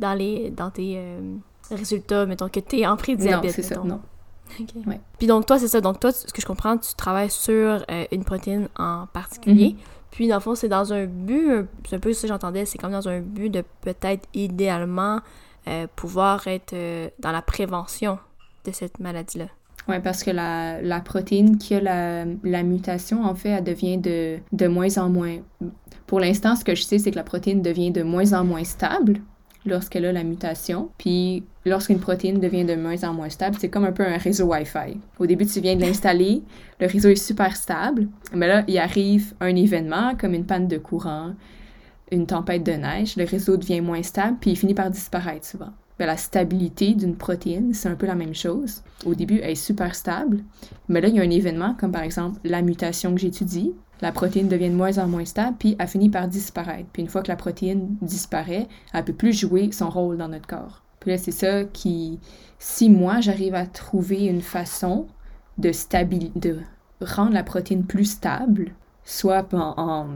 dans, 0.00 0.14
les, 0.14 0.50
dans 0.50 0.70
tes 0.70 0.94
euh, 0.96 1.36
résultats, 1.70 2.26
mettons, 2.26 2.48
que 2.48 2.60
tu 2.60 2.80
es 2.80 2.86
en 2.86 2.96
prédiabète. 2.96 3.44
Non, 3.44 3.50
c'est 3.54 3.62
ça, 3.62 3.80
non. 3.84 4.00
Puis 5.18 5.26
donc, 5.26 5.46
toi, 5.46 5.58
c'est 5.58 5.68
ça. 5.68 5.80
Donc, 5.80 6.00
toi, 6.00 6.12
ce 6.12 6.32
que 6.32 6.40
je 6.40 6.46
comprends, 6.46 6.76
tu 6.76 6.94
travailles 6.94 7.30
sur 7.30 7.84
euh, 7.90 8.04
une 8.12 8.24
protéine 8.24 8.68
en 8.78 9.06
particulier. 9.12 9.70
Mhm. 9.70 9.78
Puis, 10.10 10.28
dans 10.28 10.36
le 10.36 10.40
fond, 10.40 10.54
c'est 10.54 10.68
dans 10.68 10.92
un 10.92 11.06
but, 11.06 11.66
c'est 11.88 11.96
un 11.96 11.98
peu 11.98 12.12
ce 12.12 12.22
que 12.22 12.28
j'entendais, 12.28 12.64
c'est 12.64 12.78
comme 12.78 12.92
dans 12.92 13.08
un 13.08 13.20
but 13.20 13.50
de 13.50 13.64
peut-être 13.80 14.28
idéalement 14.32 15.20
euh, 15.66 15.86
pouvoir 15.96 16.46
être 16.46 16.72
euh, 16.72 17.08
dans 17.18 17.32
la 17.32 17.42
prévention 17.42 18.18
de 18.64 18.72
cette 18.72 19.00
maladie-là. 19.00 19.46
Oui, 19.88 19.96
parce 20.02 20.22
que 20.22 20.30
la, 20.30 20.80
la, 20.80 21.00
protéine 21.00 21.58
qui 21.58 21.74
a 21.74 21.80
la, 21.80 22.24
la, 22.42 22.62
mutation, 22.62 23.24
en 23.24 23.34
fait, 23.34 23.50
elle 23.50 23.64
devient 23.64 23.98
de, 23.98 24.38
de 24.52 24.66
moins 24.66 24.96
en 24.96 25.10
moins. 25.10 25.38
Pour 26.06 26.20
l'instant, 26.20 26.56
ce 26.56 26.64
que 26.64 26.74
je 26.74 26.82
sais, 26.82 26.98
c'est 26.98 27.10
que 27.10 27.16
la 27.16 27.24
protéine 27.24 27.60
devient 27.60 27.90
de 27.90 28.02
moins 28.02 28.32
en 28.32 28.44
moins 28.44 28.64
stable 28.64 29.20
lorsqu'elle 29.66 30.04
a 30.04 30.12
la 30.12 30.24
mutation. 30.24 30.90
Puis 30.98 31.44
lorsqu'une 31.64 31.98
protéine 31.98 32.40
devient 32.40 32.64
de 32.64 32.74
moins 32.74 33.02
en 33.04 33.14
moins 33.14 33.30
stable, 33.30 33.56
c'est 33.58 33.68
comme 33.68 33.84
un 33.84 33.92
peu 33.92 34.04
un 34.04 34.18
réseau 34.18 34.46
Wi-Fi. 34.46 34.98
Au 35.18 35.26
début, 35.26 35.46
tu 35.46 35.60
viens 35.60 35.76
de 35.76 35.80
l'installer, 35.80 36.42
le 36.80 36.86
réseau 36.86 37.08
est 37.08 37.16
super 37.16 37.56
stable, 37.56 38.08
mais 38.32 38.46
là, 38.46 38.64
il 38.68 38.78
arrive 38.78 39.34
un 39.40 39.54
événement 39.54 40.14
comme 40.18 40.34
une 40.34 40.46
panne 40.46 40.68
de 40.68 40.78
courant, 40.78 41.32
une 42.10 42.26
tempête 42.26 42.64
de 42.64 42.72
neige, 42.72 43.16
le 43.16 43.24
réseau 43.24 43.56
devient 43.56 43.80
moins 43.80 44.02
stable, 44.02 44.36
puis 44.40 44.52
il 44.52 44.56
finit 44.56 44.74
par 44.74 44.90
disparaître 44.90 45.46
souvent. 45.46 45.70
Ben, 45.98 46.06
la 46.06 46.16
stabilité 46.16 46.94
d'une 46.94 47.14
protéine, 47.14 47.72
c'est 47.72 47.88
un 47.88 47.94
peu 47.94 48.06
la 48.06 48.16
même 48.16 48.34
chose. 48.34 48.82
Au 49.06 49.14
début, 49.14 49.38
elle 49.40 49.50
est 49.50 49.54
super 49.54 49.94
stable, 49.94 50.42
mais 50.88 51.00
là, 51.00 51.08
il 51.08 51.14
y 51.14 51.20
a 51.20 51.22
un 51.22 51.30
événement, 51.30 51.76
comme 51.78 51.92
par 51.92 52.02
exemple 52.02 52.40
la 52.42 52.62
mutation 52.62 53.14
que 53.14 53.20
j'étudie, 53.20 53.72
la 54.00 54.12
protéine 54.12 54.48
devient 54.48 54.70
de 54.70 54.74
moins 54.74 54.98
en 54.98 55.06
moins 55.06 55.24
stable, 55.24 55.56
puis 55.58 55.76
elle 55.78 55.88
finit 55.88 56.10
par 56.10 56.28
disparaître. 56.28 56.88
Puis 56.92 57.02
une 57.02 57.08
fois 57.08 57.22
que 57.22 57.28
la 57.28 57.36
protéine 57.36 57.96
disparaît, 58.02 58.68
elle 58.92 59.00
ne 59.00 59.06
peut 59.06 59.12
plus 59.12 59.32
jouer 59.32 59.70
son 59.72 59.88
rôle 59.90 60.16
dans 60.16 60.28
notre 60.28 60.46
corps. 60.46 60.82
Puis 61.00 61.10
là, 61.10 61.18
c'est 61.18 61.32
ça 61.32 61.64
qui, 61.64 62.18
si 62.58 62.88
moi, 62.90 63.20
j'arrive 63.20 63.54
à 63.54 63.66
trouver 63.66 64.26
une 64.26 64.40
façon 64.40 65.06
de, 65.58 65.70
de 66.38 66.58
rendre 67.00 67.32
la 67.32 67.42
protéine 67.42 67.84
plus 67.84 68.06
stable, 68.06 68.72
soit 69.04 69.46
en, 69.52 70.08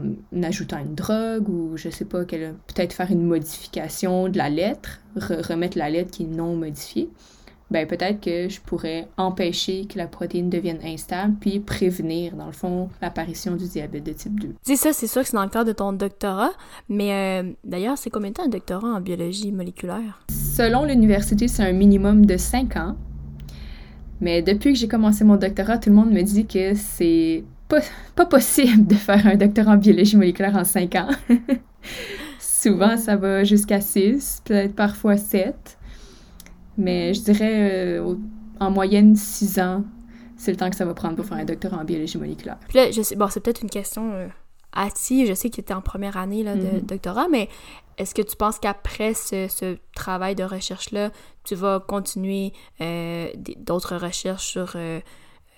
ajoutant 0.43 0.79
une 0.79 0.95
drogue 0.95 1.47
ou 1.47 1.77
je 1.77 1.89
sais 1.89 2.05
pas, 2.05 2.25
peut-être 2.25 2.93
faire 2.93 3.11
une 3.11 3.23
modification 3.23 4.29
de 4.29 4.37
la 4.37 4.49
lettre, 4.49 4.99
remettre 5.15 5.77
la 5.77 5.89
lettre 5.89 6.11
qui 6.11 6.23
est 6.23 6.27
non 6.27 6.55
modifiée, 6.55 7.09
ben 7.71 7.85
peut-être 7.85 8.19
que 8.19 8.49
je 8.49 8.59
pourrais 8.61 9.07
empêcher 9.17 9.85
que 9.85 9.97
la 9.97 10.07
protéine 10.07 10.49
devienne 10.49 10.79
instable 10.83 11.35
puis 11.39 11.59
prévenir, 11.59 12.35
dans 12.35 12.47
le 12.47 12.51
fond, 12.51 12.89
l'apparition 13.01 13.55
du 13.55 13.67
diabète 13.67 14.03
de 14.03 14.11
type 14.11 14.39
2. 14.39 14.55
C'est 14.63 14.75
ça, 14.75 14.93
c'est 14.93 15.07
sûr 15.07 15.21
que 15.21 15.27
c'est 15.27 15.35
dans 15.35 15.43
le 15.43 15.49
cadre 15.49 15.67
de 15.67 15.73
ton 15.73 15.93
doctorat, 15.93 16.51
mais 16.87 17.13
euh, 17.13 17.51
d'ailleurs, 17.63 17.97
c'est 17.97 18.09
combien 18.09 18.29
de 18.29 18.35
temps 18.35 18.45
un 18.45 18.49
doctorat 18.49 18.87
en 18.87 19.01
biologie 19.01 19.51
moléculaire? 19.51 20.21
Selon 20.29 20.83
l'université, 20.85 21.47
c'est 21.47 21.63
un 21.63 21.73
minimum 21.73 22.25
de 22.25 22.37
5 22.37 22.75
ans. 22.77 22.95
Mais 24.21 24.41
depuis 24.41 24.73
que 24.73 24.79
j'ai 24.79 24.87
commencé 24.87 25.23
mon 25.23 25.37
doctorat, 25.37 25.77
tout 25.77 25.89
le 25.89 25.95
monde 25.95 26.11
me 26.11 26.21
dit 26.21 26.45
que 26.45 26.73
c'est 26.73 27.43
pas, 27.67 27.79
pas 28.15 28.25
possible 28.25 28.87
de 28.87 28.95
faire 28.95 29.25
un 29.27 29.35
doctorat 29.35 29.73
en 29.73 29.77
biologie 29.77 30.17
moléculaire 30.17 30.55
en 30.55 30.65
5 30.65 30.95
ans. 30.95 31.09
Souvent, 32.39 32.97
ça 32.97 33.15
va 33.15 33.45
jusqu'à 33.45 33.79
6, 33.79 34.41
peut-être 34.43 34.75
parfois 34.75 35.15
7. 35.15 35.78
Mais 36.79 37.13
je 37.13 37.21
dirais 37.21 37.99
euh, 37.99 38.15
en 38.59 38.71
moyenne 38.71 39.15
6 39.15 39.59
ans, 39.59 39.83
c'est 40.37 40.51
le 40.51 40.57
temps 40.57 40.69
que 40.69 40.75
ça 40.75 40.85
va 40.85 40.93
prendre 40.93 41.15
pour 41.15 41.25
faire 41.25 41.37
un 41.37 41.45
doctorat 41.45 41.77
en 41.77 41.83
biologie 41.83 42.17
moléculaire. 42.17 42.57
Puis 42.67 42.77
là, 42.77 42.89
je 42.89 43.01
sais, 43.01 43.15
bon, 43.15 43.27
c'est 43.29 43.41
peut-être 43.41 43.61
une 43.61 43.69
question 43.69 44.13
euh, 44.13 44.27
à 44.71 44.89
ti, 44.89 45.27
je 45.27 45.33
sais 45.33 45.49
que 45.49 45.55
tu 45.55 45.61
étais 45.61 45.73
en 45.73 45.81
première 45.81 46.17
année 46.17 46.43
là, 46.43 46.55
de 46.55 46.61
mm-hmm. 46.61 46.85
doctorat, 46.85 47.27
mais 47.29 47.49
est-ce 47.99 48.15
que 48.15 48.21
tu 48.21 48.37
penses 48.37 48.59
qu'après 48.59 49.13
ce, 49.13 49.77
travail 49.93 50.33
de 50.33 50.43
recherche-là, 50.43 51.11
tu 51.43 51.55
vas 51.55 51.81
continuer 51.85 52.53
euh, 52.79 53.27
d'autres 53.57 53.97
recherches 53.97 54.47
sur 54.47 54.71
euh, 54.75 55.01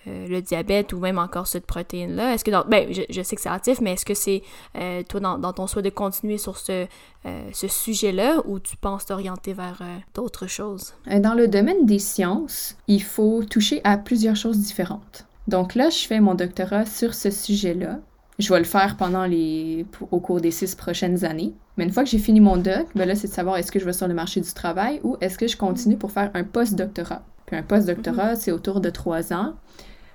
le 0.05 0.41
diabète 0.41 0.93
ou 0.93 0.99
même 0.99 1.17
encore 1.17 1.47
cette 1.47 1.65
protéine-là? 1.65 2.33
Est-ce 2.33 2.43
que 2.43 2.51
dans, 2.51 2.65
ben, 2.65 2.91
je, 2.91 3.21
sais 3.21 3.35
que 3.35 3.41
c'est 3.41 3.49
actif, 3.49 3.81
mais 3.81 3.93
est-ce 3.93 4.05
que 4.05 4.13
c'est 4.13 4.41
euh, 4.77 5.03
toi 5.03 5.19
dans, 5.19 5.53
ton 5.53 5.67
souhait 5.67 5.81
de 5.81 5.89
continuer 5.89 6.37
sur 6.37 6.57
ce, 6.57 6.87
euh, 7.25 7.49
ce 7.53 7.67
sujet-là 7.67 8.41
ou 8.45 8.59
tu 8.59 8.77
penses 8.77 9.05
t'orienter 9.05 9.53
vers 9.53 9.81
d'autres 10.13 10.47
choses? 10.47 10.93
Dans 11.07 11.33
le 11.33 11.47
domaine 11.47 11.85
des 11.85 11.99
sciences, 11.99 12.75
il 12.87 13.03
faut 13.03 13.43
toucher 13.43 13.81
à 13.83 13.97
plusieurs 13.97 14.35
choses 14.35 14.59
différentes. 14.59 15.25
Donc 15.47 15.75
là, 15.75 15.89
je 15.89 16.05
fais 16.07 16.19
mon 16.19 16.35
doctorat 16.35 16.85
sur 16.85 17.13
ce 17.13 17.29
sujet-là. 17.29 17.99
Je 18.39 18.51
vais 18.51 18.59
le 18.59 18.65
faire 18.65 18.97
pendant 18.97 19.25
les, 19.25 19.85
au 20.11 20.19
cours 20.19 20.41
des 20.41 20.51
six 20.51 20.75
prochaines 20.75 21.25
années. 21.25 21.53
Mais 21.77 21.83
une 21.83 21.91
fois 21.91 22.03
que 22.03 22.09
j'ai 22.09 22.17
fini 22.17 22.39
mon 22.39 22.57
doc, 22.57 22.87
ben 22.95 23.07
là, 23.07 23.15
c'est 23.15 23.27
de 23.27 23.33
savoir 23.33 23.57
est-ce 23.57 23.71
que 23.71 23.79
je 23.79 23.85
vais 23.85 23.93
sur 23.93 24.07
le 24.07 24.13
marché 24.13 24.41
du 24.41 24.51
travail 24.53 24.99
ou 25.03 25.17
est-ce 25.21 25.37
que 25.37 25.47
je 25.47 25.57
continue 25.57 25.97
pour 25.97 26.11
faire 26.11 26.31
un 26.33 26.43
post-doctorat. 26.43 27.23
Puis 27.45 27.55
un 27.55 27.63
post-doctorat, 27.63 28.33
mm-hmm. 28.33 28.39
c'est 28.39 28.51
autour 28.51 28.81
de 28.81 28.89
trois 28.89 29.33
ans. 29.33 29.55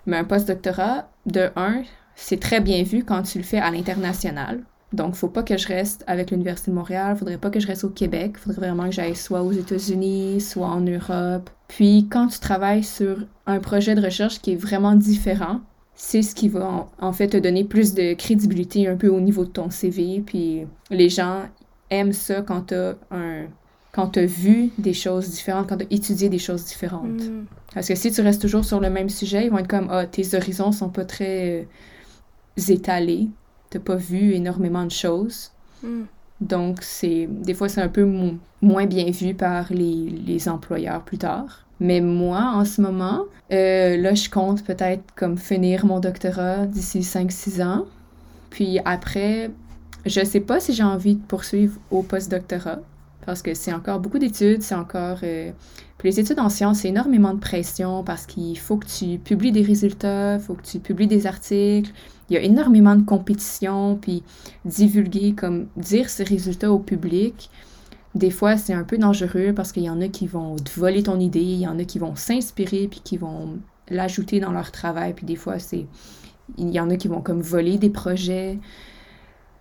Mais 0.07 0.17
un 0.17 0.25
post-doctorat, 0.25 1.11
de 1.27 1.51
un, 1.57 1.83
c'est 2.15 2.41
très 2.41 2.61
bien 2.61 2.83
vu 2.83 3.05
quand 3.05 3.23
tu 3.23 3.39
le 3.39 3.45
fais 3.45 3.59
à 3.59 3.71
l'international. 3.71 4.61
Donc, 4.93 5.15
faut 5.15 5.29
pas 5.29 5.43
que 5.43 5.57
je 5.57 5.67
reste 5.67 6.05
avec 6.07 6.31
l'Université 6.31 6.71
de 6.71 6.77
Montréal, 6.77 7.17
faudrait 7.17 7.39
pas 7.39 7.51
que 7.51 7.59
je 7.59 7.67
reste 7.67 7.85
au 7.85 7.91
Québec, 7.91 8.39
faudrait 8.39 8.69
vraiment 8.69 8.85
que 8.85 8.93
j'aille 8.93 9.17
soit 9.17 9.43
aux 9.43 9.53
États-Unis, 9.53 10.41
soit 10.41 10.69
en 10.69 10.81
Europe. 10.81 11.51
Puis, 11.69 12.07
quand 12.09 12.29
tu 12.29 12.39
travailles 12.39 12.85
sur 12.85 13.27
un 13.47 13.59
projet 13.59 13.95
de 13.95 14.01
recherche 14.01 14.41
qui 14.41 14.53
est 14.53 14.57
vraiment 14.57 14.95
différent, 14.95 15.61
c'est 15.95 16.23
ce 16.23 16.35
qui 16.35 16.49
va 16.49 16.89
en, 17.01 17.13
fait 17.13 17.29
te 17.29 17.37
donner 17.37 17.65
plus 17.65 17.95
de 17.95 18.15
crédibilité 18.15 18.87
un 18.87 18.97
peu 18.97 19.09
au 19.09 19.21
niveau 19.21 19.45
de 19.45 19.51
ton 19.51 19.71
CV. 19.71 20.23
Puis, 20.25 20.67
les 20.91 21.09
gens 21.09 21.43
aiment 21.91 22.13
ça 22.13 22.43
quand 22.43 22.69
tu 22.69 22.75
as 22.75 22.97
un 23.11 23.47
quand 23.97 24.09
tu 24.09 24.19
as 24.19 24.27
vu 24.27 24.71
des 24.77 24.93
choses 24.93 25.31
différentes, 25.31 25.71
quand 25.71 25.79
tu 25.79 25.85
as 25.85 25.95
étudié 25.95 26.29
des 26.29 26.39
choses 26.39 26.67
différentes. 26.67 27.23
Mm. 27.23 27.47
Parce 27.73 27.89
que 27.89 27.95
si 27.95 28.13
tu 28.13 28.21
restes 28.21 28.43
toujours 28.43 28.67
sur 28.67 28.79
le 28.79 28.91
même 28.91 29.09
sujet, 29.09 29.47
ils 29.47 29.51
vont 29.51 29.57
être 29.57 29.69
comme 29.69 29.89
Ah, 29.91 30.05
tes 30.05 30.37
horizons 30.37 30.71
sont 30.71 30.91
pas 30.91 31.07
très 31.07 31.67
euh, 32.59 32.63
étalés, 32.69 33.29
t'as 33.71 33.79
pas 33.79 33.97
vu 33.97 34.35
énormément 34.35 34.85
de 34.85 34.91
choses. 34.91 35.51
Mm. 35.83 36.03
Donc, 36.43 36.83
c'est 36.83 37.27
des 37.27 37.55
fois, 37.55 37.71
c'est 37.71 37.81
un 37.81 37.89
peu 37.89 38.07
moins 38.61 38.85
bien 38.85 39.11
vu 39.11 39.33
par 39.33 39.73
les, 39.73 40.11
les, 40.27 40.49
employeurs 40.51 41.03
plus 41.03 41.17
tard. 41.17 41.65
Mais 41.81 42.03
moi, 42.03 42.53
en 42.55 42.67
ce 42.67 42.83
moment, 42.83 43.25
euh, 43.51 43.97
là, 43.97 44.13
je 44.13 44.29
compte 44.29 44.63
peut-être 44.63 45.05
comme 45.15 45.39
finir 45.39 45.87
mon 45.87 46.01
doctorat 46.01 46.67
d'ici 46.67 47.01
5-6 47.01 47.63
ans. 47.63 47.87
Puis 48.51 48.79
après, 48.85 49.51
je 50.05 50.23
sais 50.23 50.41
pas 50.41 50.61
si 50.61 50.75
j'ai 50.75 50.83
envie 50.83 51.15
de 51.15 51.23
poursuivre 51.23 51.81
au 51.91 52.03
post-doctorat 52.03 52.81
parce 53.27 53.43
que 53.43 53.53
c'est 53.55 53.73
encore 53.73 54.01
beaucoup 54.01 54.19
d'études, 54.19 54.63
c'est 54.63 54.75
encore... 54.75 55.19
Euh, 55.25 55.51
puis 55.99 56.11
les 56.11 56.21
études 56.21 56.39
en 56.39 56.49
sciences, 56.49 56.81
c'est 56.81 56.89
énormément 56.89 57.35
de 57.35 57.41
pression 57.41 58.05
parce 58.05 58.27
qu'il 58.27 58.59
faut 58.59 58.77
que 58.77 58.87
tu 58.87 59.19
publies 59.19 59.53
des 59.53 59.63
résultats, 59.63 60.35
il 60.35 60.41
faut 60.41 60.55
que 60.55 60.65
tu 60.65 60.79
publies 60.79 61.07
des 61.07 61.27
articles, 61.27 61.91
il 62.31 62.35
y 62.35 62.37
a 62.37 62.41
énormément 62.41 62.95
de 62.97 63.03
compétition, 63.03 63.97
puis 64.01 64.23
divulguer, 64.65 65.35
comme 65.35 65.67
dire 65.77 66.09
ces 66.09 66.25
résultats 66.25 66.71
au 66.71 66.79
public, 66.79 67.51
des 68.15 68.31
fois, 68.31 68.57
c'est 68.57 68.73
un 68.73 68.85
peu 68.85 68.97
dangereux 68.97 69.53
parce 69.55 69.73
qu'il 69.73 69.83
y 69.83 69.91
en 69.91 70.01
a 70.01 70.09
qui 70.09 70.27
vont 70.27 70.57
te 70.57 70.79
voler 70.79 71.03
ton 71.03 71.21
idée, 71.21 71.41
il 71.41 71.61
y 71.61 71.67
en 71.67 71.79
a 71.79 71.85
qui 71.85 71.99
vont 71.99 72.17
s'inspirer 72.17 72.89
puis 72.89 73.01
qui 73.05 73.19
vont 73.19 73.59
l'ajouter 73.89 74.41
dans 74.41 74.53
leur 74.53 74.73
travail, 74.73 75.13
puis 75.13 75.27
des 75.27 75.37
fois, 75.37 75.59
c'est... 75.59 75.87
Il 76.59 76.71
y 76.71 76.79
en 76.79 76.91
a 76.91 76.97
qui 76.97 77.09
vont 77.09 77.21
comme 77.21 77.41
voler 77.41 77.77
des 77.77 77.91
projets. 77.91 78.59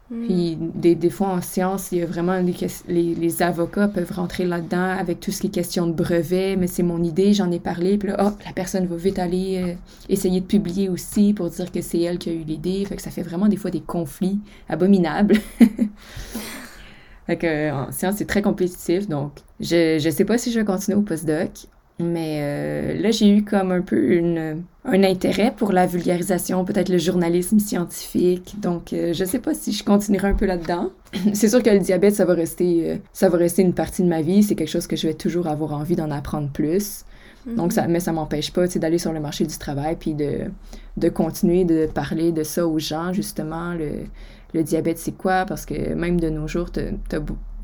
Puis 0.09 0.55
des, 0.59 0.93
des, 0.93 1.09
fois 1.09 1.29
en 1.29 1.41
sciences, 1.41 1.91
il 1.91 1.97
y 1.97 2.01
a 2.03 2.05
vraiment 2.05 2.39
les, 2.39 3.15
les, 3.15 3.41
avocats 3.41 3.87
peuvent 3.87 4.11
rentrer 4.11 4.45
là-dedans 4.45 4.95
avec 4.99 5.19
tout 5.19 5.31
ce 5.31 5.41
qui 5.41 5.47
est 5.47 5.49
question 5.49 5.87
de 5.87 5.93
brevet, 5.93 6.55
mais 6.57 6.67
c'est 6.67 6.83
mon 6.83 7.01
idée, 7.01 7.33
j'en 7.33 7.51
ai 7.51 7.59
parlé, 7.59 7.97
puis 7.97 8.09
là, 8.09 8.17
oh, 8.23 8.37
la 8.45 8.53
personne 8.53 8.85
va 8.85 8.95
vite 8.97 9.17
aller 9.17 9.63
euh, 9.63 9.73
essayer 10.07 10.41
de 10.41 10.45
publier 10.45 10.89
aussi 10.89 11.33
pour 11.33 11.49
dire 11.49 11.71
que 11.71 11.81
c'est 11.81 11.99
elle 11.99 12.19
qui 12.19 12.29
a 12.29 12.33
eu 12.33 12.43
l'idée, 12.43 12.85
fait 12.85 12.97
que 12.97 13.01
ça 13.01 13.09
fait 13.09 13.23
vraiment 13.23 13.47
des 13.47 13.57
fois 13.57 13.71
des 13.71 13.81
conflits 13.81 14.39
abominables. 14.69 15.37
en 17.27 17.91
sciences, 17.91 18.17
c'est 18.17 18.27
très 18.27 18.43
compétitif, 18.43 19.07
donc 19.07 19.31
je, 19.59 19.97
je 19.99 20.09
sais 20.11 20.25
pas 20.25 20.37
si 20.37 20.51
je 20.51 20.59
vais 20.59 20.65
continuer 20.65 20.99
au 20.99 21.01
postdoc, 21.01 21.67
mais 21.99 22.39
euh, 22.41 23.01
là, 23.01 23.11
j'ai 23.11 23.29
eu 23.29 23.43
comme 23.45 23.71
un 23.71 23.81
peu 23.81 24.13
une, 24.13 24.63
un 24.83 25.03
intérêt 25.03 25.53
pour 25.55 25.71
la 25.71 25.85
vulgarisation, 25.85 26.65
peut-être 26.65 26.89
le 26.89 26.97
journalisme 26.97 27.59
scientifique. 27.59 28.55
Donc, 28.59 28.91
euh, 28.91 29.13
je 29.13 29.23
sais 29.23 29.39
pas 29.39 29.53
si 29.53 29.71
je 29.71 29.83
continuerai 29.83 30.27
un 30.27 30.33
peu 30.33 30.45
là-dedans. 30.45 30.91
C'est 31.33 31.47
sûr 31.47 31.63
que 31.63 31.69
le 31.69 31.79
diabète, 31.79 32.15
ça 32.15 32.25
va 32.25 32.33
rester, 32.33 32.91
euh, 32.91 32.95
ça 33.13 33.29
va 33.29 33.37
rester 33.37 33.61
une 33.61 33.73
partie 33.73 34.03
de 34.03 34.09
ma 34.09 34.21
vie. 34.21 34.43
C'est 34.43 34.55
quelque 34.55 34.69
chose 34.69 34.87
que 34.87 34.97
je 34.97 35.07
vais 35.07 35.13
toujours 35.13 35.47
avoir 35.47 35.71
envie 35.73 35.95
d'en 35.95 36.11
apprendre 36.11 36.49
plus. 36.49 37.05
Donc, 37.45 37.73
ça, 37.73 37.87
mais 37.87 37.99
ça 37.99 38.11
m'empêche 38.11 38.51
pas 38.51 38.67
d'aller 38.67 38.97
sur 38.97 39.13
le 39.13 39.19
marché 39.19 39.45
du 39.45 39.55
travail 39.57 39.97
puis 39.99 40.15
de, 40.15 40.49
de 40.97 41.09
continuer 41.09 41.63
de 41.63 41.85
parler 41.85 42.31
de 42.31 42.41
ça 42.41 42.67
aux 42.67 42.79
gens, 42.79 43.13
justement, 43.13 43.73
le, 43.73 44.05
le 44.55 44.63
diabète, 44.63 44.97
c'est 44.97 45.15
quoi? 45.15 45.45
Parce 45.45 45.65
que 45.65 45.93
même 45.93 46.19
de 46.19 46.29
nos 46.29 46.47
jours, 46.47 46.71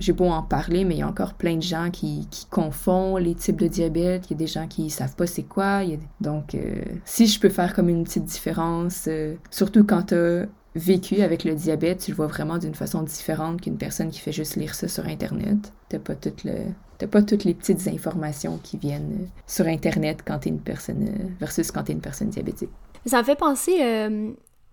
j'ai 0.01 0.13
beau 0.13 0.25
en 0.25 0.41
parler, 0.41 0.83
mais 0.83 0.95
il 0.95 0.99
y 0.99 1.03
a 1.03 1.07
encore 1.07 1.35
plein 1.35 1.55
de 1.55 1.61
gens 1.61 1.89
qui, 1.91 2.27
confondent 2.49 3.21
les 3.21 3.35
types 3.35 3.59
de 3.59 3.67
diabète. 3.67 4.25
Il 4.27 4.31
y 4.31 4.33
a 4.33 4.37
des 4.37 4.47
gens 4.47 4.67
qui 4.67 4.89
savent 4.89 5.15
pas 5.15 5.27
c'est 5.27 5.43
quoi. 5.43 5.81
Donc, 6.19 6.55
euh, 6.55 6.83
si 7.05 7.27
je 7.27 7.39
peux 7.39 7.49
faire 7.49 7.73
comme 7.73 7.87
une 7.87 8.03
petite 8.03 8.25
différence, 8.25 9.05
euh, 9.07 9.35
surtout 9.51 9.83
quand 9.83 10.07
tu 10.07 10.15
as 10.15 10.45
vécu 10.75 11.21
avec 11.21 11.43
le 11.43 11.53
diabète, 11.53 11.99
tu 11.99 12.11
le 12.11 12.17
vois 12.17 12.27
vraiment 12.27 12.57
d'une 12.57 12.73
façon 12.73 13.03
différente 13.03 13.61
qu'une 13.61 13.77
personne 13.77 14.09
qui 14.09 14.19
fait 14.19 14.31
juste 14.31 14.55
lire 14.55 14.73
ça 14.73 14.87
sur 14.87 15.05
Internet. 15.05 15.71
T'as 15.87 15.99
pas 15.99 16.15
toutes 16.15 16.43
le... 16.43 17.07
pas 17.07 17.21
toutes 17.21 17.43
les 17.43 17.53
petites 17.53 17.87
informations 17.87 18.59
qui 18.63 18.77
viennent 18.77 19.19
euh, 19.21 19.25
sur 19.45 19.67
Internet 19.67 20.21
quand 20.25 20.39
t'es 20.39 20.49
une 20.49 20.61
personne 20.61 21.07
versus 21.39 21.71
quand 21.71 21.83
t'es 21.83 21.93
une 21.93 22.01
personne 22.01 22.29
diabétique. 22.29 22.71
Ça 23.05 23.19
me 23.19 23.23
fait 23.23 23.37
penser 23.37 23.79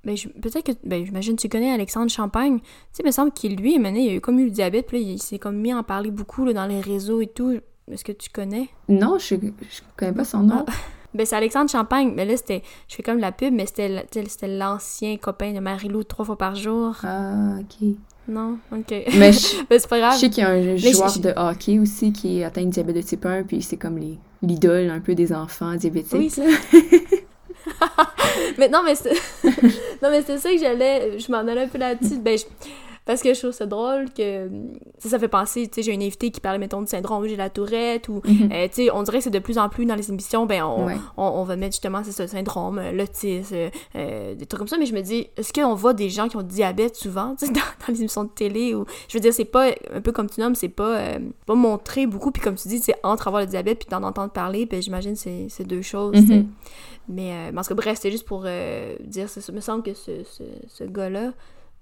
ben, 0.08 0.16
peut-être 0.40 0.64
que, 0.64 0.72
ben, 0.84 1.04
j'imagine 1.04 1.36
tu 1.36 1.50
connais 1.50 1.70
Alexandre 1.70 2.10
Champagne. 2.10 2.60
Tu 2.60 2.66
sais, 2.92 3.02
il 3.02 3.06
me 3.06 3.10
semble 3.10 3.30
qu'il, 3.30 3.56
lui, 3.56 3.74
il 3.74 3.86
a 3.86 4.14
eu 4.14 4.20
comme 4.22 4.38
eu 4.38 4.44
le 4.44 4.50
diabète, 4.50 4.86
puis 4.86 5.04
là, 5.04 5.10
il 5.12 5.18
s'est 5.20 5.38
comme 5.38 5.56
mis 5.56 5.70
à 5.70 5.76
en 5.76 5.82
parler 5.82 6.10
beaucoup 6.10 6.46
là, 6.46 6.54
dans 6.54 6.66
les 6.66 6.80
réseaux 6.80 7.20
et 7.20 7.26
tout. 7.26 7.58
Est-ce 7.90 8.04
que 8.04 8.12
tu 8.12 8.30
connais? 8.30 8.68
Non, 8.88 9.18
je, 9.18 9.34
je 9.34 9.80
connais 9.96 10.12
pas 10.12 10.24
son 10.24 10.40
nom. 10.44 10.64
Ah. 10.66 10.72
Ben, 11.14 11.24
c'est 11.24 11.36
Alexandre 11.36 11.70
Champagne. 11.70 12.12
Mais 12.14 12.26
là, 12.26 12.36
c'était. 12.36 12.62
Je 12.86 12.94
fais 12.94 13.02
comme 13.02 13.16
la 13.16 13.32
pub, 13.32 13.52
mais 13.54 13.64
c'était 13.64 14.46
l'ancien 14.46 15.16
copain 15.16 15.54
de 15.54 15.58
Marie-Lou 15.58 16.04
trois 16.04 16.26
fois 16.26 16.36
par 16.36 16.54
jour. 16.54 16.96
Ah, 17.02 17.56
ok. 17.60 17.88
Non? 18.28 18.58
Ok. 18.70 18.90
Mais, 18.90 19.30
ben, 19.70 19.78
c'est 19.78 19.88
pas 19.88 19.98
grave. 19.98 20.14
Je 20.14 20.18
sais 20.18 20.30
qu'il 20.30 20.44
y 20.44 20.46
a 20.46 20.50
un 20.50 20.76
joueur 20.76 21.18
de 21.18 21.32
hockey 21.34 21.78
aussi 21.78 22.12
qui 22.12 22.40
est 22.40 22.44
atteint 22.44 22.62
de 22.62 22.68
diabète 22.68 22.96
de 22.96 23.00
type 23.00 23.24
1, 23.24 23.44
puis 23.44 23.62
c'est 23.62 23.78
comme 23.78 23.98
l'idole 24.42 24.90
un 24.90 25.00
peu 25.00 25.14
des 25.14 25.32
enfants 25.32 25.74
diabétiques. 25.76 26.12
Oui, 26.12 26.30
ça. 26.30 26.42
mais 28.58 28.68
non, 28.68 28.82
mais 28.84 28.94
c'est... 28.94 30.38
ça 30.38 30.50
que 30.50 30.58
j'allais... 30.58 31.18
Je 31.18 31.30
m'en 31.30 31.38
allais 31.38 31.62
un 31.62 31.68
peu 31.68 31.78
là-dessus. 31.78 32.18
Ben, 32.18 32.38
Parce 33.08 33.22
que 33.22 33.32
je 33.32 33.38
trouve 33.38 33.52
ça 33.52 33.64
drôle 33.64 34.10
que... 34.12 34.50
Ça, 34.98 35.18
fait 35.18 35.28
penser, 35.28 35.66
tu 35.66 35.76
sais, 35.76 35.82
j'ai 35.82 35.94
une 35.94 36.02
invitée 36.02 36.30
qui 36.30 36.40
parlait, 36.40 36.58
mettons, 36.58 36.82
du 36.82 36.88
syndrome 36.88 37.26
j'ai 37.26 37.36
la 37.36 37.48
tourette, 37.48 38.10
ou, 38.10 38.20
mhm. 38.22 38.50
euh, 38.52 38.68
tu 38.68 38.84
sais, 38.84 38.90
on 38.92 39.02
dirait 39.02 39.16
que 39.16 39.24
c'est 39.24 39.30
de 39.30 39.38
plus 39.38 39.56
en 39.56 39.70
plus 39.70 39.86
dans 39.86 39.94
les 39.94 40.10
émissions, 40.10 40.44
ben, 40.44 40.62
on, 40.62 40.86
on, 41.16 41.42
va 41.42 41.56
mettre 41.56 41.72
justement, 41.72 42.02
c'est 42.04 42.12
ce 42.12 42.26
syndrome, 42.26 42.78
euh, 42.78 42.92
l'autisme, 42.92 43.70
euh, 43.96 44.34
des 44.34 44.44
trucs 44.44 44.58
comme 44.58 44.68
ça, 44.68 44.76
mais 44.76 44.84
je 44.84 44.92
me 44.92 45.00
dis, 45.00 45.26
est-ce 45.38 45.54
qu'on 45.54 45.74
voit 45.74 45.94
des 45.94 46.10
gens 46.10 46.28
qui 46.28 46.36
ont 46.36 46.42
du 46.42 46.54
diabète 46.56 46.96
souvent, 46.96 47.34
tu 47.34 47.46
sais, 47.46 47.52
dans, 47.54 47.62
les 47.88 48.00
émissions 48.00 48.24
de 48.24 48.28
télé, 48.28 48.74
ou... 48.74 48.84
Je 49.08 49.16
veux 49.16 49.22
dire, 49.22 49.32
c'est 49.32 49.46
pas, 49.46 49.70
un 49.90 50.02
peu 50.02 50.12
comme 50.12 50.28
tu 50.28 50.42
nommes, 50.42 50.54
c'est 50.54 50.68
pas, 50.68 51.14
pas 51.46 51.54
montré 51.54 52.06
beaucoup, 52.06 52.30
puis 52.30 52.42
comme 52.42 52.56
tu 52.56 52.68
dis, 52.68 52.78
c'est 52.78 52.96
entre 53.02 53.28
avoir 53.28 53.40
le 53.40 53.48
diabète 53.48 53.78
puis 53.78 53.88
d'en 53.90 54.02
entendre 54.02 54.32
parler, 54.32 54.66
ben, 54.66 54.82
j'imagine 54.82 55.16
c'est 55.16 55.46
c'est 55.48 55.64
deux 55.64 55.80
choses, 55.80 56.14
mhm. 56.14 56.46
Mais, 57.08 57.32
euh, 57.32 57.52
parce 57.54 57.68
que 57.68 57.74
bref, 57.74 57.98
c'est 58.00 58.10
juste 58.10 58.26
pour 58.26 58.42
euh, 58.44 58.96
dire, 59.00 59.28
ça 59.28 59.52
me 59.52 59.60
semble 59.60 59.82
que 59.82 59.94
ce, 59.94 60.24
ce, 60.24 60.44
ce 60.68 60.84
gars-là, 60.84 61.32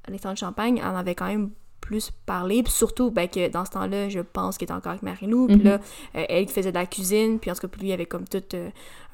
Alexandre 0.07 0.37
Champagne, 0.37 0.81
en 0.83 0.95
avait 0.95 1.15
quand 1.15 1.27
même 1.27 1.51
plus 1.81 2.11
parlé, 2.27 2.65
puis 2.65 2.73
surtout 2.73 3.13
ben, 3.13 3.29
que 3.29 3.49
dans 3.49 3.65
ce 3.65 3.71
temps-là, 3.71 4.09
je 4.09 4.19
pense 4.19 4.59
qu'il 4.59 4.65
était 4.65 4.75
encore 4.75 4.91
avec 4.91 5.03
Marie-Lou, 5.03 5.47
puis 5.47 5.63
là, 5.63 5.79
mhm. 5.79 5.83
euh, 6.17 6.25
elle 6.29 6.49
faisait 6.49 6.73
de 6.73 6.79
la 6.79 6.87
cuisine, 6.87 7.39
puis 7.39 7.51
en 7.51 7.55
tout 7.55 7.69
cas, 7.69 7.79
lui, 7.81 7.89
il 7.89 7.93
avait 7.93 8.07
comme 8.07 8.27
tout 8.27 8.43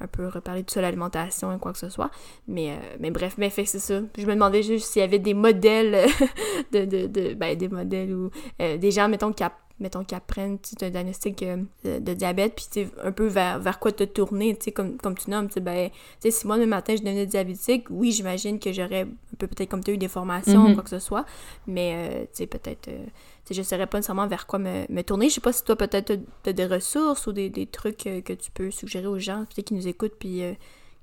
un 0.01 0.07
peu 0.07 0.27
reparlé 0.27 0.63
de 0.63 0.71
ça, 0.71 0.81
l'alimentation 0.81 1.55
et 1.55 1.59
quoi 1.59 1.71
que 1.71 1.77
ce 1.77 1.89
soit. 1.89 2.09
Mais, 2.47 2.77
mais 2.99 3.11
bref, 3.11 3.35
mais 3.37 3.51
fait 3.51 3.65
c'est 3.65 3.79
ça. 3.79 4.01
Je 4.17 4.25
me 4.25 4.33
demandais 4.33 4.63
juste 4.63 4.87
s'il 4.87 5.01
y 5.01 5.03
avait 5.03 5.19
des 5.19 5.35
modèles 5.35 6.07
de, 6.71 6.85
de, 6.85 7.05
de, 7.05 7.35
ben, 7.35 7.55
des 7.55 7.69
modèles 7.69 8.13
ou 8.13 8.31
des 8.59 8.91
gens, 8.91 9.07
mettons, 9.07 9.31
qui, 9.31 9.43
mettons, 9.79 10.03
qu'ils 10.03 10.17
apprennent 10.17 10.57
un 10.81 10.89
diagnostic 10.89 11.43
euh, 11.43 11.57
de, 11.83 12.13
diabète, 12.13 12.55
puis 12.55 12.85
un 13.03 13.11
peu 13.11 13.27
vers, 13.27 13.59
vers 13.59 13.79
quoi 13.79 13.91
te 13.91 14.03
tourner, 14.03 14.57
comme, 14.73 14.97
comme 14.97 15.17
tu 15.17 15.29
nommes. 15.29 15.49
Ben, 15.61 15.89
si 16.19 16.47
moi, 16.47 16.57
le 16.57 16.65
matin, 16.65 16.95
je 16.95 17.01
devenais 17.01 17.25
diabétique, 17.25 17.87
oui, 17.89 18.11
j'imagine 18.11 18.59
que 18.59 18.71
j'aurais 18.71 19.01
un 19.01 19.35
peu 19.37 19.47
peut-être 19.47 19.69
comme 19.69 19.83
tu 19.83 19.91
as 19.91 19.93
eu 19.95 19.97
des 19.97 20.07
formations 20.07 20.63
ou 20.63 20.69
mm-hmm. 20.69 20.73
quoi 20.75 20.83
que 20.83 20.89
ce 20.89 20.99
soit, 20.99 21.25
mais 21.67 21.93
euh, 21.95 22.25
sais 22.31 22.47
peut-être, 22.47 22.87
euh, 22.87 23.05
je 23.49 23.57
ne 23.57 23.63
saurais 23.63 23.87
pas 23.87 23.97
nécessairement 23.97 24.27
vers 24.27 24.47
quoi 24.47 24.59
me, 24.59 24.85
me 24.89 25.01
tourner. 25.01 25.29
Je 25.29 25.35
sais 25.35 25.41
pas 25.41 25.53
si 25.53 25.63
toi, 25.63 25.75
peut-être, 25.75 26.13
tu 26.43 26.49
as 26.49 26.53
des 26.53 26.65
ressources 26.65 27.27
ou 27.27 27.31
des, 27.33 27.49
des 27.49 27.65
trucs 27.65 27.97
que 27.97 28.33
tu 28.33 28.51
peux 28.51 28.71
suggérer 28.71 29.07
aux 29.07 29.19
gens, 29.19 29.45
qui 29.49 29.73
nous 29.73 29.87
écoutent, 29.87 30.15
puis 30.17 30.43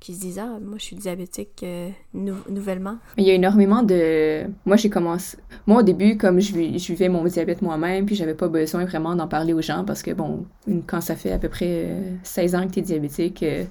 qui 0.00 0.14
se 0.14 0.20
disent 0.20 0.38
Ah, 0.38 0.58
moi, 0.60 0.76
je 0.78 0.84
suis 0.84 0.96
diabétique 0.96 1.62
euh, 1.62 1.90
nouvellement. 2.14 2.96
Il 3.18 3.24
y 3.24 3.30
a 3.30 3.34
énormément 3.34 3.82
de. 3.82 4.44
Moi, 4.64 4.76
j'ai 4.76 4.90
commencé. 4.90 5.36
Moi, 5.66 5.80
au 5.80 5.82
début, 5.82 6.16
comme 6.16 6.40
je, 6.40 6.52
vivais 6.52 7.08
mon 7.08 7.22
diabète 7.24 7.62
moi-même, 7.62 8.06
puis 8.06 8.16
j'avais 8.16 8.34
pas 8.34 8.48
besoin 8.48 8.84
vraiment 8.86 9.14
d'en 9.14 9.28
parler 9.28 9.52
aux 9.52 9.60
gens 9.60 9.84
parce 9.84 10.02
que, 10.02 10.10
bon, 10.10 10.46
quand 10.86 11.02
ça 11.02 11.14
fait 11.14 11.32
à 11.32 11.38
peu 11.38 11.48
près 11.48 11.94
16 12.22 12.54
euh, 12.54 12.58
ans 12.58 12.66
que 12.66 12.72
tu 12.72 12.78
es 12.80 12.82
diabétique, 12.82 13.42
euh, 13.42 13.64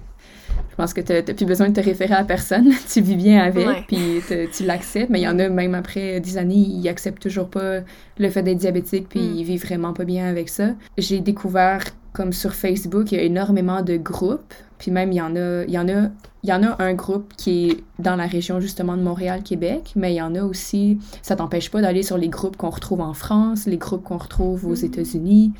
je 0.70 0.76
pense 0.76 0.94
que 0.94 1.02
tu 1.02 1.14
n'as 1.14 1.22
plus 1.22 1.46
besoin 1.46 1.70
de 1.70 1.74
te 1.74 1.82
référer 1.82 2.14
à 2.14 2.24
personne. 2.24 2.72
tu 2.94 3.02
vis 3.02 3.16
bien 3.16 3.42
avec, 3.42 3.88
puis 3.88 4.22
tu 4.56 4.66
l'acceptes. 4.66 5.10
Mais 5.10 5.20
il 5.20 5.24
y 5.24 5.28
en 5.28 5.40
a, 5.40 5.50
même 5.50 5.74
après 5.74 6.20
10 6.20 6.38
années, 6.38 6.56
ils 6.56 6.88
acceptent 6.88 7.22
toujours 7.22 7.50
pas 7.50 7.80
le 8.20 8.30
fait 8.30 8.44
d'être 8.44 8.58
diabétique, 8.58 9.10
puis 9.10 9.20
mm. 9.20 9.36
ils 9.36 9.44
vivent 9.44 9.66
vraiment 9.66 9.94
pas 9.94 10.06
bien 10.06 10.28
avec 10.28 10.50
ça. 10.50 10.76
J'ai 10.98 11.22
découvert, 11.22 11.84
comme 12.14 12.34
sur 12.34 12.54
Facebook, 12.54 13.12
il 13.12 13.18
y 13.18 13.22
a 13.22 13.24
énormément 13.24 13.82
de 13.82 13.98
groupes 13.98 14.54
puis 14.80 14.92
même, 14.92 15.12
il 15.12 15.16
y 15.16 15.22
en 15.22 15.36
a, 15.36 15.66
il 15.66 15.72
y 15.72 15.78
en 15.78 15.90
a, 15.90 16.10
il 16.42 16.50
y 16.50 16.54
en 16.54 16.64
a 16.64 16.82
un 16.82 16.94
groupe 16.94 17.34
qui 17.36 17.70
est 17.70 17.84
dans 18.00 18.16
la 18.16 18.26
région 18.26 18.62
justement 18.62 18.96
de 18.96 19.02
Montréal-Québec, 19.02 19.92
mais 19.98 20.14
il 20.14 20.16
y 20.16 20.22
en 20.22 20.34
a 20.36 20.42
aussi, 20.42 20.98
ça 21.22 21.36
t'empêche 21.36 21.70
pas 21.70 21.82
d'aller 21.82 22.02
sur 22.02 22.18
les 22.18 22.30
groupes 22.30 22.56
qu'on 22.56 22.70
retrouve 22.70 23.02
en 23.02 23.14
France, 23.14 23.66
les 23.66 23.78
groupes 23.78 24.04
qu'on 24.04 24.18
retrouve 24.18 24.66
aux 24.66 24.78
mm. 24.78 24.86
États-Unis. 24.86 25.52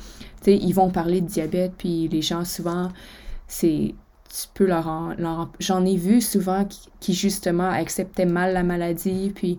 Tu 0.42 0.44
sais, 0.44 0.56
ils 0.56 0.72
vont 0.72 0.88
parler 0.88 1.20
de 1.20 1.26
diabète, 1.26 1.72
puis 1.76 2.08
les 2.08 2.22
gens 2.22 2.46
souvent, 2.46 2.88
c'est 3.46 3.94
tu 4.32 4.46
peux 4.54 4.64
leur, 4.64 5.14
leur 5.18 5.50
j'en 5.58 5.84
ai 5.84 5.96
vu 5.96 6.22
souvent 6.22 6.64
qui, 6.64 6.88
qui, 7.00 7.14
justement 7.14 7.68
acceptaient 7.68 8.26
mal 8.26 8.54
la 8.54 8.62
maladie 8.62 9.32
puis 9.34 9.58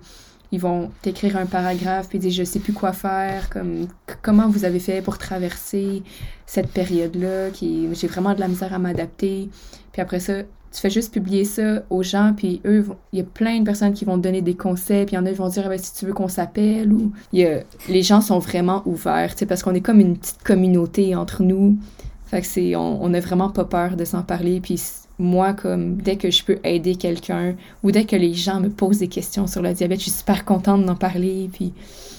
ils 0.52 0.60
vont 0.60 0.90
t'écrire 1.02 1.38
un 1.38 1.46
paragraphe 1.46 2.10
puis 2.10 2.20
dire 2.20 2.32
je 2.32 2.44
sais 2.44 2.60
plus 2.60 2.74
quoi 2.74 2.94
faire 2.94 3.50
comme 3.50 3.88
comment 4.22 4.50
vous 4.50 4.66
avez 4.66 4.80
fait 4.80 5.02
pour 5.02 5.18
traverser 5.18 6.04
cette 6.46 6.70
période 6.72 7.16
là 7.16 7.50
qui 7.52 7.88
j'ai 7.94 8.08
vraiment 8.08 8.34
de 8.34 8.40
la 8.40 8.48
misère 8.48 8.74
à 8.74 8.80
m'adapter. 8.80 9.50
Puis 9.92 10.02
après 10.02 10.20
ça 10.20 10.44
tu 10.74 10.80
fais 10.80 10.90
juste 10.90 11.14
publier 11.14 11.44
ça 11.44 11.84
aux 11.90 12.04
gens 12.04 12.34
puis 12.36 12.62
eux 12.66 12.86
il 13.14 13.20
y 13.20 13.22
a 13.22 13.26
plein 13.26 13.60
de 13.60 13.66
personnes 13.66 13.94
qui 13.94 14.06
vont 14.06 14.18
te 14.18 14.24
donner 14.24 14.42
des 14.42 14.56
conseils 14.56 15.06
puis 15.06 15.16
il 15.16 15.20
y 15.20 15.20
en 15.20 15.26
a 15.26 15.30
qui 15.30 15.36
vont 15.36 15.50
dire 15.50 15.64
ah 15.66 15.70
ben, 15.70 15.80
si 15.80 15.94
tu 15.94 16.06
veux 16.06 16.14
qu'on 16.14 16.28
s'appelle 16.28 16.92
ou 16.92 17.12
y 17.34 17.46
a, 17.46 17.64
les 17.90 18.04
gens 18.04 18.22
sont 18.22 18.40
vraiment 18.40 18.82
ouverts 18.86 19.36
parce 19.48 19.64
qu'on 19.64 19.74
est 19.74 19.82
comme 19.82 20.00
une 20.00 20.18
petite 20.18 20.44
communauté 20.44 21.16
entre 21.16 21.44
nous. 21.44 21.78
Fait 22.26 22.44
c'est 22.44 22.76
on, 22.76 23.04
on 23.04 23.14
a 23.14 23.20
vraiment 23.20 23.50
pas 23.50 23.66
peur 23.66 23.96
de 23.96 24.06
s'en 24.06 24.24
parler 24.24 24.60
puis 24.62 24.78
moi, 25.22 25.54
comme 25.54 26.02
dès 26.02 26.18
que 26.18 26.32
je 26.32 26.44
peux 26.44 26.60
aider 26.64 26.96
quelqu'un 26.96 27.56
ou 27.84 27.92
dès 27.92 28.06
que 28.06 28.16
les 28.16 28.34
gens 28.34 28.60
me 28.60 28.70
posent 28.70 29.00
des 29.00 29.08
questions 29.08 29.48
sur 29.48 29.62
le 29.62 29.74
diabète, 29.74 30.00
je 30.00 30.06
suis 30.06 30.12
super 30.12 30.46
contente 30.46 30.86
d'en 30.86 30.96
parler. 30.96 31.50
Puis 31.54 31.74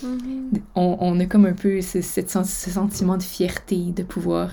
mm-hmm. 0.04 0.60
on, 0.76 1.20
a 1.20 1.26
comme 1.26 1.46
un 1.46 1.52
peu 1.52 1.80
ce, 1.80 2.00
sentiment 2.00 3.16
de 3.16 3.22
fierté 3.22 3.76
de 3.76 4.02
pouvoir 4.02 4.52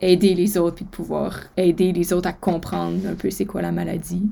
aider 0.00 0.34
les 0.34 0.58
autres 0.58 0.76
puis 0.76 0.84
de 0.84 0.90
pouvoir 0.90 1.38
aider 1.56 1.92
les 1.92 2.12
autres 2.12 2.28
à 2.28 2.32
comprendre 2.32 3.06
un 3.06 3.14
peu 3.14 3.30
c'est 3.30 3.44
quoi 3.44 3.62
la 3.62 3.72
maladie. 3.72 4.28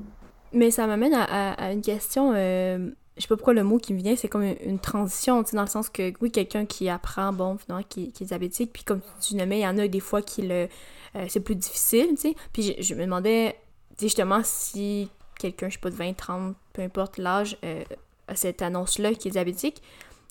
Mais 0.53 0.71
ça 0.71 0.87
m'amène 0.87 1.15
à, 1.15 1.73
une 1.73 1.83
question. 1.83 2.33
Euh, 2.35 2.91
je 3.17 3.23
sais 3.23 3.29
pas 3.29 3.37
pourquoi 3.37 3.55
le 3.55 3.63
mot 3.63 3.79
qui 3.79 3.93
me 3.93 3.99
vient, 3.99 4.17
c'est 4.17 4.29
comme 4.29 4.43
une, 4.65 4.79
transition, 4.79 5.43
tu 5.45 5.51
sais, 5.51 5.57
dans 5.57 5.63
le 5.63 5.69
sens 5.69 5.91
que, 5.91 6.13
oui, 6.23 6.31
quelqu'un 6.31 6.65
qui 6.65 6.89
apprend, 6.89 7.33
bon, 7.33 7.59
finalement, 7.59 7.85
qui, 7.89 8.11
qui, 8.11 8.25
est 8.25 8.27
diabétique, 8.27 8.71
puis 8.73 8.83
comme 8.83 9.01
tu 9.21 9.37
nommais, 9.37 9.59
il 9.59 9.63
y 9.63 9.67
en 9.67 9.77
a 9.77 9.87
des 9.87 10.01
fois 10.01 10.23
qui 10.23 10.43
le 10.43 10.69
euh, 11.17 11.27
c'est 11.29 11.41
plus 11.41 11.57
difficile, 11.57 12.09
tu 12.11 12.17
sais. 12.17 12.35
Puis 12.53 12.77
je, 12.79 12.95
me 12.95 13.05
demandais, 13.05 13.57
tu 13.91 14.01
sais, 14.01 14.07
justement, 14.07 14.41
si 14.45 15.09
quelqu'un, 15.39 15.69
je 15.69 15.75
sais 15.75 15.81
pas, 15.81 15.91
de 15.91 15.97
20, 15.97 16.13
30, 16.15 16.55
peu 16.73 16.83
importe 16.83 17.19
l'âge, 17.19 17.57
euh, 17.65 17.83
a 18.29 18.37
cette 18.37 18.63
annonce-là 18.63 19.15
qui 19.15 19.29
est 19.29 19.33
diabétique, 19.33 19.83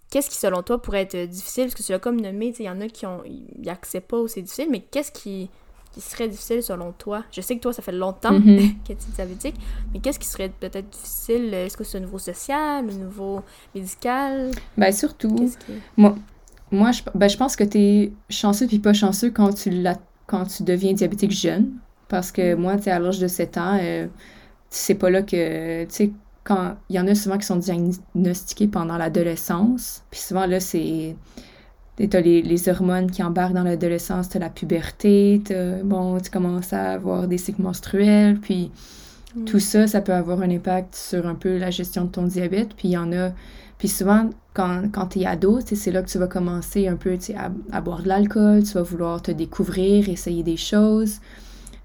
qu'est-ce 0.09 0.29
qui, 0.29 0.37
selon 0.37 0.63
toi, 0.63 0.81
pourrait 0.81 1.01
être 1.01 1.17
difficile? 1.29 1.65
Parce 1.65 1.75
que 1.75 1.83
tu 1.83 1.91
l'as 1.91 1.99
comme 1.99 2.19
nommé, 2.21 2.51
tu 2.51 2.57
sais, 2.57 2.63
il 2.63 2.67
y 2.67 2.69
en 2.69 2.81
a 2.81 2.87
qui 2.87 3.05
ont, 3.05 3.21
ils 3.25 3.69
acceptent 3.69 4.09
pas 4.09 4.17
ou 4.17 4.27
c'est 4.27 4.41
difficile, 4.41 4.67
mais 4.69 4.79
qu'est-ce 4.79 5.11
qui, 5.11 5.49
qui 5.91 6.01
serait 6.01 6.27
difficile 6.27 6.63
selon 6.63 6.91
toi? 6.91 7.23
Je 7.31 7.41
sais 7.41 7.55
que 7.55 7.61
toi, 7.61 7.73
ça 7.73 7.81
fait 7.81 7.91
longtemps 7.91 8.33
Mhm. 8.33 8.75
que 8.87 8.93
tu 8.93 8.93
es 8.93 9.15
diabétique, 9.15 9.55
mais 9.93 9.99
qu'est-ce 9.99 10.19
qui 10.19 10.27
serait 10.27 10.49
peut-être 10.49 10.89
difficile? 10.89 11.53
Est-ce 11.53 11.75
que 11.75 11.83
c'est 11.83 11.97
au 11.97 12.01
niveau 12.01 12.19
social, 12.19 12.85
au 12.85 12.91
niveau 12.91 13.41
médical? 13.75 14.51
Ben 14.77 14.91
surtout, 14.91 15.35
qui... 15.35 15.73
moi, 15.97 16.91
je, 16.91 17.01
ben, 17.15 17.27
je 17.27 17.37
pense 17.37 17.55
que 17.55 17.63
t'es 17.63 18.11
chanceux 18.29 18.67
puis 18.67 18.79
pas 18.79 18.93
chanceux 18.93 19.31
quand 19.31 19.53
tu, 19.53 19.71
la, 19.71 19.95
quand 20.29 20.45
tu 20.45 20.63
deviens 20.63 20.93
diabétique 20.93 21.31
jeune. 21.31 21.71
Parce 22.07 22.31
que 22.31 22.55
moi, 22.55 22.77
tu 22.77 22.83
sais, 22.83 22.91
à 22.91 22.99
l'âge 22.99 23.19
de 23.19 23.27
7 23.27 23.57
ans, 23.57 23.77
euh, 23.81 24.07
c'est 24.69 24.95
pas 24.95 25.09
là 25.09 25.21
que, 25.21 25.83
tu 25.85 25.89
sais, 25.89 26.11
quand 26.43 26.75
il 26.89 26.95
y 26.95 26.99
en 26.99 27.07
a 27.07 27.15
souvent 27.15 27.37
qui 27.37 27.45
sont 27.45 27.57
diagnostiqués 27.57 28.67
pendant 28.67 28.97
l'adolescence, 28.97 30.03
puis 30.11 30.19
souvent 30.19 30.45
là, 30.45 30.59
c'est 30.59 31.15
t'as 32.09 32.21
les, 32.21 32.41
les 32.41 32.69
hormones 32.69 33.11
qui 33.11 33.21
embarquent 33.21 33.53
dans 33.53 33.63
l'adolescence, 33.63 34.29
t'as 34.29 34.39
la 34.39 34.49
puberté, 34.49 35.41
t'as, 35.43 35.83
bon, 35.83 36.17
tu 36.19 36.29
commences 36.31 36.71
à 36.71 36.93
avoir 36.93 37.27
des 37.27 37.37
cycles 37.37 37.61
menstruels, 37.61 38.39
puis 38.39 38.71
Mm. 39.35 39.45
tout 39.45 39.59
ça, 39.59 39.87
ça 39.87 40.01
peut 40.01 40.13
avoir 40.13 40.41
un 40.41 40.49
impact 40.49 40.95
sur 40.95 41.27
un 41.27 41.35
peu 41.35 41.57
la 41.57 41.69
gestion 41.71 42.05
de 42.05 42.09
ton 42.09 42.23
diabète, 42.23 42.73
puis 42.75 42.89
il 42.89 42.91
y 42.91 42.97
en 42.97 43.11
a, 43.13 43.31
puis 43.79 43.87
souvent, 43.87 44.29
quand, 44.53 44.83
quand 44.91 45.17
ado, 45.25 45.61
tu 45.61 45.69
sais, 45.69 45.75
c'est 45.75 45.91
là 45.91 46.03
que 46.03 46.09
tu 46.09 46.19
vas 46.19 46.27
commencer 46.27 46.87
un 46.87 46.97
peu, 46.97 47.17
tu 47.17 47.33
à, 47.33 47.81
boire 47.81 48.03
de 48.03 48.09
l'alcool, 48.09 48.61
tu 48.63 48.73
vas 48.73 48.83
vouloir 48.83 49.21
te 49.21 49.31
découvrir, 49.31 50.09
essayer 50.09 50.43
des 50.43 50.57
choses, 50.57 51.19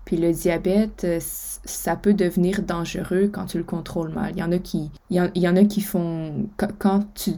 puis 0.05 0.17
le 0.17 0.33
diabète, 0.33 1.05
euh, 1.05 1.19
ça 1.21 1.95
peut 1.95 2.13
devenir 2.13 2.63
dangereux 2.63 3.31
quand 3.33 3.47
tu 3.47 3.59
le 3.59 3.65
contrôles 3.65 4.11
mal. 4.11 4.33
Il 4.35 4.41
y 4.41 4.43
en 4.43 4.51
a 4.51 4.59
qui, 4.59 4.91
y 5.09 5.21
en, 5.21 5.31
en 5.35 5.57
a 5.57 5.65
qui 5.65 5.81
font, 5.81 6.49
quand, 6.79 7.05
tu, 7.15 7.31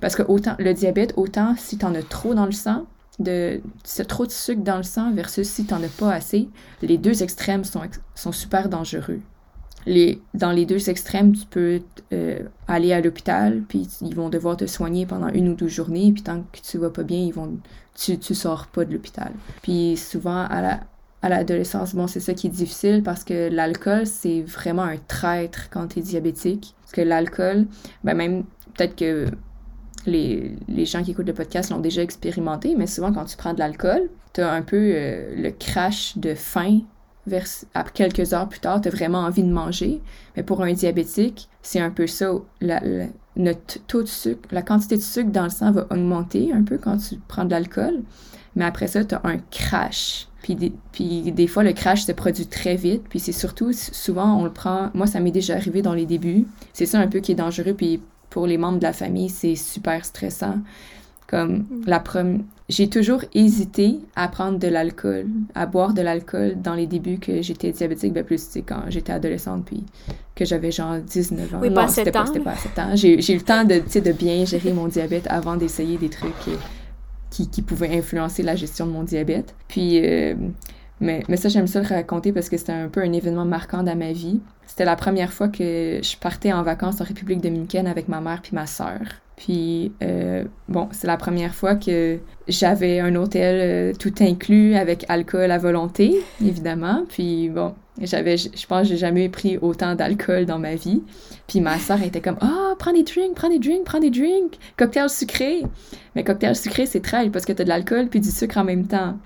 parce 0.00 0.16
que 0.16 0.22
le 0.22 0.72
diabète, 0.72 1.12
autant 1.16 1.54
si 1.58 1.76
t'en 1.76 1.94
as 1.94 2.02
trop 2.02 2.34
dans 2.34 2.46
le 2.46 2.52
sang, 2.52 2.86
de, 3.18 3.60
c'est 3.84 4.06
trop 4.06 4.24
de 4.24 4.30
sucre 4.30 4.62
dans 4.62 4.78
le 4.78 4.82
sang 4.82 5.12
versus 5.12 5.46
si 5.46 5.66
t'en 5.66 5.82
as 5.82 5.88
pas 5.88 6.10
assez, 6.14 6.48
les 6.80 6.96
deux 6.96 7.22
extrêmes 7.22 7.64
sont, 7.64 7.82
ex- 7.82 8.00
sont 8.14 8.32
super 8.32 8.70
dangereux. 8.70 9.20
Dans 10.34 10.52
les 10.52 10.66
deux 10.66 10.90
extrêmes, 10.90 11.32
tu 11.32 11.46
peux 11.46 11.80
euh, 12.12 12.40
aller 12.68 12.92
à 12.92 13.00
l'hôpital, 13.00 13.62
puis 13.68 13.88
ils 14.02 14.14
vont 14.14 14.28
devoir 14.28 14.56
te 14.56 14.66
soigner 14.66 15.06
pendant 15.06 15.28
une 15.28 15.48
ou 15.48 15.54
deux 15.54 15.68
journées, 15.68 16.12
puis 16.12 16.22
tant 16.22 16.42
que 16.52 16.60
tu 16.60 16.78
vas 16.78 16.90
pas 16.90 17.02
bien, 17.02 17.18
ils 17.18 17.32
vont, 17.32 17.58
tu, 17.94 18.18
tu 18.18 18.34
sors 18.34 18.66
pas 18.66 18.84
de 18.84 18.92
l'hôpital. 18.92 19.32
Puis 19.62 19.96
souvent, 19.96 20.44
à 20.44 20.60
la, 20.60 20.80
à 21.22 21.28
l'adolescence, 21.28 21.94
bon, 21.94 22.06
c'est 22.06 22.20
ça 22.20 22.34
qui 22.34 22.46
est 22.46 22.50
difficile 22.50 23.02
parce 23.02 23.24
que 23.24 23.48
l'alcool, 23.50 24.06
c'est 24.06 24.42
vraiment 24.42 24.82
un 24.82 24.96
traître 24.96 25.68
quand 25.70 25.88
tu 25.88 25.98
es 25.98 26.02
diabétique. 26.02 26.74
Parce 26.82 26.92
que 26.92 27.00
l'alcool, 27.02 27.66
ben 28.04 28.14
même, 28.14 28.44
peut-être 28.74 28.96
que 28.96 29.26
les, 30.06 30.56
les 30.68 30.84
gens 30.86 31.02
qui 31.02 31.10
écoutent 31.10 31.26
le 31.26 31.34
podcast 31.34 31.70
l'ont 31.70 31.80
déjà 31.80 32.02
expérimenté, 32.02 32.74
mais 32.76 32.86
souvent 32.86 33.12
quand 33.12 33.26
tu 33.26 33.36
prends 33.36 33.52
de 33.52 33.58
l'alcool, 33.58 34.08
tu 34.32 34.40
as 34.40 34.50
un 34.50 34.62
peu 34.62 34.92
euh, 34.94 35.34
le 35.36 35.50
crash 35.50 36.16
de 36.16 36.34
faim 36.34 36.80
quelques 37.94 38.32
heures 38.32 38.48
plus 38.48 38.60
tard, 38.60 38.80
tu 38.80 38.88
as 38.88 38.90
vraiment 38.90 39.20
envie 39.20 39.42
de 39.42 39.52
manger. 39.52 40.00
Mais 40.36 40.42
pour 40.42 40.62
un 40.62 40.72
diabétique, 40.72 41.48
c'est 41.62 41.80
un 41.80 41.90
peu 41.90 42.06
ça. 42.06 42.32
La, 42.60 42.80
la- 42.80 43.06
notre 43.36 43.78
taux 43.86 44.02
de 44.02 44.08
sucre, 44.08 44.48
la 44.50 44.62
quantité 44.62 44.96
de 44.96 45.02
sucre 45.02 45.30
dans 45.30 45.44
le 45.44 45.50
sang 45.50 45.70
va 45.70 45.86
augmenter 45.90 46.52
un 46.52 46.62
peu 46.62 46.78
quand 46.78 46.96
tu 46.96 47.16
prends 47.28 47.44
de 47.44 47.50
l'alcool. 47.50 48.02
Mais 48.56 48.64
après 48.64 48.88
ça, 48.88 49.04
tu 49.04 49.14
as 49.14 49.20
un 49.24 49.38
crash. 49.50 50.26
Puis 50.42 50.56
des, 50.56 50.72
puis 50.92 51.30
des 51.32 51.46
fois, 51.46 51.62
le 51.62 51.72
crash 51.72 52.04
se 52.04 52.12
produit 52.12 52.46
très 52.46 52.74
vite. 52.76 53.04
Puis 53.08 53.20
c'est 53.20 53.32
surtout, 53.32 53.72
souvent, 53.72 54.36
on 54.38 54.44
le 54.44 54.52
prend... 54.52 54.90
Moi, 54.94 55.06
ça 55.06 55.20
m'est 55.20 55.30
déjà 55.30 55.54
arrivé 55.54 55.82
dans 55.82 55.94
les 55.94 56.06
débuts. 56.06 56.46
C'est 56.72 56.86
ça 56.86 56.98
un 56.98 57.06
peu 57.06 57.20
qui 57.20 57.32
est 57.32 57.36
dangereux. 57.36 57.74
Puis 57.74 58.02
pour 58.30 58.46
les 58.46 58.58
membres 58.58 58.78
de 58.78 58.84
la 58.84 58.92
famille, 58.92 59.28
c'est 59.28 59.54
super 59.56 60.04
stressant. 60.04 60.58
Comme 61.30 61.64
la 61.86 62.00
première... 62.00 62.40
J'ai 62.68 62.88
toujours 62.88 63.22
hésité 63.34 64.00
à 64.16 64.26
prendre 64.26 64.58
de 64.58 64.66
l'alcool, 64.66 65.26
à 65.54 65.66
boire 65.66 65.94
de 65.94 66.02
l'alcool 66.02 66.60
dans 66.60 66.74
les 66.74 66.88
débuts 66.88 67.18
que 67.18 67.40
j'étais 67.40 67.70
diabétique, 67.70 68.12
ben 68.12 68.24
plus, 68.24 68.48
quand 68.66 68.82
j'étais 68.88 69.12
adolescente, 69.12 69.64
puis 69.64 69.84
que 70.34 70.44
j'avais 70.44 70.72
genre 70.72 70.96
19 70.98 71.54
ans. 71.54 71.58
Oui, 71.62 71.70
pas 71.70 71.86
c'était 71.86 72.10
pas, 72.10 72.22
ans, 72.22 72.26
c'était 72.26 72.38
là. 72.40 72.44
pas 72.44 72.52
à 72.52 72.56
7 72.56 72.78
ans. 72.78 72.90
J'ai 72.94 73.32
eu 73.32 73.36
le 73.36 73.42
temps 73.42 73.64
de, 73.64 73.74
de 74.00 74.12
bien 74.12 74.44
gérer 74.44 74.72
mon 74.72 74.88
diabète 74.88 75.26
avant 75.28 75.56
d'essayer 75.56 75.98
des 75.98 76.08
trucs 76.08 76.32
euh, 76.48 76.56
qui, 77.30 77.48
qui 77.48 77.62
pouvaient 77.62 77.96
influencer 77.96 78.42
la 78.42 78.56
gestion 78.56 78.86
de 78.86 78.92
mon 78.92 79.04
diabète. 79.04 79.54
Puis, 79.68 80.04
euh, 80.04 80.34
mais, 81.00 81.22
mais 81.28 81.36
ça, 81.36 81.48
j'aime 81.48 81.68
ça 81.68 81.80
le 81.80 81.86
raconter 81.86 82.32
parce 82.32 82.48
que 82.48 82.56
c'était 82.56 82.72
un 82.72 82.88
peu 82.88 83.02
un 83.02 83.12
événement 83.12 83.44
marquant 83.44 83.82
dans 83.82 83.96
ma 83.96 84.12
vie. 84.12 84.40
C'était 84.70 84.84
la 84.84 84.94
première 84.94 85.32
fois 85.32 85.48
que 85.48 85.98
je 86.00 86.16
partais 86.16 86.52
en 86.52 86.62
vacances 86.62 87.00
en 87.00 87.04
République 87.04 87.40
dominicaine 87.40 87.88
avec 87.88 88.06
ma 88.06 88.20
mère 88.20 88.40
puis 88.40 88.52
ma 88.54 88.66
sœur. 88.66 89.00
Puis, 89.34 89.90
euh, 90.00 90.44
bon, 90.68 90.88
c'est 90.92 91.08
la 91.08 91.16
première 91.16 91.56
fois 91.56 91.74
que 91.74 92.20
j'avais 92.46 93.00
un 93.00 93.16
hôtel 93.16 93.58
euh, 93.60 93.92
tout 93.98 94.14
inclus 94.20 94.76
avec 94.76 95.04
alcool 95.08 95.50
à 95.50 95.58
volonté, 95.58 96.14
évidemment. 96.40 97.02
Puis, 97.08 97.48
bon, 97.48 97.74
j'avais, 98.00 98.36
je 98.36 98.66
pense 98.68 98.86
j'ai 98.86 98.96
jamais 98.96 99.28
pris 99.28 99.58
autant 99.58 99.96
d'alcool 99.96 100.46
dans 100.46 100.60
ma 100.60 100.76
vie. 100.76 101.02
Puis 101.48 101.60
ma 101.60 101.76
sœur 101.80 102.00
était 102.04 102.20
comme 102.20 102.38
«Ah, 102.40 102.74
prends 102.78 102.92
des 102.92 103.02
drinks, 103.02 103.34
prends 103.34 103.48
des 103.48 103.58
drinks, 103.58 103.82
prends 103.84 103.98
des 103.98 104.10
drinks! 104.10 104.56
Cocktail 104.76 105.10
sucré!» 105.10 105.64
Mais 106.14 106.22
cocktail 106.22 106.54
sucré, 106.54 106.86
c'est 106.86 107.00
trail 107.00 107.30
parce 107.30 107.44
que 107.44 107.52
t'as 107.52 107.64
de 107.64 107.68
l'alcool 107.68 108.06
puis 108.06 108.20
du 108.20 108.30
sucre 108.30 108.58
en 108.58 108.64
même 108.64 108.86
temps. 108.86 109.18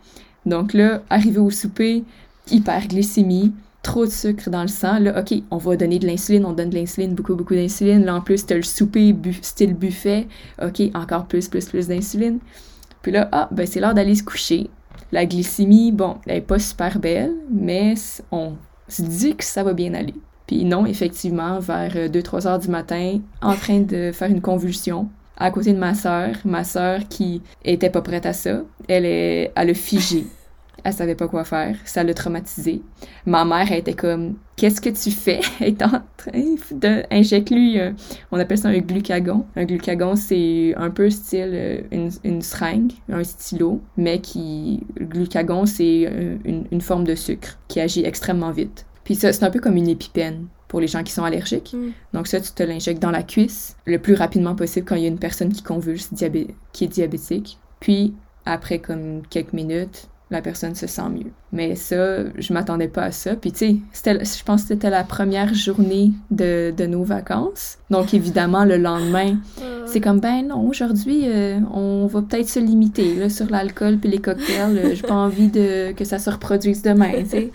Donc 0.47 0.72
là, 0.72 1.03
arrivé 1.11 1.38
au 1.38 1.51
souper, 1.51 2.03
hyperglycémie, 2.51 3.53
trop 3.85 4.05
de 4.05 4.11
sucre 4.11 4.51
dans 4.51 4.62
le 4.62 4.68
sang. 4.68 4.99
Là, 4.99 5.20
OK, 5.20 5.41
on 5.53 5.59
va 5.59 5.76
donner 5.76 6.01
de 6.01 6.07
l'insuline, 6.07 6.45
on 6.45 6.53
donne 6.53 6.70
de 6.70 6.74
l'insuline, 6.74 7.14
beaucoup, 7.14 7.37
beaucoup 7.37 7.55
d'insuline. 7.55 8.05
Là, 8.05 8.16
en 8.16 8.20
plus, 8.20 8.45
t'as 8.45 8.57
le 8.57 8.62
souper 8.62 9.14
style 9.43 9.74
buffet. 9.74 10.26
OK, 10.61 10.82
encore 10.95 11.26
plus, 11.26 11.49
plus, 11.49 11.66
plus 11.66 11.87
d'insuline. 11.87 12.41
Puis 13.03 13.12
là, 13.12 13.28
ah, 13.30 13.49
ben 13.53 13.66
c'est 13.66 13.78
l'heure 13.80 13.95
d'aller 13.95 14.16
se 14.16 14.24
coucher. 14.24 14.68
La 15.12 15.26
glycémie, 15.26 15.93
bon, 15.93 16.16
elle 16.26 16.39
est 16.39 16.41
pas 16.41 16.59
super 16.59 16.99
belle, 16.99 17.32
mais 17.51 17.95
on 18.32 18.55
se 18.89 19.03
dit 19.03 19.37
que 19.37 19.45
ça 19.45 19.62
va 19.62 19.74
bien 19.74 19.95
aller. 19.95 20.14
Puis 20.47 20.64
non, 20.64 20.87
effectivement, 20.87 21.59
vers 21.61 21.95
2-3 21.95 22.49
heures 22.49 22.59
du 22.59 22.68
matin, 22.68 23.20
en 23.43 23.55
train 23.55 23.80
de 23.80 24.11
faire 24.12 24.30
une 24.30 24.41
convulsion, 24.41 25.09
à 25.37 25.51
côté 25.51 25.72
de 25.72 25.78
ma 25.78 25.95
sœur, 25.95 26.30
ma 26.45 26.64
sœur 26.64 27.01
qui 27.09 27.43
était 27.64 27.91
pas 27.91 28.03
prête 28.03 28.26
à 28.26 28.32
ça, 28.32 28.62
elle 28.89 29.05
est, 29.05 29.53
elle 29.55 29.70
a 29.70 29.74
figé. 29.74 30.26
Elle 30.85 30.93
savait 30.93 31.14
pas 31.14 31.28
quoi 31.28 31.45
faire, 31.45 31.76
ça 31.87 32.05
l'a 32.05 32.12
traumatisée. 32.12 32.82
Ma 33.24 33.47
mère, 33.47 33.66
elle 33.72 33.78
était 33.78 33.95
comme, 33.95 34.35
qu'est-ce 34.57 34.82
que 34.82 34.91
tu 34.91 35.11
fais? 35.11 35.41
Elle 35.61 35.68
est 35.68 35.82
en 35.82 36.03
train 36.16 36.55
d'injecter 36.72 37.55
lui, 37.55 37.80
euh, 37.80 37.93
on 38.30 38.39
appelle 38.39 38.59
ça 38.59 38.68
un 38.68 38.78
glucagon. 38.78 39.47
Un 39.57 39.64
glucagon, 39.64 40.14
c'est 40.14 40.74
un 40.76 40.91
peu 40.91 41.09
style 41.09 41.53
euh, 41.55 41.80
une, 41.91 42.11
une 42.22 42.43
seringue, 42.43 42.93
un 43.11 43.24
stylo, 43.24 43.80
mais 43.97 44.20
qui, 44.20 44.82
le 44.97 45.07
glucagon, 45.07 45.64
c'est 45.64 46.07
euh, 46.07 46.37
une, 46.45 46.66
une 46.70 46.80
forme 46.80 47.05
de 47.05 47.14
sucre 47.14 47.59
qui 47.68 47.80
agit 47.80 48.05
extrêmement 48.05 48.51
vite. 48.51 48.87
Puis 49.05 49.14
ça, 49.14 49.32
c'est 49.32 49.45
un 49.45 49.51
peu 49.51 49.61
comme 49.61 49.76
une 49.76 49.89
épipène 49.89 50.47
pour 50.68 50.80
les 50.80 50.87
gens 50.87 51.03
qui 51.03 51.12
sont 51.12 51.24
allergiques. 51.24 51.72
Mm. 51.72 51.93
Donc 52.12 52.26
ça, 52.26 52.41
tu 52.41 52.51
te 52.51 52.62
l'injectes 52.62 53.01
dans 53.01 53.11
la 53.11 53.22
cuisse 53.22 53.76
le 53.87 53.99
plus 53.99 54.14
rapidement 54.14 54.55
possible 54.55 54.87
quand 54.87 54.97
il 54.97 55.03
y 55.03 55.07
a 55.07 55.09
une 55.09 55.18
personne 55.18 55.53
qui 55.53 55.62
convulse, 55.62 56.11
qui 56.72 56.85
est 56.85 56.89
diabétique. 56.89 57.59
Puis, 57.80 58.14
après 58.45 58.78
comme 58.78 59.22
quelques 59.30 59.53
minutes, 59.53 60.09
la 60.31 60.41
personne 60.41 60.75
se 60.75 60.87
sent 60.87 61.09
mieux. 61.12 61.31
Mais 61.53 61.77
ça, 61.77 62.25
je 62.37 62.53
m'attendais 62.53 62.89
pas 62.89 63.03
à 63.05 63.12
ça. 63.12 63.37
Puis 63.37 63.53
tu 63.53 63.83
sais, 63.93 64.18
je 64.25 64.43
pense 64.43 64.62
que 64.62 64.68
c'était 64.68 64.91
la 64.91 65.05
première 65.05 65.53
journée 65.55 66.12
de, 66.31 66.72
de 66.77 66.87
nos 66.87 67.05
vacances. 67.05 67.79
Donc 67.91 68.14
évidemment, 68.14 68.64
le 68.64 68.77
lendemain, 68.79 69.37
Euh, 69.62 69.85
c'est 69.87 70.01
comme, 70.01 70.20
ben 70.20 70.49
non, 70.49 70.66
aujourd'hui, 70.66 71.22
euh, 71.27 71.61
on 71.72 72.07
va 72.07 72.22
peut-être 72.22 72.49
se 72.49 72.59
limiter 72.59 73.14
là, 73.14 73.29
sur 73.29 73.49
l'alcool 73.51 73.99
puis 73.99 74.11
les 74.11 74.18
cocktails. 74.18 74.79
Euh, 74.79 74.95
J'ai 74.95 75.03
pas 75.03 75.14
envie 75.14 75.49
de, 75.49 75.93
que 75.93 76.05
ça 76.05 76.18
se 76.18 76.31
reproduise 76.31 76.83
demain, 76.83 77.12
tu 77.22 77.29
sais. 77.29 77.51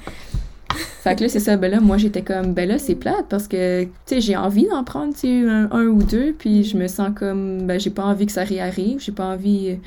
Fait 1.02 1.16
que 1.16 1.24
là, 1.24 1.30
c'est 1.30 1.40
ça. 1.40 1.58
Ben 1.58 1.72
là, 1.72 1.80
moi, 1.80 1.98
j'étais 1.98 2.22
comme, 2.22 2.54
ben 2.54 2.68
là, 2.70 2.78
c'est 2.78 2.96
plate 2.96 3.26
parce 3.30 3.48
que, 3.48 3.84
tu 3.84 3.90
sais, 4.06 4.22
j'ai 4.22 4.36
envie 4.38 4.68
d'en 4.68 4.84
prendre, 4.84 5.14
tu 5.14 5.22
sais, 5.22 5.50
un, 5.50 5.70
un 5.72 5.86
ou 5.88 6.04
deux, 6.04 6.36
puis 6.38 6.64
je 6.64 6.78
me 6.78 6.88
sens 6.88 7.10
comme, 7.16 7.66
ben, 7.66 7.80
j'ai 7.80 7.90
pas 7.90 8.04
envie 8.04 8.26
que 8.26 8.32
ça 8.32 8.44
réarrive, 8.44 9.00
j'ai 9.00 9.12
pas 9.12 9.26
envie. 9.26 9.78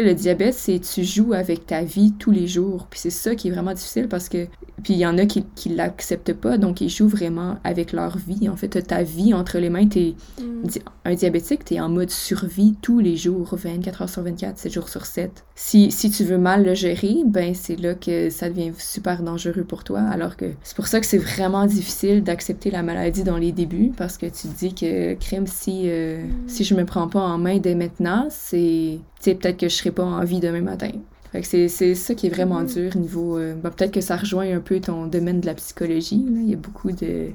Sais, 0.00 0.06
le 0.06 0.14
diabète, 0.14 0.54
c'est 0.54 0.78
tu 0.78 1.04
joues 1.04 1.32
avec 1.32 1.66
ta 1.66 1.82
vie 1.82 2.12
tous 2.18 2.30
les 2.30 2.46
jours. 2.46 2.86
Puis 2.90 3.00
c'est 3.00 3.10
ça 3.10 3.34
qui 3.34 3.48
est 3.48 3.50
vraiment 3.50 3.74
difficile 3.74 4.08
parce 4.08 4.28
que. 4.28 4.46
Puis 4.82 4.92
il 4.92 4.98
y 4.98 5.06
en 5.06 5.16
a 5.16 5.24
qui, 5.24 5.44
qui 5.54 5.70
l'acceptent 5.70 6.34
pas, 6.34 6.58
donc 6.58 6.80
ils 6.80 6.90
jouent 6.90 7.08
vraiment 7.08 7.56
avec 7.64 7.92
leur 7.92 8.18
vie. 8.18 8.48
En 8.48 8.56
fait, 8.56 8.68
ta 8.86 9.02
vie 9.02 9.32
entre 9.32 9.58
les 9.58 9.70
mains, 9.70 9.86
t'es 9.86 10.14
mm. 10.40 10.66
Un 11.04 11.14
diabétique, 11.14 11.64
tu 11.64 11.74
es 11.74 11.80
en 11.80 11.88
mode 11.88 12.10
survie 12.10 12.74
tous 12.82 12.98
les 12.98 13.16
jours, 13.16 13.54
24 13.54 14.02
heures 14.02 14.08
sur 14.08 14.22
24, 14.22 14.58
7 14.58 14.72
jours 14.72 14.88
sur 14.88 15.06
7. 15.06 15.44
Si, 15.54 15.92
si 15.92 16.10
tu 16.10 16.24
veux 16.24 16.36
mal 16.36 16.64
le 16.64 16.74
gérer, 16.74 17.18
ben 17.24 17.54
c'est 17.54 17.76
là 17.76 17.94
que 17.94 18.28
ça 18.28 18.48
devient 18.48 18.72
super 18.76 19.22
dangereux 19.22 19.62
pour 19.62 19.84
toi. 19.84 20.00
Alors 20.00 20.36
que 20.36 20.46
c'est 20.64 20.74
pour 20.74 20.88
ça 20.88 20.98
que 20.98 21.06
c'est 21.06 21.18
vraiment 21.18 21.66
difficile 21.66 22.24
d'accepter 22.24 22.72
la 22.72 22.82
maladie 22.82 23.22
dans 23.22 23.38
les 23.38 23.52
débuts, 23.52 23.92
parce 23.96 24.18
que 24.18 24.26
tu 24.26 24.48
te 24.48 24.58
dis 24.58 24.74
que, 24.74 25.14
crème, 25.14 25.46
si, 25.46 25.82
euh, 25.86 26.26
si 26.48 26.64
je 26.64 26.74
me 26.74 26.84
prends 26.84 27.06
pas 27.06 27.20
en 27.20 27.38
main 27.38 27.58
dès 27.58 27.76
maintenant, 27.76 28.26
c'est 28.28 28.98
peut-être 29.22 29.58
que 29.58 29.68
je 29.68 29.76
serai 29.86 29.94
pas 29.94 30.04
en 30.04 30.24
vie 30.24 30.40
demain 30.40 30.60
matin. 30.62 30.90
Fait 31.32 31.40
que 31.42 31.68
c'est, 31.68 31.94
ça 31.94 32.14
qui 32.14 32.26
est 32.28 32.30
vraiment 32.30 32.60
Mhm. 32.60 32.66
dur 32.66 32.96
niveau... 32.96 33.36
euh, 33.38 33.54
ben, 33.54 33.70
peut-être 33.70 33.92
que 33.92 34.00
ça 34.00 34.16
rejoint 34.16 34.50
un 34.56 34.60
peu 34.60 34.80
ton 34.80 35.06
domaine 35.06 35.40
de 35.40 35.46
la 35.46 35.54
psychologie. 35.54 36.24
là. 36.24 36.40
Il 36.42 36.50
y 36.50 36.54
a 36.54 36.56
beaucoup 36.56 36.92
de 36.92 37.30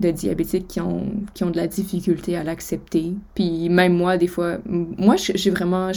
de 0.00 0.10
diabétiques 0.10 0.66
qui 0.66 0.80
ont, 0.80 1.06
qui 1.34 1.44
ont 1.44 1.50
de 1.50 1.56
la 1.56 1.66
difficulté 1.66 2.36
à 2.36 2.42
l'accepter. 2.42 3.12
Puis 3.34 3.68
même 3.68 3.94
moi, 3.94 4.16
des 4.16 4.26
fois, 4.26 4.58
moi, 4.66 5.16
j'ai 5.16 5.50
vraiment, 5.50 5.92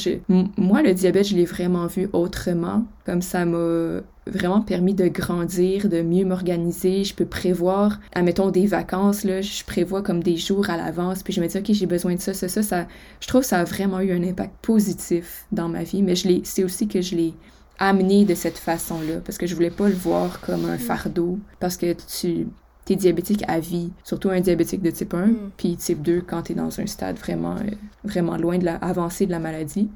moi, 0.57 0.81
le 0.81 0.93
diabète, 0.93 1.27
je 1.29 1.35
l'ai 1.35 1.45
vraiment 1.45 1.87
vu 1.87 2.09
autrement. 2.13 2.85
Comme 3.05 3.21
ça 3.21 3.45
m'a 3.45 4.01
vraiment 4.27 4.61
permis 4.61 4.93
de 4.93 5.07
grandir, 5.07 5.89
de 5.89 6.01
mieux 6.01 6.25
m'organiser. 6.25 7.03
Je 7.03 7.15
peux 7.15 7.25
prévoir, 7.25 7.99
admettons, 8.13 8.51
des 8.51 8.67
vacances, 8.67 9.23
là, 9.23 9.41
je 9.41 9.63
prévois 9.63 10.01
comme 10.01 10.21
des 10.21 10.37
jours 10.37 10.69
à 10.69 10.77
l'avance, 10.77 11.23
puis 11.23 11.33
je 11.33 11.41
me 11.41 11.47
dis, 11.47 11.57
OK, 11.57 11.71
j'ai 11.71 11.85
besoin 11.85 12.15
de 12.15 12.21
ça, 12.21 12.33
ça, 12.33 12.47
ça, 12.47 12.63
ça. 12.63 12.87
Je 13.19 13.27
trouve 13.27 13.41
que 13.41 13.47
ça 13.47 13.59
a 13.59 13.63
vraiment 13.63 13.99
eu 13.99 14.11
un 14.11 14.23
impact 14.23 14.53
positif 14.61 15.45
dans 15.51 15.69
ma 15.69 15.83
vie, 15.83 16.01
mais 16.01 16.15
je 16.15 16.41
c'est 16.43 16.63
aussi 16.63 16.87
que 16.87 17.01
je 17.01 17.15
l'ai 17.15 17.33
amené 17.79 18.23
de 18.25 18.35
cette 18.35 18.57
façon-là, 18.57 19.19
parce 19.25 19.37
que 19.37 19.47
je 19.47 19.55
voulais 19.55 19.71
pas 19.71 19.89
le 19.89 19.95
voir 19.95 20.39
comme 20.41 20.65
un 20.65 20.75
mm. 20.75 20.79
fardeau, 20.79 21.39
parce 21.59 21.77
que 21.77 21.93
tu 21.93 22.47
es 22.89 22.95
diabétique 22.95 23.43
à 23.47 23.59
vie, 23.59 23.91
surtout 24.03 24.29
un 24.29 24.41
diabétique 24.41 24.81
de 24.81 24.91
type 24.91 25.13
1, 25.13 25.25
mm. 25.25 25.51
puis 25.55 25.75
type 25.77 26.01
2 26.01 26.21
quand 26.21 26.43
tu 26.43 26.51
es 26.51 26.55
dans 26.55 26.79
un 26.79 26.85
stade 26.85 27.17
vraiment, 27.17 27.55
euh, 27.55 27.71
vraiment 28.03 28.37
loin 28.37 28.57
de 28.57 28.65
la, 28.65 28.77
de 28.77 29.31
la 29.31 29.39
maladie. 29.39 29.89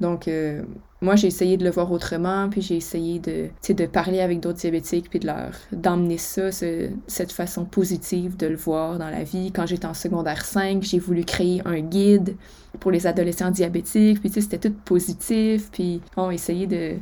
Donc, 0.00 0.28
euh, 0.28 0.62
moi, 1.00 1.16
j'ai 1.16 1.28
essayé 1.28 1.56
de 1.56 1.64
le 1.64 1.70
voir 1.70 1.90
autrement, 1.90 2.48
puis 2.50 2.60
j'ai 2.60 2.76
essayé 2.76 3.18
de, 3.18 3.48
de 3.72 3.86
parler 3.86 4.20
avec 4.20 4.40
d'autres 4.40 4.58
diabétiques, 4.58 5.08
puis 5.08 5.18
de 5.18 5.26
leur 5.26 5.52
d'emmener 5.72 6.18
ça, 6.18 6.50
cette 6.52 7.32
façon 7.32 7.64
positive 7.64 8.36
de 8.36 8.46
le 8.46 8.56
voir 8.56 8.98
dans 8.98 9.08
la 9.08 9.22
vie. 9.22 9.52
Quand 9.52 9.66
j'étais 9.66 9.86
en 9.86 9.94
secondaire 9.94 10.44
5, 10.44 10.82
j'ai 10.82 10.98
voulu 10.98 11.24
créer 11.24 11.62
un 11.64 11.80
guide 11.80 12.36
pour 12.80 12.90
les 12.90 13.06
adolescents 13.06 13.50
diabétiques, 13.50 14.20
puis 14.20 14.30
c'était 14.30 14.58
tout 14.58 14.74
positif, 14.84 15.70
puis 15.70 16.00
on 16.16 16.30
essayé 16.30 16.66
de, 16.66 16.96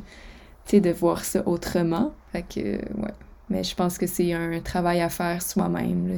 de 0.79 0.91
voir 0.91 1.23
ça 1.23 1.45
autrement. 1.45 2.13
Fait 2.31 2.43
que, 2.43 2.61
ouais. 2.61 3.13
Mais 3.49 3.63
je 3.63 3.75
pense 3.75 3.97
que 3.97 4.07
c'est 4.07 4.33
un 4.33 4.59
travail 4.59 5.01
à 5.01 5.09
faire 5.09 5.41
soi-même. 5.41 6.17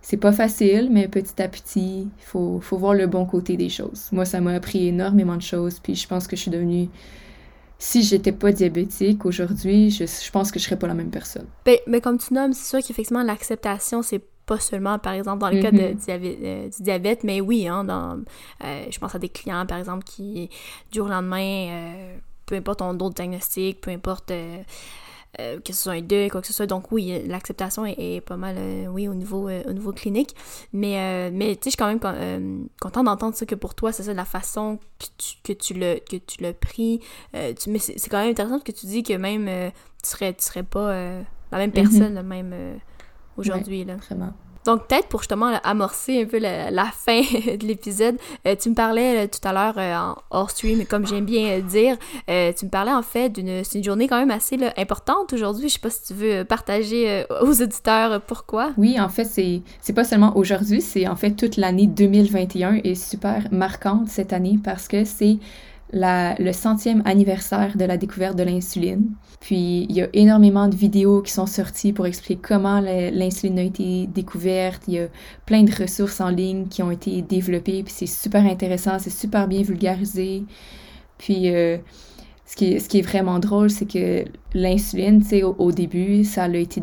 C'est 0.00 0.16
pas 0.16 0.32
facile, 0.32 0.88
mais 0.90 1.06
petit 1.08 1.40
à 1.42 1.48
petit, 1.48 2.08
il 2.18 2.24
faut, 2.24 2.60
faut 2.60 2.78
voir 2.78 2.94
le 2.94 3.06
bon 3.06 3.26
côté 3.26 3.56
des 3.56 3.68
choses. 3.68 4.08
Moi, 4.12 4.24
ça 4.24 4.40
m'a 4.40 4.52
appris 4.52 4.88
énormément 4.88 5.36
de 5.36 5.42
choses, 5.42 5.78
puis 5.80 5.94
je 5.94 6.08
pense 6.08 6.26
que 6.26 6.36
je 6.36 6.42
suis 6.42 6.50
devenue 6.50 6.88
si 7.78 8.02
j'étais 8.02 8.32
pas 8.32 8.52
diabétique 8.52 9.26
aujourd'hui, 9.26 9.90
je, 9.90 10.06
je, 10.06 10.30
pense 10.30 10.50
que 10.50 10.58
je 10.58 10.64
serais 10.64 10.78
pas 10.78 10.86
la 10.86 10.94
même 10.94 11.10
personne. 11.10 11.46
Ben, 11.64 11.76
mais 11.86 12.00
comme 12.00 12.18
tu 12.18 12.32
nommes, 12.32 12.52
c'est 12.52 12.76
sûr 12.76 12.86
qu'effectivement, 12.86 13.22
l'acceptation, 13.22 14.02
c'est 14.02 14.22
pas 14.46 14.60
seulement, 14.60 14.98
par 14.98 15.12
exemple, 15.12 15.40
dans 15.40 15.50
le 15.50 15.60
cas 15.60 15.72
de 15.72 15.78
mm-hmm. 15.78 15.94
diabète, 15.96 16.38
euh, 16.42 16.68
du 16.68 16.82
diabète, 16.82 17.24
mais 17.24 17.40
oui, 17.40 17.68
hein, 17.68 17.84
dans, 17.84 18.20
euh, 18.64 18.84
je 18.88 18.98
pense 18.98 19.14
à 19.14 19.18
des 19.18 19.28
clients, 19.28 19.66
par 19.66 19.78
exemple, 19.78 20.04
qui, 20.04 20.48
du 20.90 20.98
jour 20.98 21.06
au 21.06 21.10
lendemain, 21.10 21.68
euh, 21.68 22.16
peu 22.46 22.54
importe 22.54 22.78
ton 22.78 22.90
autre 22.90 23.14
diagnostic, 23.14 23.80
peu 23.80 23.90
importe 23.90 24.32
euh, 25.40 25.60
que 25.60 25.72
ce 25.72 25.82
soit 25.82 25.92
un 25.92 26.00
deuil, 26.00 26.28
quoi 26.28 26.40
que 26.40 26.46
ce 26.46 26.52
soit. 26.52 26.66
Donc 26.66 26.92
oui, 26.92 27.22
l'acceptation 27.26 27.84
est, 27.84 28.20
pas 28.24 28.36
mal, 28.36 28.56
euh, 28.58 28.86
oui, 28.86 29.08
au 29.08 29.14
niveau, 29.14 29.48
euh, 29.48 29.62
au 29.66 29.72
niveau 29.72 29.92
clinique. 29.92 30.34
Mais, 30.72 31.30
mais 31.30 31.56
tu 31.56 31.64
sais, 31.64 31.70
je 31.70 31.70
suis 31.70 31.76
quand 31.76 31.86
même 31.86 32.68
contente 32.80 33.04
d'entendre 33.04 33.34
ça, 33.34 33.46
que 33.46 33.54
pour 33.54 33.74
toi, 33.74 33.92
c'est 33.92 34.04
ça, 34.04 34.14
la 34.14 34.24
façon 34.24 34.78
que 34.98 35.06
tu, 35.18 35.36
que 35.42 35.52
tu 35.52 35.74
l'as, 35.74 36.00
que 36.00 36.16
tu 36.16 36.42
l'as 36.42 36.52
pris. 36.52 37.00
Tu, 37.32 37.70
mais 37.70 37.78
c'est 37.78 38.08
quand 38.08 38.20
même 38.20 38.30
intéressant 38.30 38.60
que 38.60 38.72
tu 38.72 38.86
dis 38.86 39.02
que 39.02 39.14
même 39.14 39.46
tu 40.02 40.10
serais, 40.10 40.34
tu 40.34 40.44
serais 40.44 40.62
pas 40.62 40.92
la 41.52 41.58
même 41.58 41.70
mm-hmm. 41.70 41.72
personne, 41.72 42.22
même 42.22 42.80
aujourd'hui. 43.36 43.84
là. 43.84 43.96
Vraiment. 43.96 44.32
Donc, 44.66 44.88
peut-être 44.88 45.06
pour 45.06 45.20
justement 45.20 45.52
amorcer 45.62 46.22
un 46.22 46.26
peu 46.26 46.38
la, 46.38 46.84
fin 46.92 47.20
de 47.20 47.64
l'épisode, 47.66 48.16
euh, 48.46 48.56
tu 48.60 48.70
me 48.70 48.74
parlais 48.74 49.24
euh, 49.24 49.28
tout 49.28 49.46
à 49.48 49.52
l'heure 49.52 49.78
euh, 49.78 49.96
en 49.96 50.16
hors 50.30 50.50
stream, 50.50 50.84
comme 50.86 51.06
j'aime 51.06 51.24
bien 51.24 51.60
dire, 51.60 51.96
tu 52.26 52.64
me 52.64 52.68
parlais 52.68 52.92
en 52.92 53.02
fait 53.02 53.30
d'une 53.30 53.62
une 53.74 53.84
journée 53.84 54.08
quand 54.08 54.18
même 54.18 54.30
assez 54.30 54.58
importante 54.76 55.32
aujourd'hui. 55.32 55.68
Je 55.68 55.74
sais 55.74 55.80
pas 55.80 55.90
si 55.90 56.02
tu 56.02 56.14
veux 56.14 56.44
partager 56.44 57.24
aux 57.42 57.62
auditeurs 57.62 58.20
pourquoi. 58.22 58.72
Oui, 58.76 59.00
en 59.00 59.08
fait, 59.08 59.24
c'est 59.24 59.62
c'est 59.80 59.92
pas 59.92 60.04
seulement 60.04 60.36
aujourd'hui, 60.36 60.80
c'est 60.80 61.06
en 61.06 61.16
fait 61.16 61.32
toute 61.32 61.56
l'année 61.56 61.86
2021 61.86 62.80
est 62.84 62.94
super 62.94 63.46
marquante 63.52 64.08
cette 64.08 64.32
année 64.32 64.58
parce 64.62 64.88
que 64.88 65.04
c'est 65.04 65.38
le 65.92 66.52
centième 66.52 67.02
anniversaire 67.04 67.76
de 67.76 67.84
la 67.84 67.96
découverte 67.96 68.36
de 68.36 68.42
l'insuline. 68.42 69.10
Puis 69.40 69.86
il 69.88 69.92
y 69.92 70.02
a 70.02 70.08
énormément 70.12 70.68
de 70.68 70.74
vidéos 70.74 71.22
qui 71.22 71.32
sont 71.32 71.46
sorties 71.46 71.92
pour 71.92 72.06
expliquer 72.06 72.40
comment 72.42 72.80
l'insuline 72.80 73.58
a 73.58 73.62
été 73.62 74.06
découverte. 74.08 74.82
Il 74.88 74.94
y 74.94 74.98
a 75.00 75.08
plein 75.44 75.62
de 75.62 75.72
ressources 75.74 76.20
en 76.20 76.30
ligne 76.30 76.66
qui 76.66 76.82
ont 76.82 76.90
été 76.90 77.22
développées. 77.22 77.82
Puis 77.82 77.94
c'est 77.96 78.06
super 78.06 78.44
intéressant, 78.44 78.98
c'est 78.98 79.10
super 79.10 79.46
bien 79.46 79.62
vulgarisé. 79.62 80.44
Puis 81.18 81.54
euh, 81.54 81.78
ce, 82.44 82.56
qui 82.56 82.72
est, 82.72 82.78
ce 82.80 82.88
qui 82.88 82.98
est 82.98 83.02
vraiment 83.02 83.38
drôle, 83.38 83.70
c'est 83.70 83.90
que 83.90 84.24
l'insuline, 84.54 85.22
tu 85.22 85.28
sais, 85.28 85.42
au, 85.42 85.72
début, 85.72 86.24
ça 86.24 86.44
a 86.44 86.48
été 86.48 86.82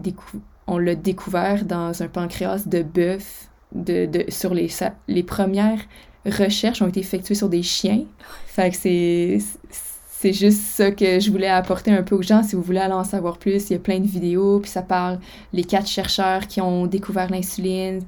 on 0.66 0.78
l'a 0.78 0.96
découvert 0.96 1.66
dans 1.66 2.02
un 2.02 2.08
pancréas 2.08 2.68
de 2.68 2.84
bœuf 2.84 3.50
de, 3.74 4.06
de, 4.06 4.26
sur 4.30 4.54
les, 4.54 4.70
les 5.08 5.24
premières 5.24 5.80
recherches 6.26 6.82
ont 6.82 6.88
été 6.88 7.00
effectuées 7.00 7.36
sur 7.36 7.50
des 7.50 7.64
chiens. 7.64 8.04
Fait 8.48 8.70
que 8.70 8.76
c'est 8.76 9.40
c'est 10.24 10.32
juste 10.32 10.62
ça 10.62 10.92
que 10.92 11.20
je 11.20 11.30
voulais 11.30 11.50
apporter 11.50 11.92
un 11.92 12.02
peu 12.02 12.16
aux 12.16 12.22
gens. 12.22 12.44
Si 12.44 12.56
vous 12.56 12.62
voulez 12.62 12.80
aller 12.80 12.94
en 12.94 13.04
savoir 13.04 13.38
plus, 13.38 13.70
il 13.70 13.74
y 13.74 13.76
a 13.76 13.80
plein 13.80 14.00
de 14.00 14.08
vidéos, 14.08 14.62
puis 14.62 14.72
ça 14.72 14.82
parle 14.82 15.20
les 15.52 15.66
quatre 15.66 15.88
chercheurs 15.88 16.48
qui 16.48 16.62
ont 16.62 16.88
découvert 16.88 17.30
l'insuline, 17.30 18.00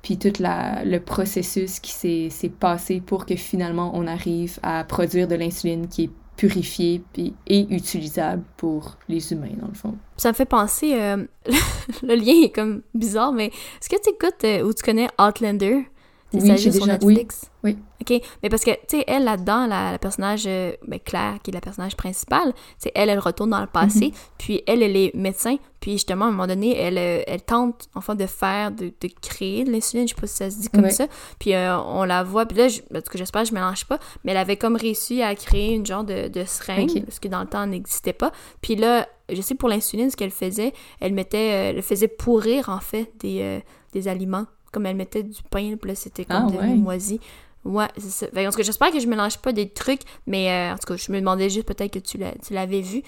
puis 0.00 0.16
tout 0.16 0.32
la, 0.38 0.84
le 0.84 1.00
processus 1.00 1.80
qui 1.80 1.90
s'est 2.30 2.48
passé 2.48 3.02
pour 3.04 3.26
que 3.26 3.34
finalement 3.34 3.90
on 3.94 4.06
arrive 4.06 4.60
à 4.62 4.84
produire 4.84 5.26
de 5.26 5.34
l'insuline 5.34 5.88
qui 5.88 6.04
est 6.04 6.10
purifiée 6.36 7.02
puis, 7.12 7.34
et 7.48 7.66
utilisable 7.74 8.44
pour 8.56 8.96
les 9.08 9.32
humains, 9.32 9.56
dans 9.60 9.68
le 9.68 9.74
fond. 9.74 9.96
Ça 10.16 10.28
me 10.28 10.34
fait 10.34 10.44
penser, 10.44 10.94
euh, 10.94 11.24
le 12.04 12.14
lien 12.14 12.44
est 12.44 12.54
comme 12.54 12.82
bizarre, 12.94 13.32
mais 13.32 13.46
est-ce 13.46 13.88
que 13.88 14.00
tu 14.00 14.10
écoutes 14.10 14.44
euh, 14.44 14.62
ou 14.62 14.72
tu 14.72 14.84
connais 14.84 15.08
Outlander? 15.20 15.86
Oui, 16.34 16.56
j'ai 16.58 16.70
déjà... 16.70 16.86
Netflix? 16.86 17.50
Oui, 17.62 17.78
OK. 18.02 18.20
Mais 18.42 18.48
parce 18.50 18.62
que, 18.62 18.72
tu 18.72 18.98
sais, 18.98 19.04
elle, 19.06 19.24
là-dedans, 19.24 19.66
la, 19.66 19.98
personnage, 19.98 20.44
euh, 20.46 20.72
ben, 20.86 21.00
Claire, 21.00 21.38
qui 21.42 21.50
est 21.50 21.54
la 21.54 21.62
personnage 21.62 21.96
principale, 21.96 22.52
c'est 22.76 22.92
elle, 22.94 23.08
elle 23.08 23.18
retourne 23.18 23.50
dans 23.50 23.60
le 23.60 23.66
passé, 23.66 24.06
mhm. 24.06 24.12
puis 24.36 24.62
elle, 24.66 24.82
elle 24.82 24.96
est 24.96 25.14
médecin, 25.14 25.56
puis 25.80 25.92
justement, 25.92 26.26
à 26.26 26.28
un 26.28 26.30
moment 26.32 26.46
donné, 26.46 26.76
elle, 26.76 26.98
euh, 26.98 27.22
elle 27.26 27.42
tente, 27.42 27.88
enfin, 27.94 28.14
de 28.14 28.26
faire, 28.26 28.70
de, 28.70 28.92
de 29.00 29.08
créer 29.22 29.64
de 29.64 29.72
l'insuline, 29.72 30.06
je 30.06 30.14
sais 30.14 30.20
pas 30.20 30.26
si 30.26 30.36
ça 30.36 30.50
se 30.50 30.60
dit 30.60 30.68
comme 30.68 30.90
ça, 30.90 31.06
puis 31.38 31.54
euh, 31.54 31.78
on 31.78 32.04
la 32.04 32.22
voit, 32.22 32.44
puis 32.44 32.58
là, 32.58 32.68
je, 32.68 32.82
parce 32.92 33.08
que 33.08 33.16
j'espère 33.16 33.42
que 33.42 33.48
je 33.48 33.54
mélange 33.54 33.86
pas, 33.86 33.98
mais 34.24 34.32
elle 34.32 34.38
avait 34.38 34.58
comme 34.58 34.76
réussi 34.76 35.22
à 35.22 35.34
créer 35.34 35.74
une 35.74 35.86
genre 35.86 36.04
de, 36.04 36.28
de 36.28 36.44
seringue, 36.44 37.04
ce 37.08 37.18
qui 37.18 37.30
dans 37.30 37.40
le 37.40 37.48
temps 37.48 37.66
n'existait 37.66 38.12
pas, 38.12 38.32
puis 38.60 38.76
là, 38.76 39.08
je 39.32 39.40
sais 39.40 39.54
pour 39.54 39.70
l'insuline, 39.70 40.10
ce 40.10 40.16
qu'elle 40.16 40.30
faisait, 40.30 40.74
elle 41.00 41.14
mettait, 41.14 41.46
elle 41.46 41.80
faisait 41.80 42.08
pourrir, 42.08 42.68
en 42.68 42.80
fait, 42.80 43.10
des, 43.20 43.62
des 43.94 44.06
aliments 44.06 44.44
comme 44.74 44.86
elle 44.86 44.96
mettait 44.96 45.22
du 45.22 45.42
pain, 45.50 45.76
puis 45.80 45.88
là, 45.88 45.94
c'était 45.94 46.24
comme 46.24 46.48
ah, 46.48 46.66
des 46.66 46.74
moisi. 46.74 47.20
Ouais, 47.64 47.88
c'est 47.96 48.10
ça. 48.10 48.26
en 48.26 48.50
tout 48.50 48.56
cas, 48.58 48.62
j'espère 48.62 48.90
que 48.90 49.00
je 49.00 49.06
mélange 49.06 49.38
pas 49.38 49.52
des 49.52 49.70
trucs, 49.70 50.02
mais 50.26 50.50
euh, 50.50 50.74
en 50.74 50.76
tout 50.76 50.86
cas, 50.86 50.96
je 50.96 51.10
me 51.10 51.18
demandais 51.18 51.48
juste 51.48 51.66
peut-être 51.66 51.92
que 51.92 51.98
tu 51.98 52.18
l'avais 52.52 52.80
vu. 52.82 53.02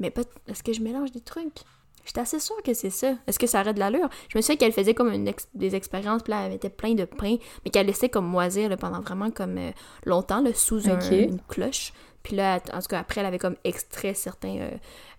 Mais 0.00 0.12
est-ce 0.48 0.62
que 0.62 0.72
je 0.72 0.80
mélange 0.80 1.12
des 1.12 1.20
trucs? 1.20 1.60
J'étais 2.04 2.22
assez 2.22 2.40
sûre 2.40 2.60
que 2.64 2.74
c'est 2.74 2.90
ça. 2.90 3.14
Est-ce 3.26 3.38
que 3.38 3.46
ça 3.46 3.60
aurait 3.60 3.74
de 3.74 3.78
l'allure? 3.78 4.08
Je 4.28 4.38
me 4.38 4.42
souviens 4.42 4.56
qu'elle 4.56 4.72
faisait 4.72 4.94
comme 4.94 5.12
une 5.12 5.32
des 5.54 5.76
expériences, 5.76 6.22
puis 6.22 6.32
là, 6.32 6.44
elle 6.44 6.52
mettait 6.52 6.70
plein 6.70 6.94
de 6.94 7.04
pain, 7.04 7.36
mais 7.64 7.70
qu'elle 7.70 7.86
laissait 7.86 8.08
comme 8.08 8.26
moisir 8.26 8.74
pendant 8.78 9.00
vraiment 9.00 9.30
comme 9.30 9.58
euh, 9.58 9.70
longtemps, 10.06 10.40
là, 10.40 10.50
sous 10.54 10.80
une 10.80 11.40
cloche. 11.48 11.92
Puis 12.22 12.36
là, 12.36 12.60
en 12.72 12.80
tout 12.80 12.88
cas, 12.88 12.98
après, 12.98 13.20
elle 13.20 13.26
avait 13.26 13.38
comme 13.38 13.56
extrait 13.64 14.12
certains, 14.14 14.56
euh, 14.56 14.70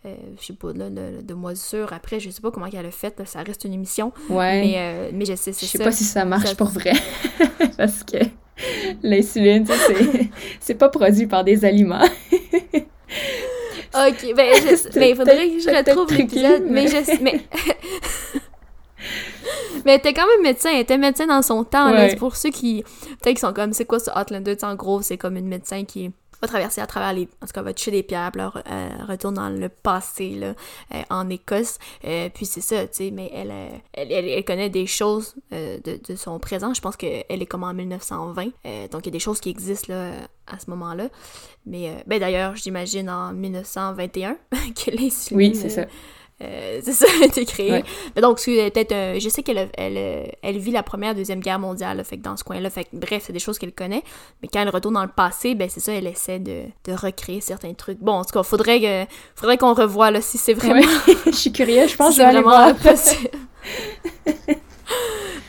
euh, 0.06 0.16
je 0.40 0.46
sais 0.46 0.54
pas, 0.54 0.72
là, 0.74 0.90
de, 0.90 1.34
moisissures. 1.34 1.94
Après, 1.94 2.20
je 2.20 2.30
sais 2.30 2.42
pas 2.42 2.52
comment 2.52 2.68
elle 2.72 2.86
a 2.86 2.92
fait, 2.92 3.20
ça 3.26 3.42
reste 3.42 3.66
une 3.66 3.74
émission. 3.74 4.12
Ouais. 4.30 4.62
Mais, 4.62 4.76
euh, 4.78 5.10
mais 5.14 5.26
je 5.26 5.34
sais, 5.36 5.52
c'est 5.52 5.66
ça. 5.66 5.66
Je 5.66 5.78
sais 5.78 5.84
pas 5.84 5.92
si 5.92 6.04
ça 6.04 6.26
marche 6.26 6.56
pour 6.56 6.70
vrai. 6.70 6.94
Parce 7.78 8.04
que 8.04 8.18
l'insuline, 9.02 9.66
c'est 10.60 10.76
pas 10.76 10.90
produit 10.90 11.26
par 11.26 11.44
des 11.44 11.66
aliments. 11.66 12.04
ok, 13.94 14.34
ben, 14.36 14.54
mais 14.96 15.10
il 15.10 15.16
faudrait 15.16 15.50
que 15.50 15.60
je 15.60 15.76
retrouve 15.76 16.16
l'épisode. 16.16 16.66
Mais 16.70 16.88
je 16.88 17.24
mais... 17.24 17.42
mais 19.86 19.94
elle 19.94 19.98
était 19.98 20.14
quand 20.14 20.28
même 20.28 20.44
médecin, 20.44 20.70
elle 20.72 20.82
était 20.82 21.00
médecin 21.00 21.26
dans 21.26 21.42
son 21.42 21.64
temps. 21.64 21.92
Ouais. 21.92 22.16
pour 22.16 22.36
ceux 22.36 22.52
qui, 22.52 22.84
peut-être 23.22 23.38
qui 23.38 23.42
sont 23.42 23.54
comme, 23.54 23.74
c'est 23.74 23.86
quoi 23.86 24.00
ce 24.00 24.12
Outlander? 24.12 24.56
En 24.62 24.76
gros, 24.76 25.02
c'est 25.02 25.18
comme 25.18 25.36
une 25.36 25.48
médecin 25.48 25.84
qui 25.84 26.12
va 26.42 26.48
traverser 26.48 26.82
à 26.82 26.88
travers 26.88 27.14
les. 27.14 27.28
En 27.42 27.46
tout 27.46 27.54
cas, 27.54 27.62
va 27.62 27.74
toucher 27.74 27.92
des 27.92 28.04
pierres, 28.04 28.32
puis 28.32 28.42
euh, 28.42 28.90
retourne 29.08 29.36
dans 29.36 29.50
le 29.50 29.70
passé, 29.70 30.32
là, 30.32 30.54
euh, 30.94 31.02
en 31.10 31.30
Écosse. 31.30 31.78
Euh, 32.06 32.30
puis 32.34 32.46
c'est 32.46 32.62
ça, 32.62 32.88
tu 32.88 32.96
sais, 32.96 33.12
mais 33.12 33.32
elle, 33.34 33.54
elle, 33.94 34.12
elle, 34.12 34.46
connaît 34.46 34.70
des 34.70 34.88
choses 34.88 35.36
de, 35.52 35.82
de, 35.82 36.16
son 36.16 36.40
présent. 36.40 36.74
Je 36.74 36.82
pense 36.82 36.98
qu'elle 36.98 37.26
est 37.30 37.46
comme 37.46 37.64
en 37.64 37.74
1920. 37.74 38.44
donc 38.92 39.02
il 39.04 39.06
y 39.06 39.10
a 39.10 39.12
des 39.12 39.20
choses 39.20 39.40
qui 39.40 39.50
existent, 39.50 39.94
là, 39.94 40.12
à 40.48 40.60
ce 40.60 40.70
moment-là. 40.70 41.10
Mais, 41.66 42.04
ben 42.08 42.20
d'ailleurs, 42.20 42.56
j'imagine 42.56 43.10
en 43.10 43.34
1921 43.34 44.38
que 44.52 44.92
les 44.92 45.12
Oui, 45.32 45.56
c'est 45.56 45.70
ça 45.70 45.86
euh, 46.42 46.80
c'est 46.84 46.94
ça, 46.94 47.06
a 47.22 47.26
été 47.26 47.46
créé. 47.46 47.84
Donc, 48.22 48.38
peut-être, 48.44 48.92
euh, 48.92 49.20
je 49.20 49.30
sais 49.30 49.44
qu'elle 49.44 49.70
elle, 49.78 50.32
elle, 50.42 50.58
vit 50.58 50.72
la 50.72 50.84
première, 50.84 51.16
deuxième 51.16 51.40
guerre 51.40 51.60
mondiale, 51.60 52.04
fait 52.04 52.18
que 52.18 52.24
dans 52.24 52.38
ce 52.38 52.44
coin-là, 52.44 52.70
fait 52.70 52.88
bref, 52.94 53.24
c'est 53.28 53.34
des 53.34 53.40
choses 53.40 53.60
qu'elle 53.60 53.74
connaît. 53.74 54.04
Mais 54.42 54.50
quand 54.52 54.62
elle 54.62 54.70
retourne 54.70 54.96
dans 54.96 55.04
le 55.04 55.10
passé, 55.10 55.56
ben 55.56 55.70
c'est 55.70 55.80
ça, 55.80 55.94
elle 55.94 56.08
essaie 56.08 56.40
de, 56.40 56.64
de, 56.86 56.94
recréer 56.94 57.42
certains 57.42 57.74
trucs. 57.74 58.00
Bon, 58.00 58.14
en 58.14 58.26
tout 58.26 58.34
cas, 58.34 58.44
faudrait, 58.44 59.08
faudrait 59.36 59.58
qu'on 59.58 59.74
revoie 59.74 60.12
là 60.12 60.22
si 60.22 60.38
c'est 60.38 60.54
vraiment. 60.54 60.82
je 61.26 61.32
suis 61.32 61.52
curieuse, 61.52 61.92
je 61.92 61.96
pense 61.96 62.10
que 62.16 62.16
je 62.16 62.20
vais 62.20 62.26
aller 62.26 62.42
voir. 62.42 62.74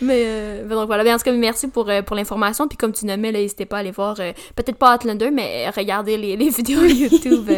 Mais, 0.03 0.63
donc 0.69 0.87
voilà. 0.87 1.05
Bien, 1.05 1.15
en 1.15 1.19
tout 1.19 1.25
cas, 1.25 1.33
merci 1.33 1.69
pour, 1.69 1.91
pour 2.07 2.17
l'information. 2.17 2.69
Puis 2.69 2.77
comme 2.77 2.93
tu 2.93 3.07
nommais, 3.07 3.33
n'hésitez 3.33 3.67
pas 3.67 3.77
à 3.77 3.81
aller 3.81 3.91
voir, 3.91 4.17
peut-être 4.17 4.77
pas 4.77 4.95
Outlander, 4.95 5.31
mais 5.31 5.69
regardez 5.71 6.17
les, 6.17 6.37
les 6.37 6.49
vidéos 6.57 6.83
YouTube 6.85 7.49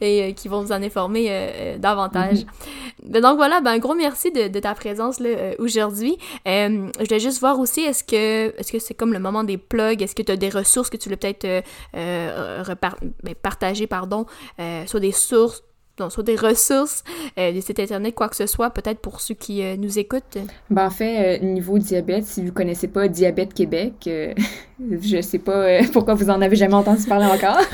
et 0.00 0.34
qui 0.34 0.48
vont 0.48 0.62
vous 0.62 0.72
en 0.72 0.82
informer 0.82 1.76
davantage. 1.78 2.44
Mm-hmm. 3.06 3.20
donc 3.20 3.36
voilà, 3.36 3.60
ben, 3.60 3.72
un 3.72 3.78
gros 3.78 3.94
merci 3.94 4.30
de, 4.30 4.48
de 4.48 4.58
ta 4.60 4.74
présence 4.74 5.20
là, 5.20 5.30
aujourd'hui. 5.58 6.16
je 6.46 6.90
voulais 6.98 7.20
juste 7.20 7.40
voir 7.40 7.58
aussi, 7.58 7.80
est-ce 7.80 8.04
que 8.04 8.58
est-ce 8.58 8.72
que 8.72 8.78
c'est 8.78 8.94
comme 8.94 9.12
le 9.12 9.18
moment 9.18 9.44
des 9.44 9.58
plugs? 9.58 10.02
Est-ce 10.02 10.14
que 10.14 10.22
tu 10.22 10.32
as 10.32 10.36
des 10.36 10.50
ressources 10.50 10.90
que 10.90 10.96
tu 10.96 11.08
veux 11.08 11.16
peut-être 11.16 11.46
ben, 11.92 13.34
partager, 13.42 13.86
pardon, 13.86 14.26
soit 14.86 15.00
des 15.00 15.12
sources 15.12 15.62
donc, 15.96 16.10
soit 16.10 16.24
des 16.24 16.34
ressources, 16.34 17.04
euh, 17.38 17.52
des 17.52 17.60
sites 17.60 17.78
internet, 17.78 18.14
quoi 18.14 18.28
que 18.28 18.34
ce 18.34 18.46
soit, 18.46 18.70
peut-être 18.70 18.98
pour 18.98 19.20
ceux 19.20 19.34
qui 19.34 19.62
euh, 19.62 19.76
nous 19.76 19.98
écoutent? 19.98 20.38
Ben, 20.68 20.86
en 20.86 20.90
fait, 20.90 21.40
euh, 21.40 21.44
niveau 21.44 21.78
diabète, 21.78 22.24
si 22.26 22.44
vous 22.44 22.52
connaissez 22.52 22.88
pas 22.88 23.06
Diabète 23.06 23.54
Québec, 23.54 23.94
je 24.80 25.20
sais 25.20 25.38
pas 25.38 25.84
pourquoi 25.92 26.14
vous 26.14 26.30
en 26.30 26.40
avez 26.42 26.56
jamais 26.56 26.74
entendu 26.74 27.04
parler 27.04 27.26
encore. 27.26 27.60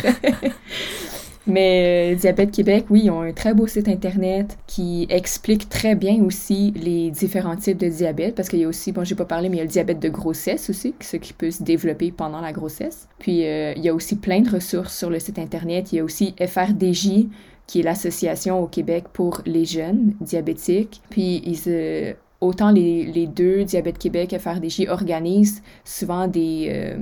Mais 1.46 2.14
Diabète 2.16 2.50
Québec, 2.50 2.84
oui, 2.90 3.02
ils 3.04 3.10
ont 3.10 3.22
un 3.22 3.32
très 3.32 3.54
beau 3.54 3.66
site 3.66 3.88
internet 3.88 4.58
qui 4.66 5.06
explique 5.08 5.70
très 5.70 5.94
bien 5.94 6.22
aussi 6.22 6.72
les 6.76 7.10
différents 7.10 7.56
types 7.56 7.78
de 7.78 7.88
diabète, 7.88 8.34
parce 8.34 8.50
qu'il 8.50 8.58
y 8.60 8.64
a 8.64 8.68
aussi, 8.68 8.92
bon, 8.92 9.02
j'ai 9.02 9.14
pas 9.14 9.24
parlé, 9.24 9.48
mais 9.48 9.56
il 9.56 9.58
y 9.60 9.62
a 9.62 9.64
le 9.64 9.70
diabète 9.70 9.98
de 9.98 10.10
grossesse 10.10 10.68
aussi, 10.68 10.94
ce 11.00 11.16
qui 11.16 11.32
peut 11.32 11.50
se 11.50 11.62
développer 11.62 12.12
pendant 12.12 12.42
la 12.42 12.52
grossesse. 12.52 13.08
Puis 13.18 13.40
il 13.40 13.82
y 13.82 13.88
a 13.88 13.94
aussi 13.94 14.16
plein 14.16 14.40
de 14.40 14.50
ressources 14.50 14.96
sur 14.96 15.08
le 15.08 15.18
site 15.18 15.38
internet. 15.38 15.92
Il 15.92 15.96
y 15.96 15.98
a 16.00 16.04
aussi 16.04 16.34
FRDJ, 16.38 17.26
qui 17.70 17.78
est 17.78 17.82
l'association 17.84 18.60
au 18.60 18.66
Québec 18.66 19.04
pour 19.12 19.42
les 19.46 19.64
jeunes 19.64 20.14
diabétiques. 20.20 21.00
Puis 21.08 21.40
ils, 21.46 21.60
euh, 21.68 22.14
autant 22.40 22.72
les, 22.72 23.04
les, 23.04 23.28
deux, 23.28 23.62
Diabète 23.62 23.96
Québec 23.96 24.32
et 24.32 24.40
FRDJ, 24.40 24.88
organisent 24.88 25.62
souvent 25.84 26.26
des, 26.26 26.66
euh, 26.70 26.96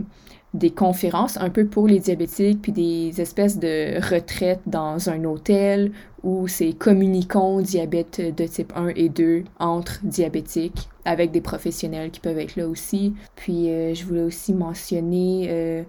des 0.53 0.69
conférences 0.69 1.39
un 1.39 1.49
peu 1.49 1.65
pour 1.65 1.89
les 1.89 2.01
diabétiques, 2.01 2.61
puis 2.61 2.73
des 2.73 3.19
espèces 3.19 3.59
de 3.59 3.99
retraites 4.11 4.61
dans 4.67 5.09
un 5.09 5.25
hôtel 5.25 5.91
où 6.23 6.49
c'est 6.49 6.75
communiquons 6.75 7.63
diabète 7.63 8.21
de 8.37 8.47
type 8.47 8.75
1 8.77 8.89
et 8.89 9.09
2 9.09 9.45
entre 9.59 10.01
diabétiques 10.03 10.91
avec 11.07 11.31
des 11.31 11.41
professionnels 11.41 12.11
qui 12.11 12.21
peuvent 12.21 12.39
être 12.39 12.57
là 12.57 12.69
aussi. 12.69 13.15
Puis 13.37 13.71
euh, 13.71 13.95
je 13.95 14.05
voulais 14.05 14.25
aussi 14.25 14.53
mentionner 14.53 15.87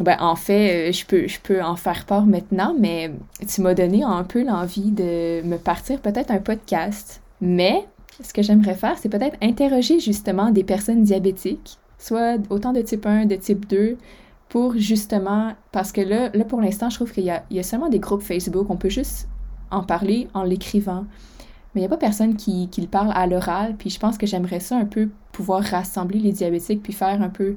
ben, 0.00 0.16
en 0.20 0.36
fait, 0.36 0.88
euh, 0.88 0.92
je 0.92 1.04
peux, 1.04 1.28
je 1.28 1.38
peux 1.40 1.62
en 1.62 1.76
faire 1.76 2.06
part 2.06 2.26
maintenant, 2.26 2.74
mais 2.78 3.12
tu 3.46 3.60
m'as 3.60 3.74
donné 3.74 4.02
un 4.02 4.24
peu 4.24 4.44
l'envie 4.44 4.90
de 4.90 5.42
me 5.42 5.56
partir 5.56 6.00
peut-être 6.00 6.30
un 6.30 6.38
podcast. 6.38 7.20
Mais 7.40 7.86
ce 8.22 8.32
que 8.32 8.42
j'aimerais 8.42 8.74
faire, 8.74 8.96
c'est 8.98 9.08
peut-être 9.08 9.36
interroger 9.42 10.00
justement 10.00 10.50
des 10.50 10.64
personnes 10.64 11.02
diabétiques, 11.02 11.78
soit 11.98 12.36
autant 12.50 12.72
de 12.72 12.80
type 12.80 13.04
1, 13.04 13.26
de 13.26 13.36
type 13.36 13.66
2, 13.68 13.96
pour 14.48 14.76
justement, 14.76 15.52
parce 15.72 15.92
que 15.92 16.00
là, 16.00 16.30
là 16.34 16.44
pour 16.44 16.60
l'instant, 16.60 16.90
je 16.90 16.96
trouve 16.96 17.12
qu'il 17.12 17.24
y 17.24 17.54
y 17.54 17.58
a 17.58 17.62
seulement 17.62 17.88
des 17.88 18.00
groupes 18.00 18.22
Facebook, 18.22 18.68
on 18.70 18.76
peut 18.76 18.90
juste 18.90 19.28
en 19.70 19.82
parler 19.82 20.28
en 20.34 20.42
l'écrivant. 20.42 21.04
Mais 21.74 21.80
il 21.80 21.84
n'y 21.84 21.86
a 21.86 21.88
pas 21.88 21.96
personne 21.96 22.36
qui, 22.36 22.68
qui 22.68 22.82
le 22.82 22.86
parle 22.86 23.12
à 23.14 23.26
l'oral, 23.26 23.76
puis 23.76 23.90
je 23.90 23.98
pense 23.98 24.18
que 24.18 24.26
j'aimerais 24.26 24.60
ça 24.60 24.76
un 24.76 24.84
peu 24.84 25.08
pouvoir 25.32 25.62
rassembler 25.62 26.18
les 26.18 26.32
diabétiques, 26.32 26.82
puis 26.82 26.92
faire 26.92 27.22
un 27.22 27.30
peu 27.30 27.56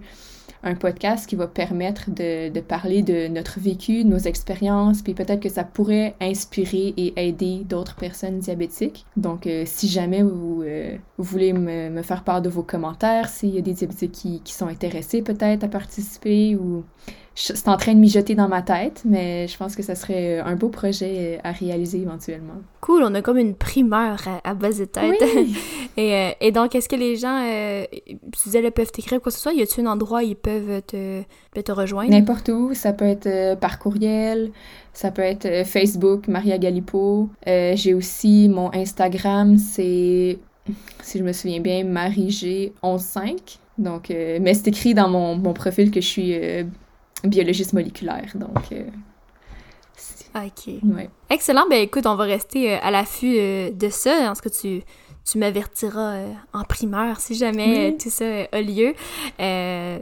un 0.65 0.75
podcast 0.75 1.29
qui 1.29 1.35
va 1.35 1.47
permettre 1.47 2.09
de, 2.09 2.59
parler 2.59 3.03
de 3.03 3.27
notre 3.27 3.59
vécu, 3.59 4.03
de 4.03 4.09
nos 4.09 4.17
expériences, 4.17 5.01
puis 5.03 5.13
peut-être 5.13 5.39
que 5.39 5.49
ça 5.49 5.63
pourrait 5.63 6.15
inspirer 6.19 6.93
et 6.97 7.13
aider 7.27 7.63
d'autres 7.63 7.95
personnes 7.95 8.39
diabétiques. 8.39 9.05
Donc, 9.15 9.45
euh, 9.45 9.63
si 9.65 9.87
jamais 9.87 10.23
vous, 10.23 10.63
euh, 10.63 10.97
voulez 11.19 11.53
me, 11.53 11.89
me, 11.89 12.01
faire 12.01 12.23
part 12.23 12.41
de 12.41 12.49
vos 12.49 12.63
commentaires, 12.63 13.29
s'il 13.29 13.49
y 13.49 13.59
a 13.59 13.61
des 13.61 13.73
diabétiques 13.73 14.11
qui, 14.11 14.41
qui 14.41 14.53
sont 14.53 14.67
intéressés 14.67 15.21
peut-être 15.21 15.63
à 15.63 15.67
participer 15.67 16.55
ou 16.55 16.83
c'est 17.35 17.67
en 17.67 17.75
train 17.75 17.93
de 17.93 17.99
mijoter 17.99 18.33
dans 18.33 18.47
ma 18.47 18.61
tête, 18.61 19.01
mais 19.03 19.47
je 19.49 19.57
pense 19.57 19.75
que 19.75 19.83
ça 19.83 19.93
serait 19.93 20.39
un 20.39 20.55
beau 20.55 20.69
projet 20.69 21.39
à 21.43 21.51
réaliser 21.51 21.99
éventuellement. 21.99 22.53
Cool, 22.79 23.03
on 23.03 23.13
a 23.13 23.21
comme 23.21 23.37
une 23.37 23.55
primeur 23.55 24.21
à, 24.43 24.53
base 24.53 24.79
de 24.79 24.85
tête. 24.85 25.21
et, 25.97 26.13
euh, 26.13 26.29
et, 26.39 26.51
donc, 26.53 26.75
est-ce 26.75 26.87
que 26.87 26.95
les 26.95 27.17
gens, 27.17 27.43
euh, 27.45 27.83
tu 28.07 28.43
disais, 28.45 28.71
peuvent 28.71 28.91
t'écrire 28.91 29.19
quoi 29.19 29.31
que 29.31 29.35
ce 29.35 29.41
soit? 29.41 29.53
Y 29.53 29.61
a-t-il 29.61 29.85
un 29.85 29.91
endroit 29.91 30.19
où 30.19 30.27
ils 30.27 30.35
peuvent 30.37 30.81
te, 30.87 31.23
te 31.53 31.71
rejoindre? 31.73 32.09
N'importe 32.09 32.47
où. 32.47 32.73
Ça 32.73 32.93
peut 32.93 33.05
être 33.05 33.27
euh, 33.27 33.57
par 33.57 33.79
courriel, 33.79 34.51
ça 34.93 35.11
peut 35.11 35.21
être 35.21 35.65
Facebook, 35.65 36.29
Maria 36.29 36.57
Galipo. 36.57 37.29
J'ai 37.45 37.93
aussi 37.93 38.47
mon 38.47 38.73
Instagram, 38.73 39.57
c'est, 39.57 40.39
si 41.01 41.19
je 41.19 41.23
me 41.23 41.33
souviens 41.33 41.59
bien, 41.59 41.83
marie-g115. 41.83 43.57
Donc, 43.77 44.07
mais 44.09 44.53
c'est 44.53 44.69
écrit 44.69 44.93
dans 44.93 45.09
mon, 45.09 45.35
mon, 45.35 45.51
profil 45.51 45.91
que 45.91 45.99
je 45.99 46.07
suis 46.07 46.33
biologiste 47.27 47.73
moléculaire. 47.73 48.31
Donc, 48.35 48.71
euh, 48.71 48.83
OK. 50.35 50.73
Excellent. 51.29 51.65
Ben 51.69 51.81
écoute, 51.81 52.05
on 52.05 52.15
va 52.15 52.25
rester 52.25 52.73
euh, 52.73 52.77
à 52.81 52.91
l'affût 52.91 53.35
euh, 53.37 53.71
de 53.71 53.89
ça. 53.89 54.31
En 54.31 54.35
ce 54.35 54.41
que 54.41 54.49
tu, 54.49 54.83
tu 55.25 55.37
m'avertiras 55.37 56.19
en 56.53 56.63
primeur 56.63 57.19
si 57.19 57.35
jamais 57.35 57.97
tout 57.97 58.09
ça 58.09 58.25
a 58.51 58.61
lieu. 58.61 58.93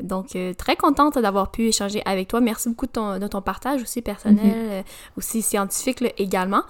donc, 0.04 0.38
très 0.58 0.76
contente 0.76 1.18
d'avoir 1.18 1.52
pu 1.52 1.68
échanger 1.68 2.02
avec 2.06 2.28
toi. 2.28 2.42
Merci 2.42 2.70
beaucoup 2.70 2.88
de 2.88 2.92
ton, 2.92 3.20
de 3.20 3.28
ton 3.28 3.42
partage 3.42 3.82
aussi 3.82 4.02
personnel, 4.02 4.84
mm-hmm. 4.84 5.18
aussi 5.18 5.42
scientifique 5.42 6.04
également. 6.18 6.64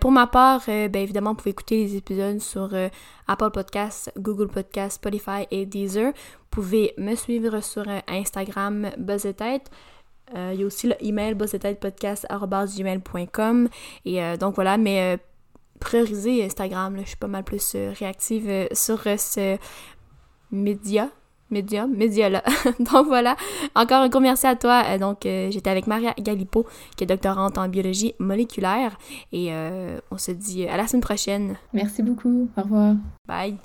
pour 0.00 0.12
ma 0.12 0.26
part, 0.26 0.62
ben 0.66 0.96
évidemment, 0.96 1.30
vous 1.30 1.36
pouvez 1.36 1.50
écouter 1.50 1.84
les 1.84 1.96
épisodes 1.96 2.40
sur 2.40 2.70
Apple 3.26 3.50
Podcasts, 3.50 4.12
Google 4.18 4.48
Podcasts, 4.48 4.96
Spotify 4.96 5.46
et 5.50 5.66
Deezer. 5.66 6.12
Vous 6.12 6.46
pouvez 6.50 6.94
me 6.98 7.14
suivre 7.14 7.60
sur 7.60 7.84
Instagram 8.08 8.90
Buzzetête. 8.98 9.70
Euh, 10.36 10.50
il 10.52 10.60
y 10.60 10.62
a 10.62 10.66
aussi 10.66 10.92
l'email 11.00 11.32
buzzetêtepodcast.gmail.com 11.34 13.68
et 14.04 14.22
euh, 14.22 14.36
donc 14.36 14.56
voilà, 14.56 14.76
mais 14.76 15.14
euh, 15.14 15.16
priorisez 15.78 16.44
Instagram, 16.44 16.96
je 17.00 17.08
suis 17.08 17.16
pas 17.16 17.26
mal 17.26 17.44
plus 17.44 17.76
réactive 17.98 18.68
sur 18.72 19.00
ce 19.02 19.58
média, 20.50 21.10
médium, 21.50 21.94
média 21.94 22.28
là. 22.28 22.42
donc 22.78 23.06
voilà, 23.06 23.36
encore 23.74 24.02
un 24.02 24.08
gros 24.08 24.20
merci 24.20 24.46
à 24.46 24.56
toi. 24.56 24.98
donc 24.98 25.18
j'étais 25.22 25.70
avec 25.70 25.86
Maria 25.86 26.14
Galipo, 26.18 26.66
qui 26.96 27.04
est 27.04 27.06
doctorante 27.06 27.58
en 27.58 27.68
biologie 27.68 28.14
moléculaire 28.18 28.98
et 29.32 29.50
on 30.10 30.18
se 30.18 30.32
dit 30.32 30.66
à 30.66 30.76
la 30.76 30.86
semaine 30.86 31.02
prochaine. 31.02 31.56
Merci 31.72 32.02
beaucoup, 32.02 32.48
au 32.56 32.62
revoir. 32.62 32.94
Bye. 33.26 33.56